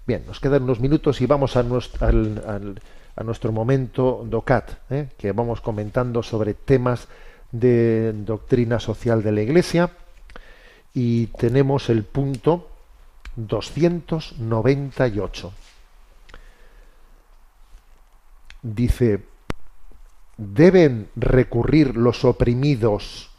Bien, 0.07 0.24
nos 0.26 0.41
quedan 0.41 0.64
unos 0.64 0.81
minutos 0.81 1.20
y 1.20 1.26
vamos 1.26 1.57
a 1.57 1.62
nuestro, 1.62 2.09
a 2.09 3.22
nuestro 3.22 3.53
momento 3.53 4.24
DOCAT, 4.26 4.70
¿eh? 4.91 5.09
que 5.16 5.33
vamos 5.33 5.61
comentando 5.61 6.22
sobre 6.22 6.55
temas 6.55 7.07
de 7.53 8.12
doctrina 8.14 8.81
social 8.81 9.22
de 9.22 9.33
la 9.33 9.43
Iglesia 9.43 9.91
y 10.95 11.26
tenemos 11.28 11.88
el 11.88 12.05
punto 12.05 12.68
298. 13.36 15.53
Dice, 18.62 19.24
¿deben 20.36 21.09
recurrir 21.16 21.97
los 21.97 22.24
oprimidos 22.24 23.30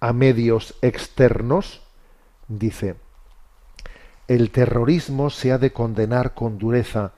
a 0.00 0.12
medios 0.12 0.74
externos? 0.82 1.80
dice, 2.48 2.96
el 4.28 4.50
terrorismo 4.50 5.30
se 5.30 5.52
ha 5.52 5.58
de 5.58 5.72
condenar 5.72 6.34
con 6.34 6.58
dureza, 6.58 7.12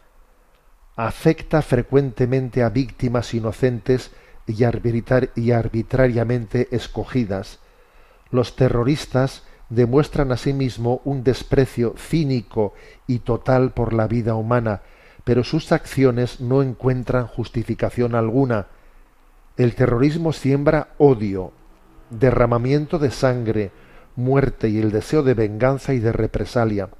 afecta 0.96 1.62
frecuentemente 1.62 2.62
a 2.62 2.68
víctimas 2.68 3.32
inocentes 3.34 4.12
y, 4.46 4.62
arbitrariamente 4.64 6.68
escogidas. 6.70 7.58
Los 8.30 8.54
terroristas 8.56 9.42
demuestran 9.68 10.32
asimismo 10.32 11.00
un 11.04 11.24
desprecio 11.24 11.94
cínico 11.96 12.74
y 13.06 13.20
total 13.20 13.72
por 13.72 13.92
la 13.92 14.06
vida 14.06 14.34
humana, 14.34 14.82
pero 15.24 15.42
sus 15.42 15.72
acciones 15.72 16.40
no 16.40 16.62
encuentran 16.62 17.26
justificación 17.26 18.14
alguna. 18.14 18.66
El 19.56 19.74
terrorismo 19.74 20.32
siembra 20.32 20.88
odio, 20.98 21.52
derramamiento 22.10 22.98
de 22.98 23.10
sangre, 23.10 23.70
muerte 24.14 24.68
y 24.68 24.78
el 24.78 24.92
deseo 24.92 25.22
de 25.22 25.34
venganza 25.34 25.94
y 25.94 25.98
de 25.98 26.12
represalia. 26.12 26.90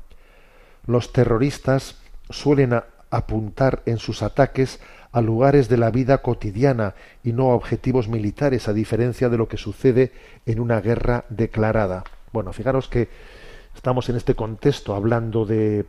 Los 0.87 1.13
terroristas 1.13 1.99
suelen 2.31 2.81
apuntar 3.11 3.83
en 3.87 3.99
sus 3.99 4.23
ataques 4.23 4.81
a 5.13 5.21
lugares 5.21 5.69
de 5.69 5.79
la 5.79 5.91
vida 5.91 6.19
cotidiana 6.19 6.95
y 7.23 7.33
no 7.33 7.51
a 7.51 7.55
objetivos 7.55 8.09
militares, 8.09 8.69
a 8.69 8.73
diferencia 8.73 9.29
de 9.29 9.39
lo 9.39 9.49
que 9.49 9.57
sucede 9.57 10.13
en 10.45 10.61
una 10.61 10.81
guerra 10.81 11.25
declarada. 11.29 12.05
Bueno, 12.33 12.53
fijaros 12.53 12.89
que 12.89 13.09
estamos 13.75 14.09
en 14.09 14.17
este 14.17 14.35
contexto 14.35 14.95
hablando 14.95 15.45
de, 15.45 15.87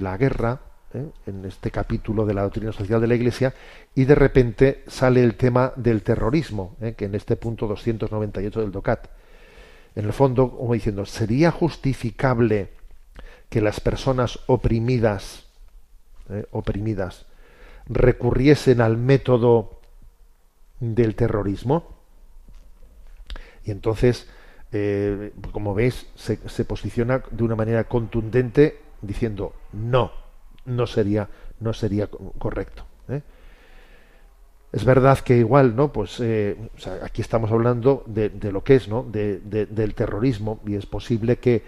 la 0.00 0.16
guerra, 0.16 0.60
¿eh? 0.94 1.06
en 1.26 1.44
este 1.44 1.70
capítulo 1.70 2.26
de 2.26 2.34
la 2.34 2.42
doctrina 2.42 2.72
social 2.72 3.00
de 3.00 3.06
la 3.06 3.14
Iglesia, 3.14 3.54
y 3.94 4.04
de 4.04 4.14
repente 4.14 4.84
sale 4.86 5.22
el 5.22 5.36
tema 5.36 5.72
del 5.76 6.02
terrorismo, 6.02 6.76
¿eh? 6.80 6.94
que 6.96 7.06
en 7.06 7.14
este 7.14 7.36
punto 7.36 7.66
298 7.66 8.60
del 8.60 8.72
DOCAT 8.72 9.08
en 9.94 10.04
el 10.04 10.12
fondo, 10.12 10.50
como 10.50 10.74
diciendo, 10.74 11.04
¿sería 11.04 11.50
justificable 11.50 12.70
que 13.48 13.60
las 13.60 13.80
personas 13.80 14.38
oprimidas, 14.46 15.46
eh, 16.28 16.46
oprimidas, 16.52 17.26
recurriesen 17.86 18.80
al 18.80 18.96
método 18.96 19.80
del 20.78 21.16
terrorismo? 21.16 21.96
Y 23.64 23.72
entonces, 23.72 24.28
eh, 24.72 25.32
como 25.52 25.74
veis, 25.74 26.06
se, 26.14 26.38
se, 26.48 26.64
posiciona 26.64 27.22
de 27.30 27.42
una 27.42 27.56
manera 27.56 27.84
contundente 27.84 28.80
diciendo 29.02 29.54
no, 29.72 30.12
no 30.64 30.86
sería, 30.86 31.28
no 31.60 31.72
sería 31.72 32.08
correcto. 32.38 32.84
¿eh? 33.08 33.22
Es 34.72 34.84
verdad 34.84 35.18
que 35.18 35.36
igual, 35.36 35.74
¿no? 35.74 35.92
Pues 35.92 36.20
eh, 36.20 36.56
aquí 37.02 37.20
estamos 37.20 37.50
hablando 37.50 38.04
de, 38.06 38.30
lo 38.52 38.62
que 38.62 38.76
es, 38.76 38.88
¿no? 38.88 39.02
De, 39.02 39.40
del 39.40 39.94
terrorismo 39.94 40.60
y 40.64 40.76
es 40.76 40.86
posible 40.86 41.38
que, 41.38 41.64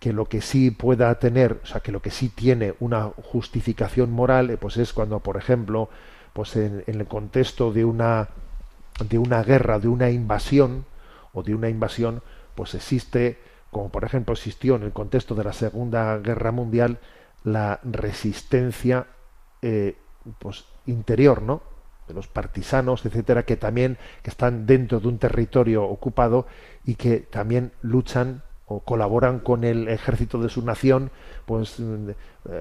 que 0.00 0.12
lo 0.12 0.24
que 0.24 0.40
sí 0.40 0.72
pueda 0.72 1.16
tener, 1.20 1.60
o 1.62 1.66
sea, 1.66 1.80
que 1.80 1.92
lo 1.92 2.02
que 2.02 2.10
sí 2.10 2.30
tiene 2.30 2.74
una 2.80 3.04
justificación 3.22 4.10
moral, 4.10 4.58
pues 4.60 4.76
es 4.78 4.92
cuando, 4.92 5.20
por 5.20 5.36
ejemplo, 5.36 5.88
pues 6.32 6.56
en, 6.56 6.82
el 6.86 7.06
contexto 7.06 7.72
de 7.72 7.84
una 7.84 8.28
de 9.08 9.18
una 9.18 9.42
guerra, 9.42 9.78
de 9.78 9.88
una 9.88 10.10
invasión 10.10 10.84
o 11.34 11.42
de 11.42 11.54
una 11.54 11.68
invasión, 11.68 12.22
pues 12.54 12.74
existe, 12.74 13.38
como 13.70 13.90
por 13.90 14.04
ejemplo 14.04 14.32
existió 14.32 14.76
en 14.76 14.84
el 14.84 14.92
contexto 14.92 15.34
de 15.34 15.44
la 15.44 15.52
Segunda 15.52 16.16
Guerra 16.18 16.52
Mundial, 16.52 17.00
la 17.42 17.80
resistencia 17.82 19.06
eh, 19.60 19.96
pues 20.38 20.64
interior, 20.86 21.42
¿no? 21.42 21.74
de 22.08 22.14
los 22.14 22.28
partisanos, 22.28 23.04
etcétera, 23.04 23.44
que 23.44 23.56
también 23.56 23.98
que 24.22 24.30
están 24.30 24.66
dentro 24.66 25.00
de 25.00 25.08
un 25.08 25.18
territorio 25.18 25.84
ocupado 25.84 26.46
y 26.84 26.96
que 26.96 27.20
también 27.20 27.72
luchan 27.82 28.42
o 28.66 28.80
colaboran 28.80 29.40
con 29.40 29.64
el 29.64 29.88
ejército 29.88 30.38
de 30.38 30.48
su 30.48 30.64
nación, 30.64 31.10
pues 31.44 31.76
eh, 31.80 32.14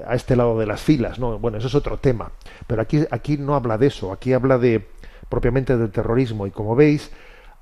a 0.06 0.16
este 0.16 0.36
lado 0.36 0.60
de 0.60 0.66
las 0.66 0.82
filas, 0.82 1.18
¿no? 1.18 1.40
Bueno, 1.40 1.58
eso 1.58 1.68
es 1.68 1.76
otro 1.76 1.98
tema. 1.98 2.32
Pero 2.68 2.82
aquí, 2.82 3.06
aquí 3.10 3.38
no 3.38 3.56
habla 3.56 3.78
de 3.78 3.88
eso, 3.88 4.12
aquí 4.12 4.34
habla 4.34 4.58
de 4.58 4.88
propiamente 5.30 5.78
del 5.78 5.92
terrorismo. 5.92 6.46
Y 6.46 6.52
como 6.52 6.76
veis, 6.76 7.12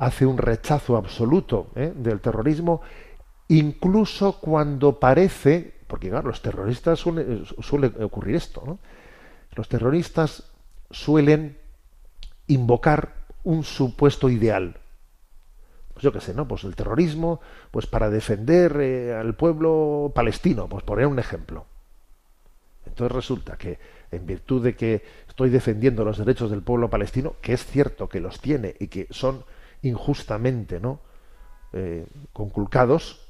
hace 0.02 0.26
un 0.26 0.40
rechazo 0.40 0.98
absoluto 0.98 1.68
¿eh? 1.76 1.94
del 1.96 2.22
terrorismo, 2.22 2.82
incluso 3.50 4.40
cuando 4.40 5.00
parece, 5.00 5.76
porque 5.86 6.10
claro, 6.10 6.30
los 6.30 6.42
terroristas 6.42 6.98
suele, 7.00 7.86
ocurrir 8.04 8.36
esto, 8.36 8.64
¿no? 8.66 8.80
Los 9.54 9.70
terroristas 9.70 10.52
suelen 10.90 11.56
invocar 12.48 13.14
un 13.44 13.64
supuesto 13.64 14.28
ideal 14.30 14.76
pues 15.94 16.04
yo 16.04 16.12
qué 16.12 16.22
sé, 16.22 16.34
¿no? 16.34 16.48
Pues 16.48 16.64
el 16.64 16.76
terrorismo, 16.76 17.42
pues 17.70 17.86
para 17.86 18.10
defender 18.10 18.78
eh, 18.80 19.14
al 19.14 19.36
pueblo 19.36 20.12
palestino, 20.16 20.68
pues 20.68 20.84
poner 20.84 21.06
un 21.06 21.20
ejemplo. 21.20 21.66
Entonces 22.88 23.14
resulta 23.14 23.58
que 23.58 23.78
en 24.10 24.26
virtud 24.26 24.64
de 24.64 24.76
que 24.76 25.04
estoy 25.28 25.50
defendiendo 25.50 26.06
los 26.06 26.18
derechos 26.18 26.50
del 26.50 26.64
pueblo 26.64 26.90
palestino, 26.90 27.36
que 27.42 27.54
es 27.54 27.66
cierto 27.66 28.08
que 28.08 28.22
los 28.22 28.40
tiene 28.40 28.74
y 28.80 28.88
que 28.88 29.08
son 29.12 29.44
injustamente, 29.82 30.80
¿no? 30.80 31.00
Eh, 31.74 32.06
conculcados, 32.34 33.22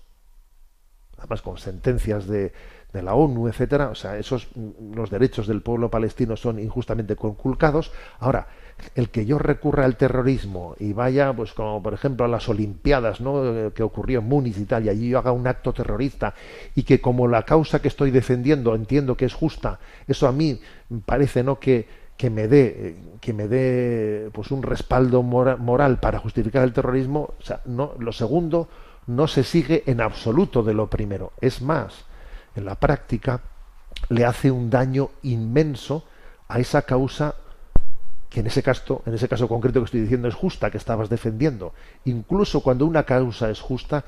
además 1.18 1.42
con 1.42 1.58
sentencias 1.58 2.28
de, 2.28 2.54
la 2.94 3.14
ONU, 3.14 3.48
etcétera, 3.48 3.90
o 3.90 3.96
sea, 3.96 4.18
esos 4.18 4.50
los 4.94 5.10
derechos 5.10 5.48
del 5.48 5.62
pueblo 5.62 5.90
palestino 5.90 6.36
son 6.36 6.60
injustamente 6.60 7.16
conculcados. 7.16 7.94
Ahora, 8.20 8.48
el 8.96 9.10
que 9.10 9.26
yo 9.26 9.38
recurra 9.38 9.86
al 9.86 9.96
terrorismo 9.96 10.76
y 10.78 10.92
vaya, 10.92 11.32
pues 11.32 11.54
como 11.54 11.82
por 11.82 11.94
ejemplo 11.94 12.26
a 12.26 12.28
las 12.28 12.50
Olimpiadas, 12.50 13.22
¿no? 13.22 13.72
que 13.74 13.84
ocurrió 13.84 14.20
en 14.20 14.26
Múnich 14.26 14.58
y 14.58 14.66
tal, 14.66 14.86
y 14.86 14.90
allí 14.90 15.10
yo 15.10 15.20
haga 15.20 15.32
un 15.32 15.48
acto 15.48 15.72
terrorista 15.72 16.34
y 16.76 16.84
que 16.84 17.00
como 17.00 17.30
la 17.30 17.44
causa 17.44 17.82
que 17.82 17.88
estoy 17.88 18.12
defendiendo 18.12 18.76
entiendo 18.76 19.16
que 19.16 19.26
es 19.26 19.34
justa, 19.34 19.80
eso 20.08 20.28
a 20.28 20.34
mí 20.34 20.60
parece 21.06 21.44
no 21.44 21.60
que, 21.60 21.88
que 22.18 22.30
me 22.30 22.48
dé 22.48 22.98
que 23.20 23.34
me 23.34 23.48
dé 23.48 24.30
pues 24.34 24.52
un 24.52 24.64
respaldo 24.64 25.24
moral 25.24 26.00
para 26.00 26.20
justificar 26.20 26.64
el 26.64 26.74
terrorismo, 26.74 27.34
o 27.40 27.44
sea, 27.44 27.62
no 27.66 27.94
lo 28.00 28.12
segundo 28.12 28.68
no 29.08 29.28
se 29.28 29.44
sigue 29.44 29.84
en 29.88 30.02
absoluto 30.02 30.64
de 30.64 30.74
lo 30.74 30.90
primero. 30.90 31.34
Es 31.42 31.62
más, 31.62 32.06
en 32.56 32.66
la 32.66 32.76
práctica 32.76 33.42
le 34.10 34.26
hace 34.26 34.52
un 34.52 34.70
daño 34.70 35.10
inmenso 35.24 36.04
a 36.48 36.60
esa 36.60 36.84
causa 36.84 37.36
que 38.30 38.40
en 38.40 38.48
ese 38.48 38.64
caso, 38.64 39.02
en 39.06 39.14
ese 39.14 39.28
caso 39.28 39.48
concreto 39.48 39.82
que 39.82 39.86
estoy 39.86 40.02
diciendo 40.02 40.30
es 40.30 40.36
justa, 40.36 40.72
que 40.72 40.78
estabas 40.78 41.10
defendiendo. 41.10 41.74
Incluso 42.06 42.62
cuando 42.62 42.86
una 42.86 43.04
causa 43.04 43.50
es 43.50 43.60
justa, 43.60 44.06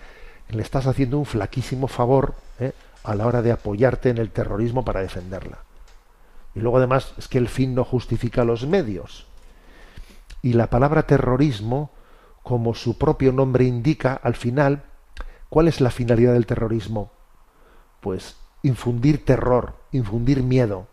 le 0.50 0.62
estás 0.62 0.88
haciendo 0.88 1.18
un 1.18 1.26
flaquísimo 1.26 1.88
favor 1.88 2.34
¿eh? 2.60 2.72
a 3.04 3.16
la 3.16 3.28
hora 3.28 3.42
de 3.42 3.52
apoyarte 3.52 4.10
en 4.10 4.20
el 4.20 4.32
terrorismo 4.32 4.86
para 4.86 5.02
defenderla. 5.02 5.58
Y 6.56 6.60
luego 6.60 6.78
además 6.78 7.14
es 7.18 7.28
que 7.28 7.38
el 7.38 7.48
fin 7.48 7.76
no 7.76 7.84
justifica 7.84 8.44
los 8.44 8.68
medios. 8.68 9.26
Y 10.42 10.54
la 10.54 10.70
palabra 10.70 11.08
terrorismo, 11.08 11.92
como 12.44 12.76
su 12.76 12.98
propio 12.98 13.32
nombre 13.32 13.64
indica, 13.64 14.14
al 14.14 14.36
final, 14.36 14.84
¿cuál 15.50 15.68
es 15.68 15.82
la 15.82 15.90
finalidad 15.90 16.34
del 16.34 16.46
terrorismo? 16.46 17.12
Pues 18.02 18.38
infundir 18.62 19.26
terror, 19.26 19.76
infundir 19.92 20.44
miedo. 20.44 20.88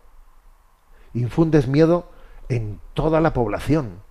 Infundes 1.13 1.67
miedo 1.67 2.09
en 2.49 2.79
toda 2.93 3.21
la 3.21 3.33
población. 3.33 4.01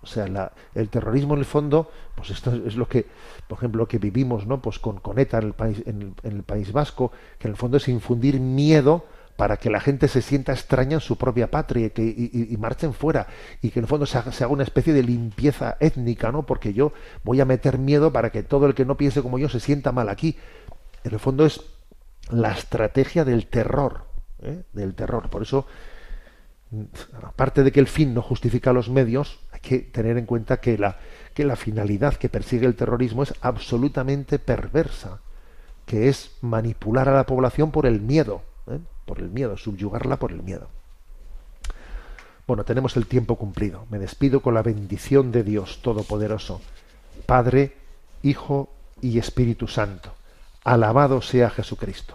O 0.00 0.06
sea, 0.06 0.52
el 0.74 0.88
terrorismo 0.88 1.34
en 1.34 1.40
el 1.40 1.44
fondo, 1.44 1.90
pues 2.14 2.30
esto 2.30 2.54
es 2.54 2.76
lo 2.76 2.88
que, 2.88 3.06
por 3.48 3.58
ejemplo, 3.58 3.80
lo 3.80 3.88
que 3.88 3.98
vivimos, 3.98 4.46
¿no? 4.46 4.62
Pues 4.62 4.78
con, 4.78 5.00
con 5.00 5.18
ETA 5.18 5.38
en 5.38 5.44
el 5.44 5.52
país, 5.54 5.82
en 5.86 6.14
el, 6.22 6.42
País 6.44 6.72
Vasco, 6.72 7.10
que 7.38 7.48
en 7.48 7.52
el 7.52 7.56
fondo 7.56 7.78
es 7.78 7.88
infundir 7.88 8.38
miedo 8.40 9.04
para 9.38 9.56
que 9.56 9.70
la 9.70 9.78
gente 9.78 10.08
se 10.08 10.20
sienta 10.20 10.50
extraña 10.50 10.94
en 10.94 11.00
su 11.00 11.16
propia 11.16 11.48
patria 11.48 11.92
y, 11.94 12.56
marchen 12.58 12.92
fuera 12.92 13.28
y 13.62 13.70
que 13.70 13.78
en 13.78 13.84
el 13.84 13.88
fondo 13.88 14.04
se 14.04 14.18
haga, 14.18 14.32
se 14.32 14.42
haga, 14.42 14.52
una 14.52 14.64
especie 14.64 14.92
de 14.92 15.04
limpieza 15.04 15.76
étnica, 15.78 16.32
¿no? 16.32 16.44
Porque 16.44 16.74
yo 16.74 16.92
voy 17.22 17.40
a 17.40 17.44
meter 17.44 17.78
miedo 17.78 18.12
para 18.12 18.30
que 18.30 18.42
todo 18.42 18.66
el 18.66 18.74
que 18.74 18.84
no 18.84 18.96
piense 18.96 19.22
como 19.22 19.38
yo 19.38 19.48
se 19.48 19.60
sienta 19.60 19.92
mal 19.92 20.08
aquí. 20.08 20.36
En 21.04 21.12
el 21.12 21.20
fondo 21.20 21.46
es 21.46 21.60
la 22.32 22.50
estrategia 22.50 23.24
del 23.24 23.46
terror, 23.46 24.06
¿eh? 24.42 24.64
del 24.72 24.96
terror. 24.96 25.30
Por 25.30 25.42
eso 25.42 25.68
aparte 27.22 27.62
de 27.62 27.70
que 27.70 27.78
el 27.78 27.86
fin 27.86 28.14
no 28.14 28.22
justifica 28.22 28.72
los 28.72 28.90
medios, 28.90 29.38
hay 29.52 29.60
que 29.60 29.78
tener 29.78 30.18
en 30.18 30.26
cuenta 30.26 30.60
que 30.60 30.76
la, 30.78 30.98
que 31.32 31.44
la 31.44 31.54
finalidad 31.54 32.14
que 32.14 32.28
persigue 32.28 32.66
el 32.66 32.74
terrorismo 32.74 33.22
es 33.22 33.32
absolutamente 33.40 34.40
perversa, 34.40 35.20
que 35.86 36.08
es 36.08 36.32
manipular 36.40 37.08
a 37.08 37.14
la 37.14 37.24
población 37.24 37.70
por 37.70 37.86
el 37.86 38.00
miedo, 38.00 38.42
¿eh? 38.66 38.80
Por 39.08 39.18
el 39.18 39.30
miedo, 39.30 39.56
subyugarla 39.56 40.18
por 40.18 40.30
el 40.30 40.44
miedo. 40.44 40.68
Bueno, 42.46 42.64
tenemos 42.64 42.96
el 42.96 43.06
tiempo 43.06 43.36
cumplido. 43.36 43.86
Me 43.90 43.98
despido 43.98 44.40
con 44.40 44.54
la 44.54 44.62
bendición 44.62 45.32
de 45.32 45.42
Dios 45.42 45.80
Todopoderoso, 45.82 46.60
Padre, 47.26 47.74
Hijo 48.22 48.68
y 49.02 49.18
Espíritu 49.18 49.66
Santo. 49.66 50.12
Alabado 50.62 51.20
sea 51.22 51.50
Jesucristo. 51.50 52.14